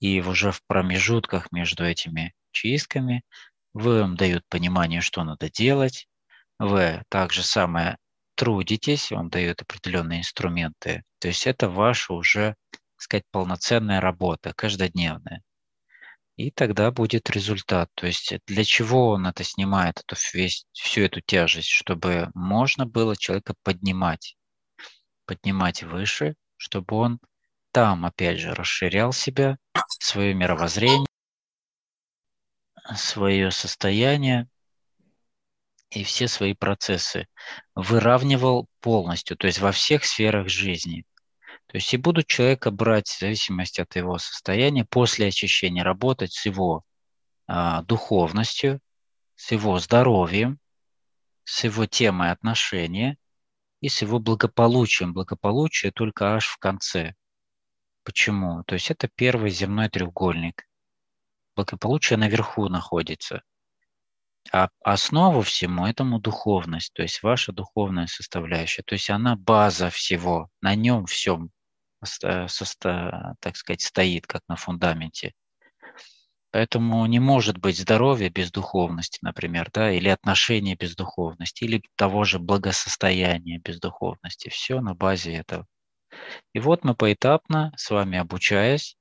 И 0.00 0.20
уже 0.20 0.52
в 0.52 0.62
промежутках 0.66 1.52
между 1.52 1.84
этими 1.84 2.34
чистками 2.52 3.22
вам 3.74 4.16
дают 4.16 4.44
понимание, 4.48 5.00
что 5.00 5.24
надо 5.24 5.50
делать, 5.50 6.08
вы 6.58 7.02
также 7.08 7.42
самое 7.42 7.98
трудитесь, 8.34 9.12
он 9.12 9.28
дает 9.28 9.62
определенные 9.62 10.20
инструменты. 10.20 11.02
То 11.18 11.28
есть 11.28 11.46
это 11.46 11.68
ваша 11.68 12.14
уже, 12.14 12.56
так 12.70 12.80
сказать, 12.96 13.24
полноценная 13.30 14.00
работа, 14.00 14.52
каждодневная. 14.54 15.42
И 16.40 16.50
тогда 16.50 16.90
будет 16.90 17.28
результат. 17.28 17.90
То 17.94 18.06
есть 18.06 18.32
для 18.46 18.64
чего 18.64 19.10
он 19.10 19.26
это 19.26 19.44
снимает, 19.44 20.00
эту 20.00 20.16
весь, 20.32 20.64
всю 20.72 21.02
эту 21.02 21.20
тяжесть, 21.20 21.68
чтобы 21.68 22.30
можно 22.32 22.86
было 22.86 23.14
человека 23.14 23.52
поднимать, 23.62 24.38
поднимать 25.26 25.82
выше, 25.82 26.36
чтобы 26.56 26.96
он 26.96 27.20
там, 27.72 28.06
опять 28.06 28.38
же, 28.38 28.54
расширял 28.54 29.12
себя, 29.12 29.58
свое 30.00 30.32
мировоззрение, 30.32 31.06
свое 32.96 33.50
состояние, 33.50 34.48
и 35.90 36.04
все 36.04 36.26
свои 36.26 36.54
процессы 36.54 37.28
выравнивал 37.74 38.66
полностью, 38.80 39.36
то 39.36 39.46
есть 39.46 39.58
во 39.58 39.72
всех 39.72 40.06
сферах 40.06 40.48
жизни. 40.48 41.04
То 41.70 41.76
есть 41.76 41.94
и 41.94 41.98
будут 41.98 42.26
человека 42.26 42.72
брать 42.72 43.06
в 43.06 43.20
зависимости 43.20 43.80
от 43.80 43.94
его 43.94 44.18
состояния 44.18 44.84
после 44.84 45.28
очищения, 45.28 45.84
работать 45.84 46.32
с 46.32 46.44
его 46.44 46.82
а, 47.46 47.82
духовностью, 47.82 48.80
с 49.36 49.52
его 49.52 49.78
здоровьем, 49.78 50.58
с 51.44 51.62
его 51.62 51.86
темой 51.86 52.32
отношения 52.32 53.18
и 53.80 53.88
с 53.88 54.02
его 54.02 54.18
благополучием. 54.18 55.12
Благополучие 55.12 55.92
только 55.92 56.34
аж 56.34 56.48
в 56.48 56.56
конце. 56.58 57.14
Почему? 58.02 58.64
То 58.64 58.74
есть 58.74 58.90
это 58.90 59.06
первый 59.06 59.50
земной 59.50 59.88
треугольник. 59.88 60.66
Благополучие 61.54 62.16
наверху 62.16 62.68
находится. 62.68 63.44
А 64.50 64.70
основу 64.82 65.42
всему 65.42 65.86
этому 65.86 66.18
духовность, 66.18 66.94
то 66.94 67.02
есть 67.02 67.22
ваша 67.22 67.52
духовная 67.52 68.08
составляющая, 68.08 68.82
то 68.82 68.94
есть 68.94 69.08
она 69.08 69.36
база 69.36 69.88
всего, 69.88 70.48
на 70.60 70.74
нем 70.74 71.06
всем, 71.06 71.52
так 72.00 73.56
сказать, 73.56 73.82
стоит, 73.82 74.26
как 74.26 74.42
на 74.48 74.56
фундаменте. 74.56 75.32
Поэтому 76.52 77.06
не 77.06 77.20
может 77.20 77.58
быть 77.58 77.78
здоровья 77.78 78.28
без 78.28 78.50
духовности, 78.50 79.18
например, 79.22 79.70
да, 79.72 79.92
или 79.92 80.08
отношения 80.08 80.74
без 80.74 80.96
духовности, 80.96 81.64
или 81.64 81.82
того 81.96 82.24
же 82.24 82.40
благосостояния 82.40 83.58
без 83.58 83.78
духовности. 83.78 84.48
Все 84.48 84.80
на 84.80 84.94
базе 84.94 85.34
этого. 85.34 85.66
И 86.52 86.58
вот 86.58 86.82
мы 86.82 86.96
поэтапно, 86.96 87.72
с 87.76 87.88
вами 87.90 88.18
обучаясь, 88.18 88.96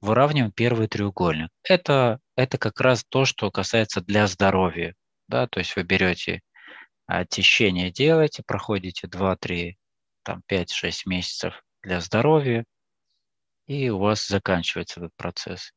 выравниваем 0.00 0.50
первый 0.50 0.88
треугольник. 0.88 1.50
Это, 1.62 2.18
это 2.36 2.58
как 2.58 2.80
раз 2.80 3.04
то, 3.08 3.24
что 3.24 3.50
касается 3.52 4.00
для 4.00 4.26
здоровья. 4.26 4.94
Да? 5.28 5.46
То 5.46 5.60
есть 5.60 5.76
вы 5.76 5.84
берете 5.84 6.40
очищение, 7.06 7.92
делаете, 7.92 8.42
проходите 8.44 9.06
2-3, 9.06 9.74
там 10.24 10.42
5-6 10.50 11.02
месяцев 11.06 11.62
для 11.88 12.00
здоровья, 12.00 12.64
и 13.66 13.88
у 13.88 13.98
вас 13.98 14.26
заканчивается 14.26 15.00
этот 15.00 15.16
процесс. 15.16 15.72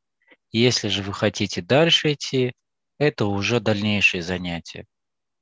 Если 0.50 0.88
же 0.88 1.02
вы 1.02 1.14
хотите 1.14 1.62
дальше 1.62 2.12
идти, 2.12 2.52
это 2.98 3.24
уже 3.24 3.60
дальнейшие 3.60 4.22
занятия. 4.22 4.84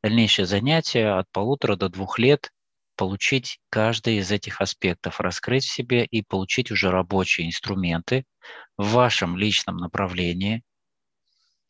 Дальнейшие 0.03 0.47
занятия 0.47 1.19
от 1.19 1.31
полутора 1.33 1.75
до 1.75 1.89
двух 1.89 2.21
лет 2.21 2.53
получить 2.97 3.59
каждый 3.69 4.19
из 4.19 4.31
этих 4.31 4.61
аспектов, 4.61 5.21
раскрыть 5.21 5.65
в 5.65 5.73
себе 5.73 6.05
и 6.05 6.23
получить 6.23 6.71
уже 6.71 6.91
рабочие 6.91 7.49
инструменты 7.49 8.25
в 8.77 8.93
вашем 8.93 9.37
личном 9.37 9.77
направлении, 9.79 10.63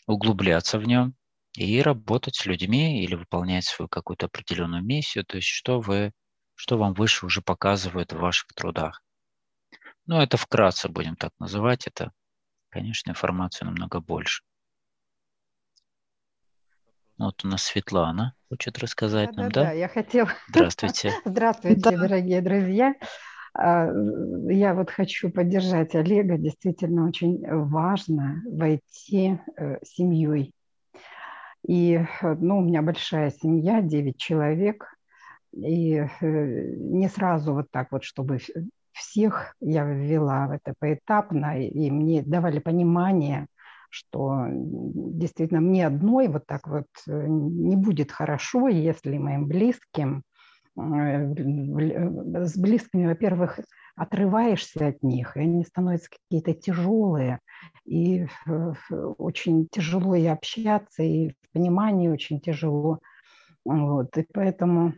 углубляться 0.07 0.78
в 0.78 0.84
нем 0.86 1.14
и 1.55 1.80
работать 1.80 2.36
с 2.36 2.44
людьми 2.44 3.03
или 3.03 3.14
выполнять 3.14 3.64
свою 3.64 3.88
какую-то 3.88 4.26
определенную 4.26 4.84
миссию, 4.84 5.24
то 5.24 5.36
есть 5.36 5.48
что, 5.48 5.80
вы, 5.80 6.12
что 6.61 6.76
вам 6.76 6.92
выше 6.92 7.24
уже 7.24 7.40
показывают 7.40 8.12
в 8.12 8.18
ваших 8.18 8.52
трудах. 8.52 9.02
Ну, 10.04 10.20
это 10.20 10.36
вкратце 10.36 10.90
будем 10.90 11.16
так 11.16 11.32
называть, 11.38 11.86
это, 11.86 12.12
конечно, 12.68 13.08
информации 13.08 13.64
намного 13.64 13.98
больше. 14.00 14.42
Вот 17.16 17.42
у 17.46 17.48
нас 17.48 17.62
Светлана 17.62 18.34
хочет 18.50 18.78
рассказать 18.78 19.30
да, 19.32 19.42
нам, 19.42 19.52
да? 19.52 19.64
Да, 19.64 19.72
я 19.72 19.88
хотела. 19.88 20.28
Здравствуйте. 20.48 21.14
Здравствуйте, 21.24 21.96
дорогие 21.96 22.42
друзья. 22.42 22.94
А, 23.54 23.88
я 24.50 24.74
вот 24.74 24.90
хочу 24.90 25.30
поддержать 25.30 25.94
Олега. 25.94 26.36
Действительно 26.36 27.08
очень 27.08 27.40
важно 27.42 28.42
войти 28.44 29.38
э, 29.56 29.78
семьей. 29.82 30.52
И 31.66 32.04
ну, 32.20 32.58
у 32.58 32.62
меня 32.62 32.82
большая 32.82 33.30
семья, 33.30 33.80
9 33.80 34.18
человек. 34.18 34.99
И 35.53 35.96
э, 35.96 36.74
не 36.76 37.09
сразу 37.09 37.55
вот 37.55 37.70
так 37.70 37.92
вот, 37.92 38.05
чтобы 38.05 38.38
всех 38.92 39.55
я 39.61 39.84
ввела 39.84 40.48
в 40.48 40.53
это 40.53 40.74
поэтапно, 40.78 41.61
и 41.61 41.90
мне 41.90 42.22
давали 42.22 42.59
понимание– 42.59 43.46
что 43.90 44.46
действительно 44.48 45.61
мне 45.61 45.86
одной 45.86 46.28
вот 46.28 46.46
так 46.46 46.66
вот 46.68 46.86
э, 47.07 47.26
не 47.26 47.76
будет 47.76 48.12
хорошо, 48.12 48.68
если 48.68 49.18
моим 49.18 49.46
близким 49.46 50.22
с 50.76 52.57
близкими, 52.57 53.07
во-первых, 53.07 53.59
отрываешься 53.96 54.86
от 54.86 55.03
них, 55.03 55.36
и 55.36 55.40
они 55.40 55.64
становятся 55.64 56.09
какие-то 56.11 56.55
тяжелые, 56.55 57.40
и 57.84 58.28
очень 59.18 59.66
тяжело 59.70 60.14
и 60.14 60.26
общаться, 60.26 61.03
и 61.03 61.30
в 61.30 61.53
понимании 61.53 62.09
очень 62.09 62.40
тяжело. 62.40 63.01
Вот, 63.64 64.16
и 64.16 64.24
поэтому 64.32 64.94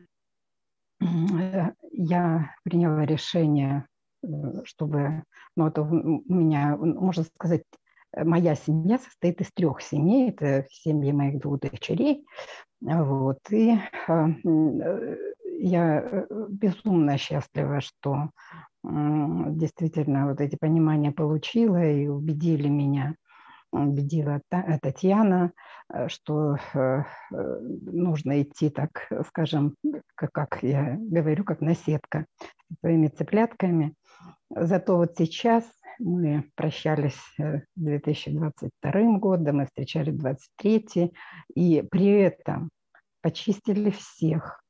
я 1.92 2.54
приняла 2.64 3.04
решение, 3.04 3.86
чтобы, 4.64 5.24
ну, 5.56 5.66
это 5.66 5.82
у 5.82 6.32
меня, 6.32 6.76
можно 6.76 7.24
сказать, 7.24 7.64
моя 8.16 8.54
семья 8.54 8.98
состоит 8.98 9.40
из 9.40 9.50
трех 9.52 9.80
семей. 9.80 10.30
Это 10.30 10.66
семьи 10.70 11.12
моих 11.12 11.40
двух 11.40 11.60
дочерей. 11.60 12.24
Вот. 12.80 13.38
И 13.50 13.78
э, 14.08 15.16
я 15.58 16.00
э, 16.00 16.26
безумно 16.48 17.16
счастлива, 17.18 17.80
что 17.80 18.30
действительно 18.84 20.28
вот 20.28 20.40
эти 20.40 20.56
понимания 20.56 21.12
получила 21.12 21.88
и 21.88 22.08
убедили 22.08 22.68
меня, 22.68 23.14
убедила 23.72 24.40
Татьяна, 24.50 25.52
э, 25.92 26.08
что 26.08 26.56
нужно 27.30 28.42
идти 28.42 28.70
так, 28.70 29.08
скажем, 29.26 29.74
как 30.14 30.58
я 30.62 30.96
говорю, 30.98 31.44
как 31.44 31.60
наседка 31.60 32.26
своими 32.80 33.08
цыплятками. 33.08 33.94
Зато 34.50 34.96
вот 34.96 35.14
сейчас 35.16 35.64
мы 35.98 36.50
прощались 36.54 37.18
с 37.38 37.64
2022 37.76 39.18
годом, 39.18 39.56
мы 39.56 39.66
встречали 39.66 40.10
2023, 40.10 41.12
и 41.54 41.82
при 41.82 42.20
этом 42.20 42.70
почистили 43.22 43.90
всех. 43.90 44.62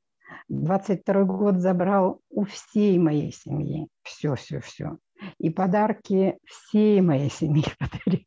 22 0.49 1.23
год 1.23 1.59
забрал 1.59 2.19
у 2.29 2.45
всей 2.45 2.97
моей 2.99 3.31
семьи 3.31 3.87
все, 4.03 4.35
все, 4.35 4.59
все. 4.59 4.97
И 5.39 5.49
подарки 5.49 6.37
всей 6.45 7.01
моей 7.01 7.29
семьи 7.29 7.63
подарили. 7.79 8.25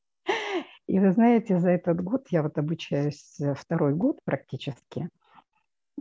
И 0.86 0.98
вы 0.98 1.12
знаете, 1.12 1.58
за 1.58 1.70
этот 1.70 2.02
год, 2.02 2.26
я 2.30 2.42
вот 2.42 2.58
обучаюсь 2.58 3.38
второй 3.56 3.94
год 3.94 4.18
практически, 4.24 5.08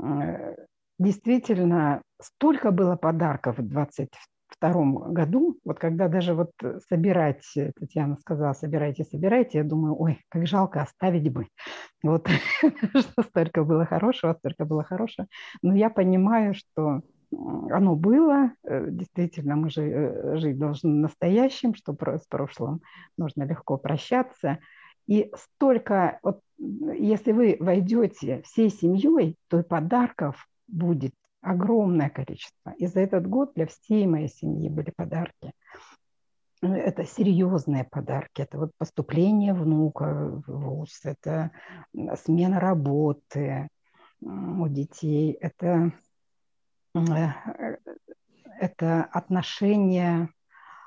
э, 0.02 0.56
действительно 1.00 2.02
столько 2.22 2.72
было 2.72 2.96
подарков 2.96 3.58
в 3.58 3.68
20 3.68 4.10
втором 4.48 5.14
году, 5.14 5.58
вот 5.66 5.80
когда 5.80 6.08
даже 6.08 6.34
вот 6.34 6.52
собирать, 6.88 7.44
Татьяна 7.78 8.18
сказала, 8.18 8.54
собирайте, 8.54 9.04
собирайте, 9.04 9.58
я 9.60 9.64
думаю, 9.64 10.00
ой, 10.00 10.22
как 10.30 10.48
жалко 10.48 10.82
оставить 10.82 11.32
бы. 11.32 11.48
Вот 12.04 12.28
что 12.96 13.24
столько 13.24 13.64
было 13.64 13.86
хорошего, 13.86 14.34
столько 14.34 14.66
было 14.66 14.84
хорошего. 14.84 15.28
Но 15.62 15.76
я 15.76 15.90
понимаю, 15.90 16.54
что 16.54 17.02
оно 17.32 17.96
было, 17.96 18.52
э, 18.64 18.88
действительно, 18.90 19.56
мы 19.56 19.70
же 19.70 19.82
э, 19.84 20.38
жить 20.38 20.58
должны 20.58 20.92
настоящим, 20.92 21.76
что 21.76 21.94
с 21.94 22.26
прошлым 22.28 22.82
нужно 23.18 23.44
легко 23.44 23.78
прощаться. 23.78 24.60
И 25.08 25.32
столько, 25.36 26.20
вот 26.24 26.42
если 26.58 27.32
вы 27.32 27.58
войдете 27.60 28.42
всей 28.44 28.70
семьей, 28.70 29.38
то 29.50 29.60
и 29.60 29.64
подарков 29.64 30.48
будет 30.68 31.14
огромное 31.42 32.10
количество. 32.10 32.74
И 32.78 32.88
за 32.88 33.02
этот 33.02 33.28
год 33.28 33.54
для 33.56 33.68
всей 33.68 34.08
моей 34.08 34.30
семьи 34.30 34.68
были 34.70 34.92
подарки. 34.96 35.52
Это 36.62 37.04
серьезные 37.04 37.84
подарки. 37.84 38.42
Это 38.42 38.58
вот 38.58 38.72
поступление 38.78 39.54
внука 39.54 40.42
в 40.48 40.52
ВУЗ, 40.52 41.02
это 41.04 41.52
смена 42.24 42.60
работы 42.60 43.70
у 44.22 44.68
детей, 44.68 45.34
это, 45.34 45.92
это 48.60 49.04
отношения 49.12 50.30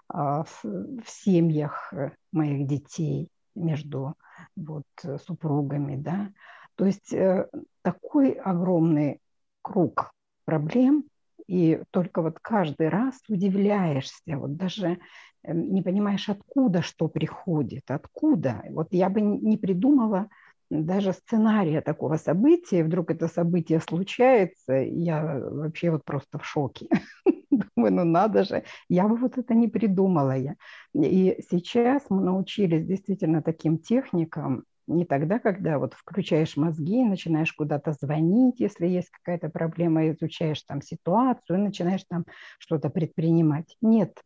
а, 0.09 0.45
в 0.45 1.05
семьях 1.07 1.93
моих 2.33 2.67
детей 2.67 3.29
между 3.55 4.15
вот, 4.57 4.87
супругами. 5.27 5.97
Да? 5.97 6.31
То 6.77 6.87
есть 6.87 7.13
э, 7.13 7.49
такой 7.83 8.33
огромный 8.33 9.21
круг 9.63 10.13
проблем, 10.45 11.05
и 11.47 11.83
только 11.91 12.23
вот 12.23 12.39
каждый 12.41 12.89
раз 12.89 13.19
удивляешься, 13.29 14.37
вот 14.37 14.57
даже 14.57 14.99
эм, 15.43 15.73
не 15.73 15.83
понимаешь, 15.83 16.29
откуда 16.29 16.83
что 16.83 17.09
приходит, 17.09 17.91
откуда. 17.91 18.63
Вот 18.71 18.89
я 18.93 19.09
бы 19.09 19.21
не 19.21 19.57
придумала 19.57 20.29
даже 20.71 21.13
сценария 21.13 21.81
такого 21.81 22.17
события, 22.17 22.85
вдруг 22.85 23.11
это 23.11 23.29
событие 23.29 23.81
случается, 23.81 24.75
я 24.75 25.41
вообще 25.51 25.91
вот 25.91 26.05
просто 26.05 26.39
в 26.39 26.45
шоке. 26.45 26.89
Думаю, 27.51 27.93
ну 27.95 28.05
надо 28.05 28.45
же, 28.45 28.65
я 28.89 29.09
бы 29.09 29.17
вот 29.17 29.39
это 29.39 29.55
не 29.55 29.69
придумала 29.69 30.37
я. 30.37 30.57
И 30.95 31.43
сейчас 31.51 32.05
мы 32.11 32.23
научились 32.23 32.87
действительно 32.87 33.43
таким 33.43 33.79
техникам, 33.79 34.65
не 34.87 35.05
тогда, 35.05 35.39
когда 35.39 35.79
вот 35.79 35.95
включаешь 35.95 36.57
мозги, 36.57 37.05
начинаешь 37.05 37.53
куда-то 37.53 37.93
звонить, 37.93 38.59
если 38.59 38.87
есть 38.87 39.11
какая-то 39.11 39.51
проблема, 39.51 40.09
изучаешь 40.11 40.63
там 40.63 40.81
ситуацию, 40.81 41.59
начинаешь 41.61 42.05
там 42.09 42.25
что-то 42.59 42.89
предпринимать. 42.89 43.77
Нет. 43.83 44.19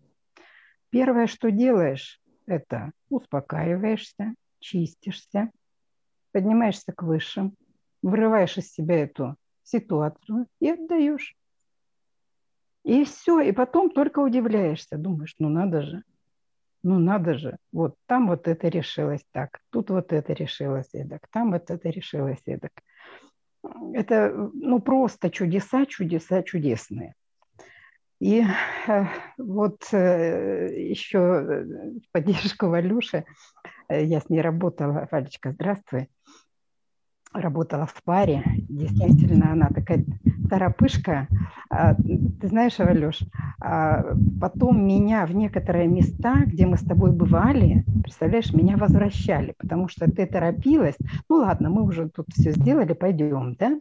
Первое, 0.90 1.26
что 1.26 1.50
делаешь, 1.50 2.20
это 2.46 2.92
успокаиваешься, 3.08 4.34
чистишься, 4.60 5.50
поднимаешься 6.32 6.92
к 6.92 7.02
высшим, 7.02 7.54
вырываешь 8.02 8.58
из 8.58 8.72
себя 8.72 9.04
эту 9.04 9.36
ситуацию 9.62 10.46
и 10.60 10.70
отдаешь. 10.70 11.36
И 12.84 13.04
все, 13.04 13.40
и 13.40 13.52
потом 13.52 13.90
только 13.90 14.18
удивляешься, 14.18 14.96
думаешь, 14.96 15.34
ну 15.38 15.48
надо 15.48 15.82
же, 15.82 16.02
ну 16.82 16.98
надо 16.98 17.34
же, 17.34 17.58
вот 17.72 17.94
там 18.06 18.26
вот 18.26 18.48
это 18.48 18.68
решилось 18.68 19.24
так, 19.30 19.60
тут 19.70 19.90
вот 19.90 20.12
это 20.12 20.32
решилось 20.32 20.88
эдак, 20.92 21.28
там 21.30 21.52
вот 21.52 21.70
это 21.70 21.88
решилось 21.90 22.42
эдак. 22.46 22.72
Это 23.94 24.50
ну 24.54 24.80
просто 24.80 25.30
чудеса, 25.30 25.86
чудеса 25.86 26.42
чудесные. 26.42 27.14
И 28.22 28.44
э, 28.86 29.04
вот 29.36 29.82
э, 29.92 30.68
еще 30.76 31.18
в 31.18 32.12
поддержку 32.12 32.68
Валюши, 32.68 33.18
э, 33.18 33.61
я 34.00 34.20
с 34.20 34.28
ней 34.28 34.40
работала, 34.40 35.08
Валечка, 35.10 35.52
здравствуй, 35.52 36.08
работала 37.32 37.86
в 37.86 38.02
паре. 38.02 38.44
Действительно, 38.68 39.52
она 39.52 39.68
такая 39.68 40.04
торопышка. 40.48 41.28
А, 41.70 41.94
ты 41.94 42.48
знаешь, 42.48 42.78
Валюш, 42.78 43.20
а, 43.60 44.14
потом 44.40 44.86
меня 44.86 45.24
в 45.26 45.34
некоторые 45.34 45.88
места, 45.88 46.44
где 46.44 46.66
мы 46.66 46.76
с 46.76 46.84
тобой 46.84 47.12
бывали, 47.12 47.84
представляешь, 48.02 48.52
меня 48.52 48.76
возвращали, 48.76 49.54
потому 49.56 49.88
что 49.88 50.10
ты 50.10 50.26
торопилась. 50.26 50.96
Ну 51.28 51.36
ладно, 51.36 51.70
мы 51.70 51.82
уже 51.82 52.08
тут 52.10 52.26
все 52.30 52.52
сделали, 52.52 52.92
пойдем, 52.92 53.54
да? 53.54 53.80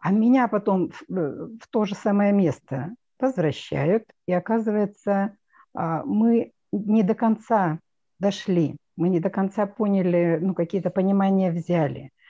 А 0.00 0.10
меня 0.10 0.48
потом 0.48 0.90
в, 1.08 1.58
в 1.58 1.68
то 1.70 1.84
же 1.84 1.94
самое 1.94 2.32
место 2.32 2.94
возвращают, 3.20 4.04
и 4.26 4.32
оказывается, 4.32 5.36
а, 5.74 6.02
мы 6.04 6.52
не 6.72 7.04
до 7.04 7.14
конца 7.14 7.78
дошли, 8.18 8.76
мы 9.02 9.08
не 9.08 9.20
до 9.20 9.30
конца 9.30 9.66
поняли, 9.66 10.38
ну, 10.40 10.54
какие-то 10.54 10.90
понимания 10.90 11.50
взяли– 11.50 12.10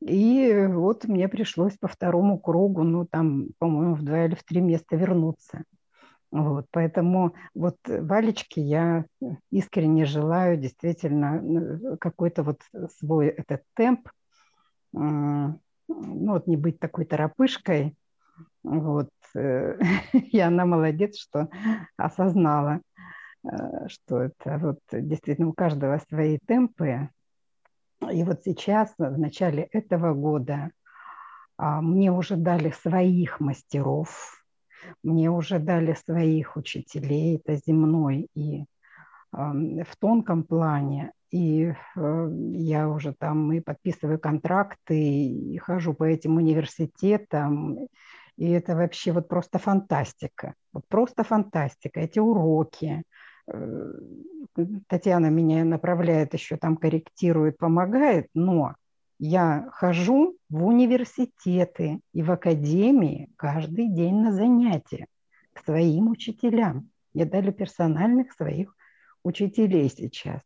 и 0.00 0.66
вот 0.68 1.04
мне 1.06 1.28
пришлось 1.28 1.76
по 1.78 1.88
второму 1.88 2.38
кругу, 2.38 2.84
ну, 2.84 3.06
там, 3.06 3.48
по-моему, 3.58 3.94
в 3.94 4.02
два 4.02 4.26
или 4.26 4.34
в 4.34 4.44
три 4.44 4.60
места 4.60 4.96
вернуться. 4.96 5.64
Вот, 6.30 6.66
поэтому 6.70 7.34
вот 7.54 7.76
Валечке 7.86 8.60
я 8.60 9.06
искренне 9.50 10.04
желаю 10.04 10.58
действительно 10.58 11.96
какой-то 11.98 12.42
вот 12.42 12.60
свой 12.98 13.28
этот 13.28 13.62
темп, 13.74 14.10
ну 14.92 15.58
вот 15.88 16.46
не 16.46 16.56
быть 16.56 16.78
такой 16.78 17.04
торопышкой, 17.04 17.96
вот, 18.62 19.08
и 19.34 20.38
она 20.40 20.66
молодец, 20.66 21.16
что 21.16 21.48
осознала, 21.96 22.74
э, 22.74 22.80
что 23.88 24.22
это 24.22 24.58
вот 24.58 24.80
действительно 24.90 25.48
у 25.48 25.52
каждого 25.52 25.98
свои 26.08 26.38
темпы, 26.38 27.10
и 28.12 28.24
вот 28.24 28.42
сейчас, 28.44 28.92
в 28.98 29.18
начале 29.18 29.64
этого 29.72 30.14
года, 30.14 30.70
а, 31.56 31.80
мне 31.80 32.12
уже 32.12 32.36
дали 32.36 32.70
своих 32.70 33.40
мастеров, 33.40 34.44
мне 35.02 35.30
уже 35.30 35.58
дали 35.58 35.94
своих 35.94 36.56
учителей, 36.56 37.36
это 37.36 37.56
земной 37.56 38.28
и 38.34 38.64
в 39.32 39.96
тонком 39.98 40.44
плане. 40.44 41.12
И 41.30 41.74
э, 41.96 42.28
я 42.52 42.88
уже 42.88 43.12
там 43.12 43.52
и 43.52 43.60
подписываю 43.60 44.18
контракты, 44.18 44.98
и 44.98 45.58
хожу 45.58 45.92
по 45.92 46.04
этим 46.04 46.36
университетам. 46.36 47.88
И 48.36 48.50
это 48.50 48.76
вообще 48.76 49.12
вот 49.12 49.28
просто 49.28 49.58
фантастика. 49.58 50.54
Вот 50.72 50.84
просто 50.88 51.24
фантастика. 51.24 52.00
Эти 52.00 52.18
уроки, 52.18 53.02
Татьяна 54.88 55.26
меня 55.26 55.64
направляет, 55.64 56.34
еще 56.34 56.56
там 56.56 56.76
корректирует, 56.76 57.58
помогает, 57.58 58.28
но 58.34 58.74
Я 59.18 59.68
хожу 59.72 60.36
в 60.50 60.64
университеты 60.66 62.00
и 62.12 62.22
в 62.22 62.30
академии 62.30 63.30
каждый 63.36 63.88
день 63.88 64.16
на 64.16 64.32
занятия 64.32 65.06
к 65.54 65.64
своим 65.64 66.10
учителям. 66.10 66.90
Мне 67.14 67.24
дали 67.24 67.50
персональных 67.50 68.32
своих 68.32 68.76
учителей 69.22 69.88
сейчас. 69.88 70.42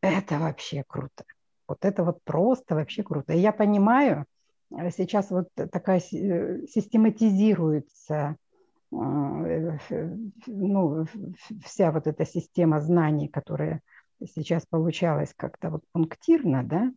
Это 0.00 0.38
вообще 0.38 0.84
круто. 0.86 1.24
Вот 1.66 1.84
это 1.84 2.04
вот 2.04 2.22
просто 2.24 2.74
вообще 2.74 3.02
круто. 3.02 3.32
И 3.32 3.38
я 3.38 3.52
понимаю, 3.52 4.26
э, 4.70 4.90
сейчас 4.90 5.30
вот 5.30 5.48
такая 5.54 5.98
э, 5.98 6.66
систематизируется 6.68 8.14
э, 8.14 8.34
ну, 8.92 11.06
вся 11.64 11.90
вот 11.90 12.06
эта 12.06 12.26
система 12.26 12.80
знаний, 12.80 13.28
которая 13.28 13.80
сейчас 14.34 14.66
получалась 14.66 15.32
как-то 15.34 15.70
вот 15.70 15.82
пунктирно, 15.92 16.62
да, 16.62 16.92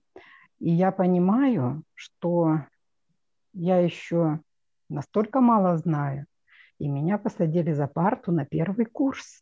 и 0.59 0.69
я 0.69 0.91
понимаю, 0.91 1.83
что 1.93 2.59
я 3.53 3.79
еще 3.79 4.41
настолько 4.89 5.39
мало 5.39 5.77
знаю, 5.77 6.25
и 6.79 6.87
меня 6.87 7.17
посадили 7.17 7.71
за 7.71 7.87
парту 7.87 8.31
на 8.31 8.45
первый 8.45 8.85
курс. 8.85 9.41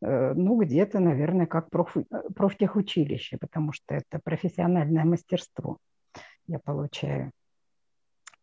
Э, 0.00 0.32
ну, 0.34 0.60
где-то, 0.60 1.00
наверное, 1.00 1.46
как 1.46 1.70
проф, 1.70 1.96
э, 1.96 2.02
профтехучилище, 2.34 3.38
потому 3.38 3.72
что 3.72 3.94
это 3.94 4.20
профессиональное 4.22 5.04
мастерство 5.04 5.78
я 6.46 6.58
получаю. 6.58 7.32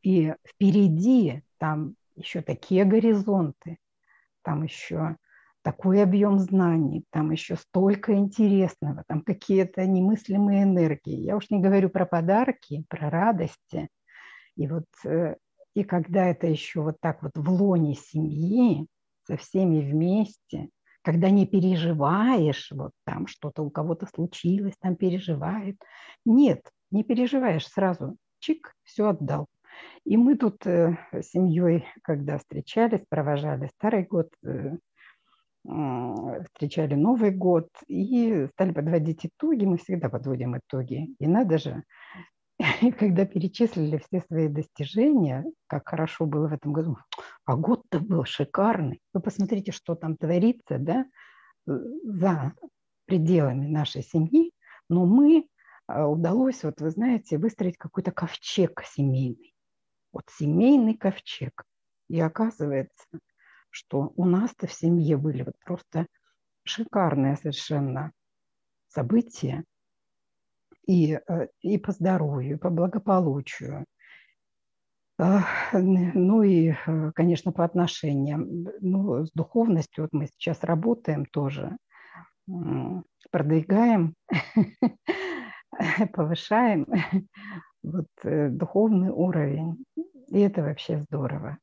И 0.02 0.34
впереди 0.46 1.44
там 1.58 1.96
еще 2.20 2.42
такие 2.42 2.86
горизонты, 2.86 3.78
там 4.44 4.64
еще 4.64 5.18
такой 5.62 6.02
объем 6.02 6.40
знаний, 6.40 7.04
там 7.12 7.32
еще 7.32 7.56
столько 7.56 8.14
интересного, 8.14 9.04
там 9.08 9.22
какие-то 9.22 9.86
немыслимые 9.86 10.64
энергии. 10.64 11.18
Я 11.18 11.36
уж 11.36 11.50
не 11.50 11.60
говорю 11.60 11.90
про 11.90 12.06
подарки, 12.06 12.86
про 12.88 13.10
радости. 13.10 13.90
И 14.56 14.68
вот 14.68 14.86
э, 15.06 15.36
и 15.74 15.84
когда 15.84 16.26
это 16.28 16.48
еще 16.48 16.82
вот 16.82 16.98
так 17.02 17.24
вот 17.24 17.32
в 17.36 17.50
лоне 17.50 17.96
семьи, 17.96 18.88
со 19.30 19.38
всеми 19.38 19.80
вместе, 19.80 20.70
когда 21.04 21.30
не 21.30 21.46
переживаешь, 21.46 22.72
вот 22.72 22.92
там 23.06 23.28
что-то 23.28 23.62
у 23.62 23.70
кого-то 23.70 24.08
случилось, 24.08 24.74
там 24.80 24.96
переживает. 24.96 25.78
Нет, 26.26 26.62
не 26.92 27.04
переживаешь 27.04 27.68
сразу. 27.68 28.18
Чик, 28.40 28.76
все 28.84 29.10
отдал. 29.10 29.48
И 30.06 30.18
мы 30.18 30.36
тут 30.36 30.66
э, 30.66 30.98
с 31.12 31.32
семьей, 31.32 31.86
когда 32.04 32.38
встречались, 32.38 33.06
провожали 33.10 33.70
Старый 33.78 34.04
год, 34.04 34.30
э, 34.46 34.78
э, 35.68 36.44
встречали 36.46 36.96
Новый 36.96 37.32
год 37.32 37.70
и 37.88 38.48
стали 38.54 38.72
подводить 38.72 39.26
итоги. 39.26 39.66
Мы 39.66 39.78
всегда 39.78 40.10
подводим 40.10 40.58
итоги. 40.58 41.16
И 41.20 41.28
надо 41.28 41.58
же, 41.58 41.84
когда 43.00 43.26
перечислили 43.26 43.98
все 43.98 44.22
свои 44.22 44.48
достижения, 44.48 45.46
как 45.68 45.90
хорошо 45.90 46.26
было 46.26 46.48
в 46.48 46.54
этом 46.54 46.74
году, 46.74 46.98
а 47.46 47.56
год-то 47.56 48.00
был 48.00 48.26
шикарный. 48.26 49.02
Вы 49.14 49.22
посмотрите, 49.22 49.72
что 49.72 49.96
там 49.96 50.18
творится, 50.18 50.78
да, 50.78 51.06
за 51.66 52.54
пределами 53.06 53.68
нашей 53.68 54.04
семьи. 54.04 54.52
Но 54.90 55.06
мы 55.06 55.48
а, 55.88 56.08
удалось, 56.08 56.64
вот 56.64 56.80
вы 56.82 56.92
знаете, 56.92 57.38
выстроить 57.38 57.78
какой-то 57.78 58.12
ковчег 58.12 58.84
семейный. 58.86 59.54
Вот 60.12 60.24
семейный 60.32 60.96
ковчег. 60.96 61.64
И 62.08 62.20
оказывается, 62.20 63.06
что 63.70 64.14
у 64.16 64.26
нас-то 64.26 64.68
в 64.68 64.74
семье 64.74 65.18
были 65.18 65.44
вот 65.44 65.56
просто 65.64 66.08
шикарные 66.64 67.36
совершенно 67.38 68.12
события, 68.88 69.64
и, 70.88 71.14
э, 71.14 71.48
и 71.62 71.78
по 71.78 71.92
здоровью, 71.92 72.56
и 72.56 72.60
по 72.60 72.70
благополучию. 72.70 73.86
Ну 75.74 76.44
и, 76.44 76.70
э, 76.72 77.12
конечно, 77.14 77.52
по 77.52 77.64
отношениям. 77.64 78.68
Ну, 78.80 79.26
с 79.26 79.32
духовностью 79.32 80.06
вот 80.06 80.14
мы 80.14 80.28
сейчас 80.28 80.64
работаем 80.64 81.26
тоже, 81.26 81.78
продвигаем, 83.30 84.16
повышаем 86.14 86.88
вот, 87.84 88.08
э, 88.24 88.50
духовный 88.50 89.10
уровень. 89.10 89.84
И 90.28 90.40
это 90.40 90.62
вообще 90.62 91.00
здорово. 91.00 91.58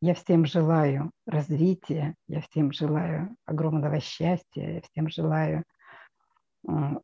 Я 0.00 0.14
всем 0.14 0.46
желаю 0.46 1.10
развития, 1.26 2.14
я 2.26 2.40
всем 2.40 2.72
желаю 2.72 3.36
огромного 3.44 4.00
счастья, 4.00 4.74
я 4.74 4.80
всем 4.80 5.08
желаю 5.08 5.64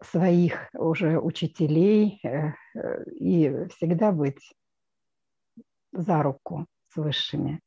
своих 0.02 0.68
уже 0.74 1.18
учителей 1.18 2.20
э, 2.22 2.52
э, 2.74 3.04
и 3.10 3.66
всегда 3.68 4.12
быть 4.12 4.52
за 5.92 6.22
руку 6.22 6.66
с 6.88 6.96
высшими. 6.96 7.60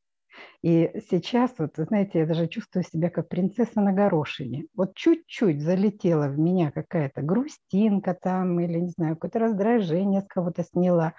И 0.61 0.91
сейчас, 1.09 1.53
вот, 1.57 1.71
знаете, 1.75 2.19
я 2.19 2.25
даже 2.25 2.47
чувствую 2.47 2.83
себя 2.83 3.09
как 3.09 3.29
принцесса 3.29 3.81
на 3.81 3.93
горошине. 3.93 4.65
Вот 4.75 4.95
чуть-чуть 4.95 5.61
залетела 5.61 6.27
в 6.27 6.37
меня 6.39 6.71
какая-то 6.71 7.21
грустинка 7.21 8.13
там, 8.19 8.59
или, 8.59 8.79
не 8.79 8.89
знаю, 8.89 9.15
какое-то 9.15 9.39
раздражение 9.39 10.21
с 10.21 10.27
кого-то 10.27 10.63
сняла. 10.63 11.13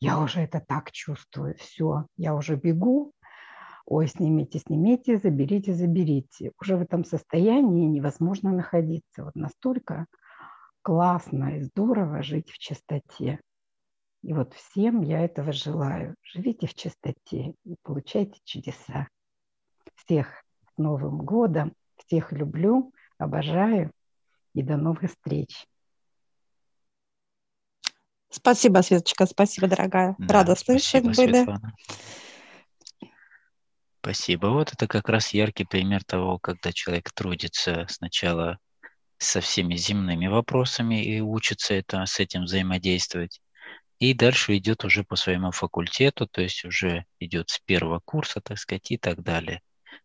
Я 0.00 0.20
уже 0.20 0.40
это 0.40 0.62
так 0.66 0.92
чувствую. 0.92 1.56
Все, 1.58 2.06
я 2.16 2.34
уже 2.34 2.56
бегу 2.56 3.12
ой, 3.86 4.06
снимите, 4.06 4.58
снимите, 4.58 5.16
заберите, 5.18 5.72
заберите. 5.74 6.52
Уже 6.60 6.76
в 6.76 6.82
этом 6.82 7.04
состоянии 7.04 7.86
невозможно 7.86 8.52
находиться. 8.52 9.24
Вот 9.24 9.34
настолько 9.34 10.06
классно 10.82 11.56
и 11.56 11.62
здорово 11.62 12.22
жить 12.22 12.50
в 12.50 12.58
чистоте. 12.58 13.40
И 14.22 14.32
вот 14.32 14.52
всем 14.54 15.02
я 15.02 15.20
этого 15.20 15.52
желаю. 15.52 16.14
Живите 16.22 16.66
в 16.66 16.74
чистоте 16.74 17.54
и 17.64 17.76
получайте 17.82 18.40
чудеса. 18.44 19.08
Всех 19.94 20.28
с 20.74 20.78
Новым 20.78 21.18
годом, 21.18 21.72
всех 21.96 22.32
люблю, 22.32 22.92
обожаю 23.18 23.92
и 24.54 24.62
до 24.62 24.76
новых 24.76 25.10
встреч. 25.10 25.66
Спасибо, 28.30 28.80
Светочка, 28.82 29.26
спасибо, 29.26 29.68
дорогая. 29.68 30.14
Да, 30.18 30.34
Рада 30.34 30.54
слышать 30.54 31.04
спасибо, 31.04 31.14
были. 31.14 31.44
Светлана. 31.44 31.74
Спасибо. 34.00 34.46
Вот 34.48 34.72
это 34.72 34.86
как 34.86 35.08
раз 35.08 35.34
яркий 35.34 35.64
пример 35.64 36.04
того, 36.04 36.38
когда 36.38 36.72
человек 36.72 37.10
трудится 37.12 37.86
сначала 37.88 38.58
со 39.18 39.40
всеми 39.40 39.74
земными 39.74 40.28
вопросами 40.28 41.02
и 41.02 41.20
учится 41.20 41.74
это, 41.74 42.06
с 42.06 42.20
этим 42.20 42.44
взаимодействовать. 42.44 43.40
И 43.98 44.14
дальше 44.14 44.56
идет 44.56 44.84
уже 44.84 45.02
по 45.02 45.16
своему 45.16 45.50
факультету, 45.50 46.26
то 46.26 46.40
есть 46.40 46.64
уже 46.64 47.04
идет 47.18 47.50
с 47.50 47.58
первого 47.58 48.00
курса, 48.04 48.40
так 48.40 48.58
сказать, 48.58 48.90
и 48.90 48.96
так 48.96 49.22
далее. 49.22 49.60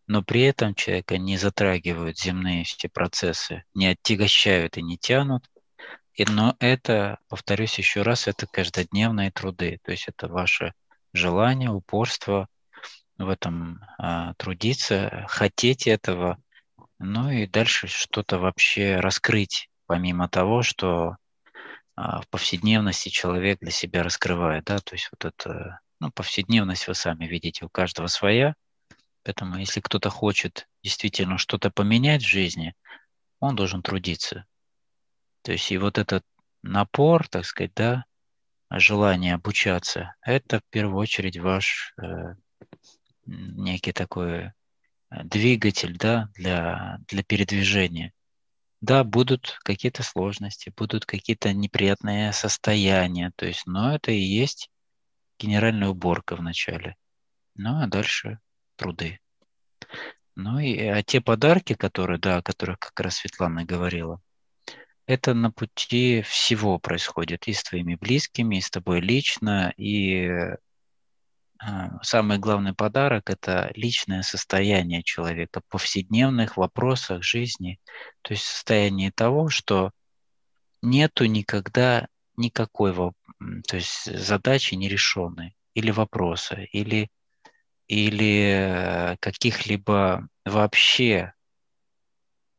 Но 0.07 0.23
при 0.23 0.41
этом 0.41 0.73
человека 0.73 1.17
не 1.17 1.37
затрагивают 1.37 2.17
земные 2.17 2.63
все 2.63 2.89
процессы, 2.89 3.63
не 3.73 3.87
отягощают 3.87 4.77
и 4.77 4.81
не 4.81 4.97
тянут. 4.97 5.45
И, 6.13 6.25
но 6.25 6.55
это, 6.59 7.19
повторюсь 7.27 7.77
еще 7.77 8.01
раз, 8.01 8.27
это 8.27 8.47
каждодневные 8.47 9.31
труды. 9.31 9.79
То 9.83 9.91
есть 9.91 10.07
это 10.07 10.27
ваше 10.27 10.73
желание, 11.13 11.69
упорство, 11.69 12.47
в 13.17 13.29
этом 13.29 13.79
а, 13.97 14.33
трудиться, 14.35 15.25
хотеть 15.27 15.87
этого, 15.87 16.37
ну 16.99 17.29
и 17.29 17.45
дальше 17.47 17.87
что-то 17.87 18.39
вообще 18.39 18.99
раскрыть, 18.99 19.69
помимо 19.85 20.27
того, 20.29 20.63
что 20.63 21.17
в 21.95 22.23
повседневности 22.29 23.09
человек 23.09 23.59
для 23.59 23.71
себя 23.71 24.03
раскрывает, 24.03 24.65
да, 24.65 24.79
то 24.79 24.95
есть 24.95 25.09
вот 25.11 25.25
это, 25.25 25.79
ну, 25.99 26.11
повседневность 26.11 26.87
вы 26.87 26.95
сами 26.95 27.25
видите, 27.25 27.65
у 27.65 27.69
каждого 27.69 28.07
своя, 28.07 28.55
поэтому 29.23 29.57
если 29.57 29.79
кто-то 29.79 30.09
хочет 30.09 30.67
действительно 30.81 31.37
что-то 31.37 31.69
поменять 31.69 32.23
в 32.23 32.27
жизни, 32.27 32.73
он 33.39 33.55
должен 33.55 33.81
трудиться. 33.81 34.45
То 35.43 35.51
есть 35.51 35.71
и 35.71 35.77
вот 35.77 35.97
этот 35.97 36.23
напор, 36.63 37.27
так 37.27 37.45
сказать, 37.45 37.73
да, 37.75 38.05
желание 38.71 39.35
обучаться, 39.35 40.15
это 40.21 40.59
в 40.59 40.63
первую 40.71 40.97
очередь 40.97 41.37
ваш 41.37 41.93
э, 42.01 42.35
некий 43.25 43.91
такой 43.91 44.45
э, 44.45 44.51
двигатель 45.23 45.97
да, 45.97 46.29
для, 46.35 46.97
для 47.07 47.23
передвижения. 47.23 48.13
Да, 48.83 49.05
будут 49.05 49.59
какие-то 49.63 50.03
сложности, 50.03 50.73
будут 50.75 51.05
какие-то 51.05 51.53
неприятные 51.53 52.33
состояния, 52.33 53.31
то 53.37 53.45
есть, 53.45 53.65
но 53.65 53.95
это 53.95 54.11
и 54.11 54.19
есть 54.19 54.69
генеральная 55.39 55.87
уборка 55.87 56.35
в 56.35 56.41
начале. 56.41 56.97
Ну, 57.55 57.81
а 57.81 57.87
дальше 57.87 58.39
труды. 58.75 59.21
Ну 60.35 60.59
и 60.59 60.77
а 60.83 61.01
те 61.01 61.21
подарки, 61.21 61.75
которые, 61.75 62.19
да, 62.19 62.35
о 62.35 62.41
которых 62.41 62.77
как 62.79 62.99
раз 62.99 63.15
Светлана 63.15 63.63
говорила, 63.63 64.19
это 65.05 65.33
на 65.33 65.49
пути 65.49 66.21
всего 66.23 66.77
происходит 66.77 67.47
и 67.47 67.53
с 67.53 67.63
твоими 67.63 67.95
близкими, 67.95 68.57
и 68.57 68.61
с 68.61 68.69
тобой 68.69 68.99
лично, 68.99 69.73
и 69.77 70.29
самый 72.01 72.37
главный 72.37 72.73
подарок– 72.73 73.29
это 73.31 73.71
личное 73.75 74.21
состояние 74.21 75.03
человека 75.03 75.61
в 75.61 75.71
повседневных 75.71 76.57
вопросах 76.57 77.23
жизни, 77.23 77.79
то 78.21 78.33
есть 78.33 78.43
состояние 78.43 79.11
того, 79.11 79.49
что 79.49 79.91
нету 80.81 81.25
никогда 81.25 82.07
никакого 82.35 83.13
то 83.67 83.75
есть 83.75 84.05
задачи 84.05 84.75
нерешенные, 84.75 85.53
или 85.73 85.91
вопросы, 85.91 86.67
или, 86.71 87.09
или 87.87 89.17
каких-либо 89.19 90.27
вообще, 90.45 91.33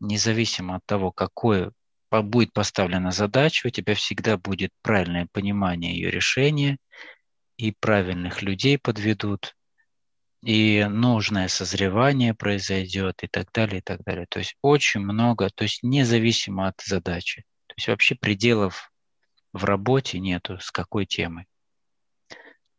независимо 0.01 0.77
от 0.77 0.87
того, 0.87 1.13
какой 1.13 1.71
будет 2.11 2.53
поставлена 2.53 3.11
задача, 3.11 3.67
у 3.67 3.71
тебя 3.71 3.95
всегда 3.95 4.37
будет 4.37 4.71
правильное 4.83 5.27
понимание 5.33 5.95
ее 5.95 6.11
решения, 6.11 6.79
и 7.57 7.73
правильных 7.73 8.43
людей 8.43 8.79
подведут, 8.79 9.57
и 10.43 10.85
нужное 10.91 11.49
созревание 11.49 12.35
произойдет, 12.35 13.23
и 13.23 13.29
так 13.29 13.51
далее, 13.53 13.79
и 13.79 13.83
так 13.83 14.03
далее. 14.05 14.27
То 14.29 14.41
есть 14.41 14.57
очень 14.61 15.01
много, 15.01 15.49
то 15.55 15.65
есть 15.65 15.83
независимо 15.83 16.69
от 16.69 16.81
задачи. 16.85 17.45
То 17.67 17.75
есть 17.77 17.89
вообще 17.89 18.15
пределов 18.15 18.93
в 19.53 19.65
работе 19.65 20.19
нету, 20.19 20.59
с 20.61 20.71
какой 20.71 21.07
темой. 21.07 21.47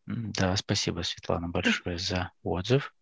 Да, 0.05 0.55
спасибо, 0.55 1.01
Светлана, 1.01 1.49
большое 1.49 1.97
за 1.97 2.31
отзыв. 2.43 2.93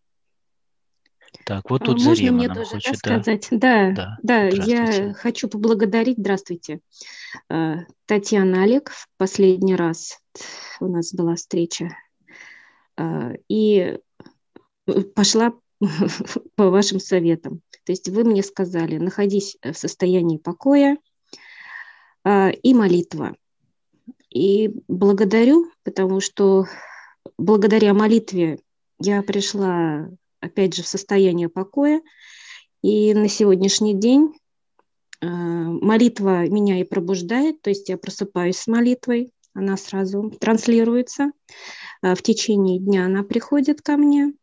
Так, 1.46 1.70
вот 1.70 1.82
а 1.82 1.86
тут 1.86 1.98
Можно 1.98 2.16
Зарима 2.16 2.38
мне 2.38 2.48
тоже 2.48 2.70
хочет, 2.70 3.00
да, 3.04 3.22
сказать? 3.22 3.48
Да, 3.52 3.92
да, 3.92 4.18
да 4.24 4.44
я 4.48 5.14
хочу 5.14 5.50
поблагодарить, 5.50 6.18
здравствуйте, 6.18 6.80
э, 7.50 7.76
Татьяна 8.06 8.64
Олег, 8.64 8.90
в 8.92 9.08
последний 9.18 9.76
раз 9.76 10.20
у 10.80 10.88
нас 10.88 11.14
была 11.14 11.36
встреча, 11.36 11.90
э, 12.98 13.36
и 13.50 13.98
пошла 15.16 15.54
по 16.56 16.70
вашим 16.70 17.00
советам. 17.00 17.62
То 17.86 17.92
есть 17.92 18.08
вы 18.08 18.24
мне 18.24 18.44
сказали, 18.44 18.98
находись 18.98 19.58
в 19.62 19.74
состоянии 19.74 20.38
покоя 20.38 20.98
э, 22.24 22.52
и 22.52 22.74
молитва. 22.74 23.36
И 24.30 24.72
благодарю, 24.88 25.72
потому 25.84 26.20
что 26.22 26.66
благодаря 27.38 27.94
молитве 27.94 28.60
я 29.00 29.22
пришла 29.22 30.10
опять 30.44 30.76
же, 30.76 30.84
в 30.84 30.88
состояние 30.88 31.50
покоя. 31.50 32.02
И 32.82 33.14
на 33.14 33.30
сегодняшний 33.30 33.94
день 33.94 34.34
э, 35.22 35.26
молитва 35.26 36.48
меня 36.48 36.80
и 36.80 36.84
пробуждает, 36.84 37.62
то 37.62 37.70
есть 37.70 37.90
я 37.90 37.98
просыпаюсь 37.98 38.58
с 38.58 38.68
молитвой, 38.68 39.32
она 39.54 39.78
сразу 39.78 40.32
транслируется. 40.40 41.32
Э, 42.02 42.16
в 42.16 42.22
течение 42.22 42.80
дня 42.80 43.06
она 43.06 43.24
приходит 43.24 43.82
ко 43.82 43.98
мне. 43.98 44.34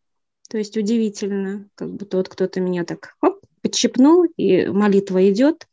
То 0.48 0.58
есть 0.58 0.76
удивительно, 0.76 1.68
как 1.74 1.92
будто 1.92 2.16
вот 2.16 2.28
кто-то 2.28 2.60
меня 2.60 2.84
так 2.84 3.16
оп, 3.20 3.40
подщипнул, 3.62 4.24
и 4.36 4.66
молитва 4.66 5.30
идет. 5.30 5.66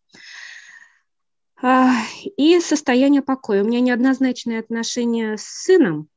А, 1.59 1.91
и 2.35 2.59
состояние 2.59 3.23
покоя. 3.23 3.63
У 3.63 3.67
меня 3.67 3.79
неоднозначные 3.79 4.59
отношения 4.59 5.37
с 5.37 5.43
сыном. 5.43 6.09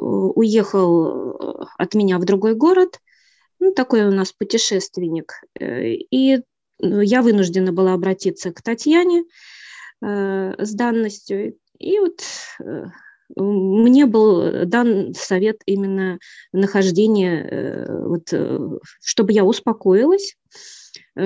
Уехал 0.00 1.32
э, 1.32 1.64
от 1.76 1.94
меня 1.94 2.18
в 2.18 2.24
другой 2.24 2.54
город, 2.54 3.00
ну, 3.58 3.72
такой 3.72 4.06
у 4.06 4.10
нас 4.10 4.32
путешественник, 4.32 5.34
э, 5.58 5.92
и 5.92 6.38
ну, 6.78 7.00
я 7.00 7.20
вынуждена 7.20 7.72
была 7.72 7.92
обратиться 7.92 8.50
к 8.52 8.62
Татьяне 8.62 9.24
э, 10.02 10.54
с 10.58 10.72
данностью, 10.72 11.58
и 11.78 11.98
вот 11.98 12.22
мне 13.36 14.06
был 14.06 14.66
дан 14.66 15.14
совет 15.14 15.60
именно 15.64 16.18
нахождения, 16.52 17.86
вот, 17.88 18.34
чтобы 19.00 19.32
я 19.32 19.44
успокоилась, 19.44 20.36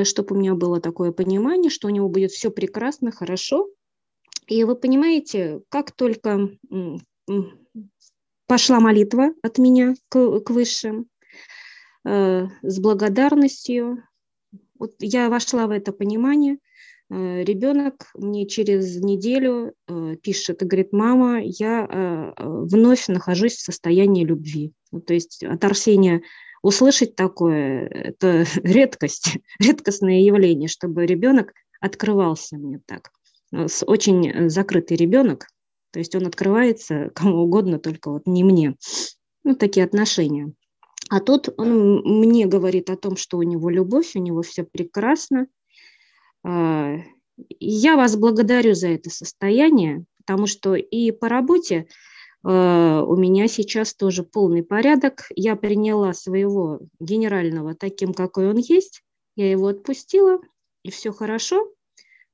чтобы 0.03 0.37
у 0.37 0.39
меня 0.39 0.55
было 0.55 0.81
такое 0.81 1.13
понимание, 1.13 1.71
что 1.71 1.89
у 1.89 1.91
него 1.91 2.09
будет 2.11 2.31
все 2.31 2.51
прекрасно, 2.51 3.11
хорошо. 3.11 3.69
И 4.47 4.65
вы 4.65 4.77
понимаете, 4.77 5.63
как 5.71 5.93
только 5.93 6.51
пошла 8.47 8.81
молитва 8.81 9.31
от 9.43 9.59
меня 9.59 9.95
к, 10.09 10.41
к 10.41 10.51
высшим 10.51 11.07
э, 12.07 12.47
с 12.63 12.79
благодарностью. 12.81 14.03
Вот 14.79 14.93
я 15.01 15.29
вошла 15.29 15.67
в 15.67 15.71
это 15.71 15.93
понимание. 15.93 16.59
Э, 17.11 17.43
ребенок 17.43 18.07
мне 18.15 18.47
через 18.47 19.01
неделю 19.01 19.75
э, 19.89 20.17
пишет 20.23 20.63
и 20.63 20.67
говорит, 20.67 20.93
мама, 20.93 21.41
я 21.43 21.87
э, 21.89 22.33
вновь 22.39 23.09
нахожусь 23.09 23.55
в 23.55 23.65
состоянии 23.65 24.25
любви. 24.25 24.73
Ну, 24.91 25.01
то 25.01 25.15
есть 25.15 25.45
от 25.45 25.63
Арсения 25.65 26.23
услышать 26.63 27.15
такое– 27.15 27.87
это 27.89 28.45
редкость, 28.63 29.39
редкостное 29.59 30.21
явление, 30.21 30.69
чтобы 30.69 31.07
ребенок 31.07 31.53
открывался 31.81 32.57
мне 32.57 32.81
так. 32.87 33.11
С 33.53 33.85
очень 33.87 34.49
закрытый 34.49 34.97
ребенок, 34.97 35.47
то 35.95 36.01
есть 36.01 36.17
он 36.17 36.27
открывается 36.27 37.11
кому 37.15 37.45
угодно, 37.45 37.79
только 37.79 38.11
вот 38.11 38.27
не 38.27 38.43
мне. 38.43 38.75
Ну, 39.45 39.55
такие 39.55 39.85
отношения. 39.87 40.53
А 41.09 41.21
тут 41.21 41.49
он 41.57 42.01
мне 42.03 42.47
говорит 42.47 42.91
о 42.91 42.97
том, 42.97 43.17
что 43.17 43.39
у 43.39 43.43
него 43.43 43.71
любовь, 43.71 44.17
у 44.17 44.19
него 44.19 44.43
все 44.43 44.65
прекрасно. 44.65 45.47
А, 46.43 46.97
я 47.61 47.97
вас 47.97 48.17
благодарю 48.17 48.75
за 48.75 48.89
это 48.89 49.09
состояние, 49.11 50.05
потому 50.19 50.49
что 50.49 50.75
и 50.75 51.13
по 51.13 51.29
работе 51.29 51.87
а, 52.43 53.05
у 53.05 53.15
меня 53.15 53.47
сейчас 53.47 53.95
тоже 53.95 54.25
полный 54.25 54.65
порядок. 54.65 55.27
Я 55.37 55.55
приняла 55.55 56.13
своего 56.13 56.81
генерального 56.99 57.77
таким, 57.77 58.15
какой 58.15 58.51
он 58.51 58.57
есть. 58.57 59.05
Я 59.37 59.49
его 59.49 59.69
отпустила, 59.69 60.41
и 60.83 60.91
все 60.91 61.13
хорошо. 61.13 61.71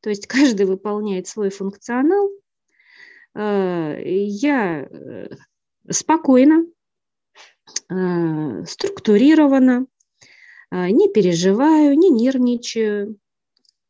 То 0.00 0.08
есть 0.08 0.26
каждый 0.26 0.64
выполняет 0.64 1.26
свой 1.26 1.50
функционал, 1.50 2.30
я 3.34 4.82
э, 4.82 5.28
спокойно, 5.88 6.66
э, 7.88 8.64
структурированно, 8.66 9.86
не 10.72 11.12
переживаю, 11.12 11.98
не 11.98 12.10
нервничаю. 12.10 13.18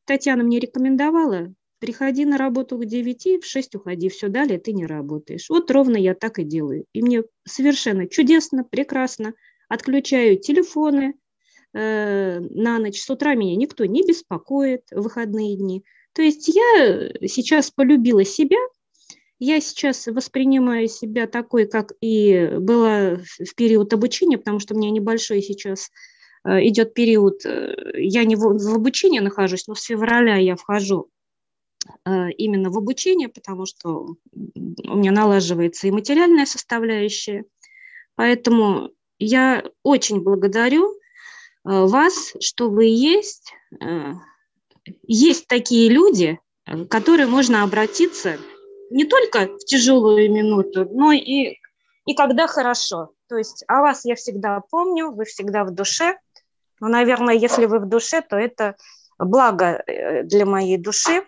Татьяна 0.07 0.43
мне 0.43 0.59
рекомендовала, 0.59 1.53
приходи 1.79 2.25
на 2.25 2.39
работу 2.39 2.79
к 2.79 2.87
9, 2.87 3.43
в 3.43 3.47
6 3.47 3.75
уходи, 3.75 4.09
все 4.09 4.29
далее 4.29 4.59
ты 4.59 4.73
не 4.73 4.87
работаешь. 4.87 5.51
Вот 5.51 5.71
ровно 5.71 5.97
я 5.97 6.15
так 6.15 6.39
и 6.39 6.45
делаю. 6.45 6.87
И 6.95 7.03
мне 7.03 7.25
совершенно 7.47 8.07
чудесно, 8.07 8.65
прекрасно. 8.65 9.35
Отключаю 9.69 10.39
телефоны 10.39 11.15
э, 11.75 12.41
на 12.41 12.79
ночь. 12.79 13.01
С 13.01 13.11
утра 13.11 13.35
меня 13.35 13.57
никто 13.57 13.85
не 13.85 14.07
беспокоит 14.07 14.85
в 14.91 15.03
выходные 15.03 15.57
дни. 15.57 15.85
То 16.15 16.23
есть 16.23 16.49
я 16.49 17.11
сейчас 17.27 17.71
полюбила 17.71 18.25
себя– 18.25 18.59
я 19.41 19.59
сейчас 19.61 20.07
воспринимаю 20.07 20.87
себя 20.87 21.27
такой, 21.27 21.67
как 21.67 21.93
и 22.03 22.51
была 22.59 23.17
в 23.17 23.55
период 23.57 23.93
обучения, 23.95 24.37
потому 24.37 24.61
что 24.61 24.75
у 24.75 24.79
меня 24.79 24.91
небольшой 24.91 25.41
сейчас 25.41 25.91
э, 26.45 26.69
идет 26.69 26.93
период, 26.93 27.45
э, 27.47 27.75
я 27.95 28.25
не 28.25 28.37
в, 28.37 28.41
в 28.41 28.75
обучении 28.75 29.19
нахожусь, 29.19 29.67
но 29.67 29.75
с 29.75 29.83
февраля 29.83 30.37
я 30.37 30.57
вхожу 30.57 31.09
э, 32.05 32.31
именно 32.33 32.69
в 32.69 32.77
обучение, 32.77 33.31
потому 33.31 33.65
что 33.65 34.15
у 34.35 34.95
меня 34.95 35.11
налаживается 35.11 35.89
и 35.89 35.91
материальная 35.91 36.45
составляющая. 36.45 37.47
Поэтому 38.17 38.91
я 39.19 39.65
очень 39.83 40.21
благодарю 40.21 40.95
вас, 41.65 42.35
что 42.41 42.69
вы 42.69 42.87
есть. 42.87 43.55
Есть 45.07 45.47
такие 45.47 45.89
люди, 45.89 46.39
к 46.67 46.87
которым 46.89 47.31
можно 47.31 47.63
обратиться 47.63 48.39
не 48.91 49.05
только 49.05 49.47
в 49.47 49.65
тяжелую 49.65 50.31
минуту, 50.31 50.87
но 50.91 51.13
и, 51.13 51.59
и 52.07 52.15
когда 52.15 52.47
хорошо. 52.47 53.13
То 53.29 53.37
есть 53.37 53.65
о 53.69 53.81
вас 53.81 54.05
я 54.05 54.17
всегда 54.17 54.61
помню, 54.71 55.13
вы 55.13 55.25
всегда 55.25 55.65
в 55.65 55.71
душе. 55.71 56.19
Но, 56.81 56.89
наверное, 56.89 57.35
если 57.35 57.67
вы 57.67 57.79
в 57.79 57.87
душе, 57.89 58.21
то 58.21 58.37
это 58.37 58.77
благо 59.19 59.83
э, 59.87 60.25
для 60.25 60.45
моей 60.45 60.77
души. 60.77 61.25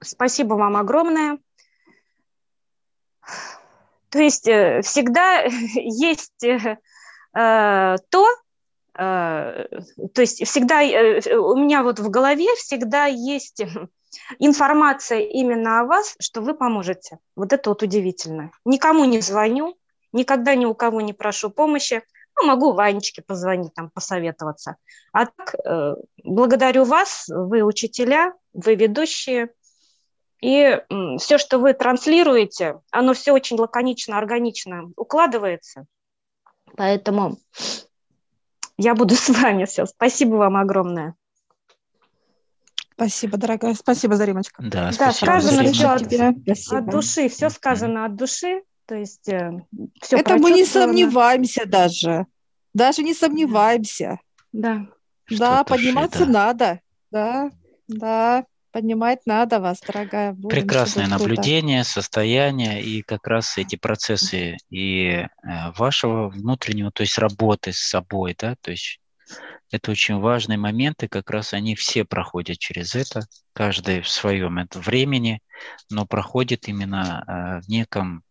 Спасибо 0.00 0.54
вам 0.54 0.76
огромное. 0.76 1.38
То 4.08 4.18
есть 4.18 4.48
э, 4.48 4.82
всегда 4.82 5.42
есть 5.74 6.44
э, 6.44 6.78
то, 7.34 8.26
то 8.94 9.68
есть 10.16 10.46
всегда 10.46 10.80
у 11.40 11.56
меня 11.56 11.82
вот 11.82 11.98
в 11.98 12.10
голове 12.10 12.54
всегда 12.56 13.06
есть 13.06 13.62
информация 14.38 15.20
именно 15.20 15.80
о 15.80 15.84
вас, 15.84 16.14
что 16.20 16.40
вы 16.40 16.54
поможете. 16.54 17.18
Вот 17.36 17.52
это 17.52 17.70
вот 17.70 17.82
удивительно. 17.82 18.50
Никому 18.64 19.04
не 19.04 19.20
звоню, 19.20 19.76
никогда 20.12 20.54
ни 20.54 20.64
у 20.64 20.74
кого 20.74 21.00
не 21.00 21.12
прошу 21.12 21.50
помощи. 21.50 22.02
Ну, 22.36 22.46
могу 22.46 22.72
Ванечке 22.72 23.22
позвонить, 23.22 23.74
там, 23.74 23.90
посоветоваться. 23.90 24.76
А 25.12 25.26
так, 25.26 25.54
э, 25.54 25.96
благодарю 26.24 26.84
вас, 26.84 27.26
вы 27.28 27.62
учителя, 27.62 28.34
вы 28.52 28.74
ведущие. 28.74 29.50
И 30.40 30.82
все, 31.18 31.38
что 31.38 31.58
вы 31.58 31.72
транслируете, 31.72 32.80
оно 32.90 33.14
все 33.14 33.32
очень 33.32 33.58
лаконично, 33.58 34.18
органично 34.18 34.90
укладывается. 34.96 35.86
Поэтому 36.76 37.38
я 38.76 38.94
буду 38.94 39.14
с 39.14 39.28
вами 39.28 39.66
все. 39.66 39.86
Спасибо 39.86 40.36
вам 40.36 40.56
огромное. 40.56 41.14
Спасибо, 42.94 43.36
дорогая. 43.36 43.74
Спасибо, 43.74 44.16
Заримочка. 44.16 44.62
Да, 44.62 44.90
да 44.98 45.12
сказано 45.12 45.64
все 45.72 45.86
от, 45.86 46.12
от 46.72 46.90
души, 46.90 47.28
все 47.28 47.50
сказано 47.50 48.04
от 48.04 48.16
души. 48.16 48.62
То 48.86 48.96
есть 48.96 49.28
э, 49.28 49.50
все 50.00 50.18
Это 50.18 50.36
мы 50.36 50.50
не 50.50 50.64
сомневаемся 50.64 51.66
даже. 51.66 52.26
Даже 52.74 53.02
не 53.02 53.14
сомневаемся. 53.14 54.18
Да. 54.52 54.86
Да, 55.30 55.64
подниматься 55.64 56.26
да. 56.26 56.32
надо. 56.32 56.80
Да, 57.10 57.50
да. 57.88 58.44
Поднимать 58.72 59.20
надо 59.26 59.60
вас, 59.60 59.80
дорогая. 59.86 60.32
Будем, 60.32 60.48
Прекрасное 60.48 61.06
наблюдение, 61.06 61.84
состояние 61.84 62.82
и 62.82 63.02
как 63.02 63.26
раз 63.26 63.58
эти 63.58 63.76
процессы 63.76 64.56
и 64.70 65.08
э, 65.08 65.26
вашего 65.76 66.30
внутреннего, 66.30 66.90
то 66.90 67.02
есть 67.02 67.18
работы 67.18 67.74
с 67.74 67.78
собой, 67.78 68.34
да, 68.38 68.56
то 68.62 68.70
есть 68.70 68.98
это 69.70 69.90
очень 69.90 70.18
важные 70.18 70.58
моменты, 70.58 71.08
как 71.08 71.30
раз 71.30 71.54
они 71.54 71.74
все 71.74 72.04
проходят 72.04 72.58
через 72.58 72.94
это, 72.94 73.22
каждый 73.54 74.02
в 74.02 74.08
своем 74.08 74.68
времени, 74.74 75.40
но 75.90 76.06
проходит 76.06 76.68
именно 76.68 77.24
э, 77.26 77.60
в 77.62 77.68
неком 77.68 78.22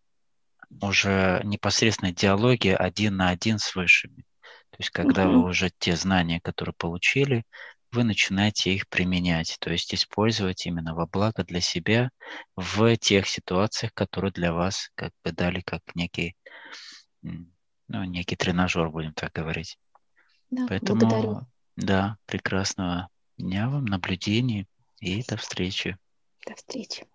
уже 0.82 1.42
непосредственной 1.44 2.14
диалоге 2.14 2.76
один 2.76 3.18
на 3.18 3.30
один 3.30 3.60
с 3.60 3.76
высшими. 3.76 4.24
То 4.70 4.78
есть 4.80 4.92
когда 4.92 5.28
угу. 5.28 5.42
вы 5.42 5.50
уже 5.50 5.72
те 5.80 5.96
знания, 5.96 6.40
которые 6.42 6.74
получили, 6.78 7.44
вы 7.92 8.04
начинаете 8.04 8.74
их 8.74 8.88
применять, 8.88 9.58
то 9.60 9.72
есть 9.72 9.94
использовать 9.94 10.66
именно 10.66 10.96
во 10.96 11.08
благо 11.08 11.44
для 11.44 11.60
себя 11.60 12.10
в 12.56 12.96
тех 12.98 13.28
ситуациях, 13.28 13.94
которые 13.94 14.32
для 14.32 14.54
вас 14.54 14.90
как 14.96 15.12
бы 15.24 15.32
дали 15.32 15.62
как 15.62 15.82
некий, 15.94 16.36
ну, 17.22 18.04
некий 18.06 18.38
тренажер, 18.38 18.90
будем 18.90 19.14
так 19.14 19.34
говорить. 19.34 19.78
Да, 20.52 20.66
Поэтому, 20.68 21.00
благодарю. 21.00 21.40
да, 21.78 22.18
прекрасного 22.26 23.08
дня 23.38 23.70
вам, 23.70 23.86
наблюдений 23.86 24.68
и 25.00 25.24
до 25.24 25.38
встречи. 25.38 25.98
До 26.46 26.56
встречи. 26.56 27.08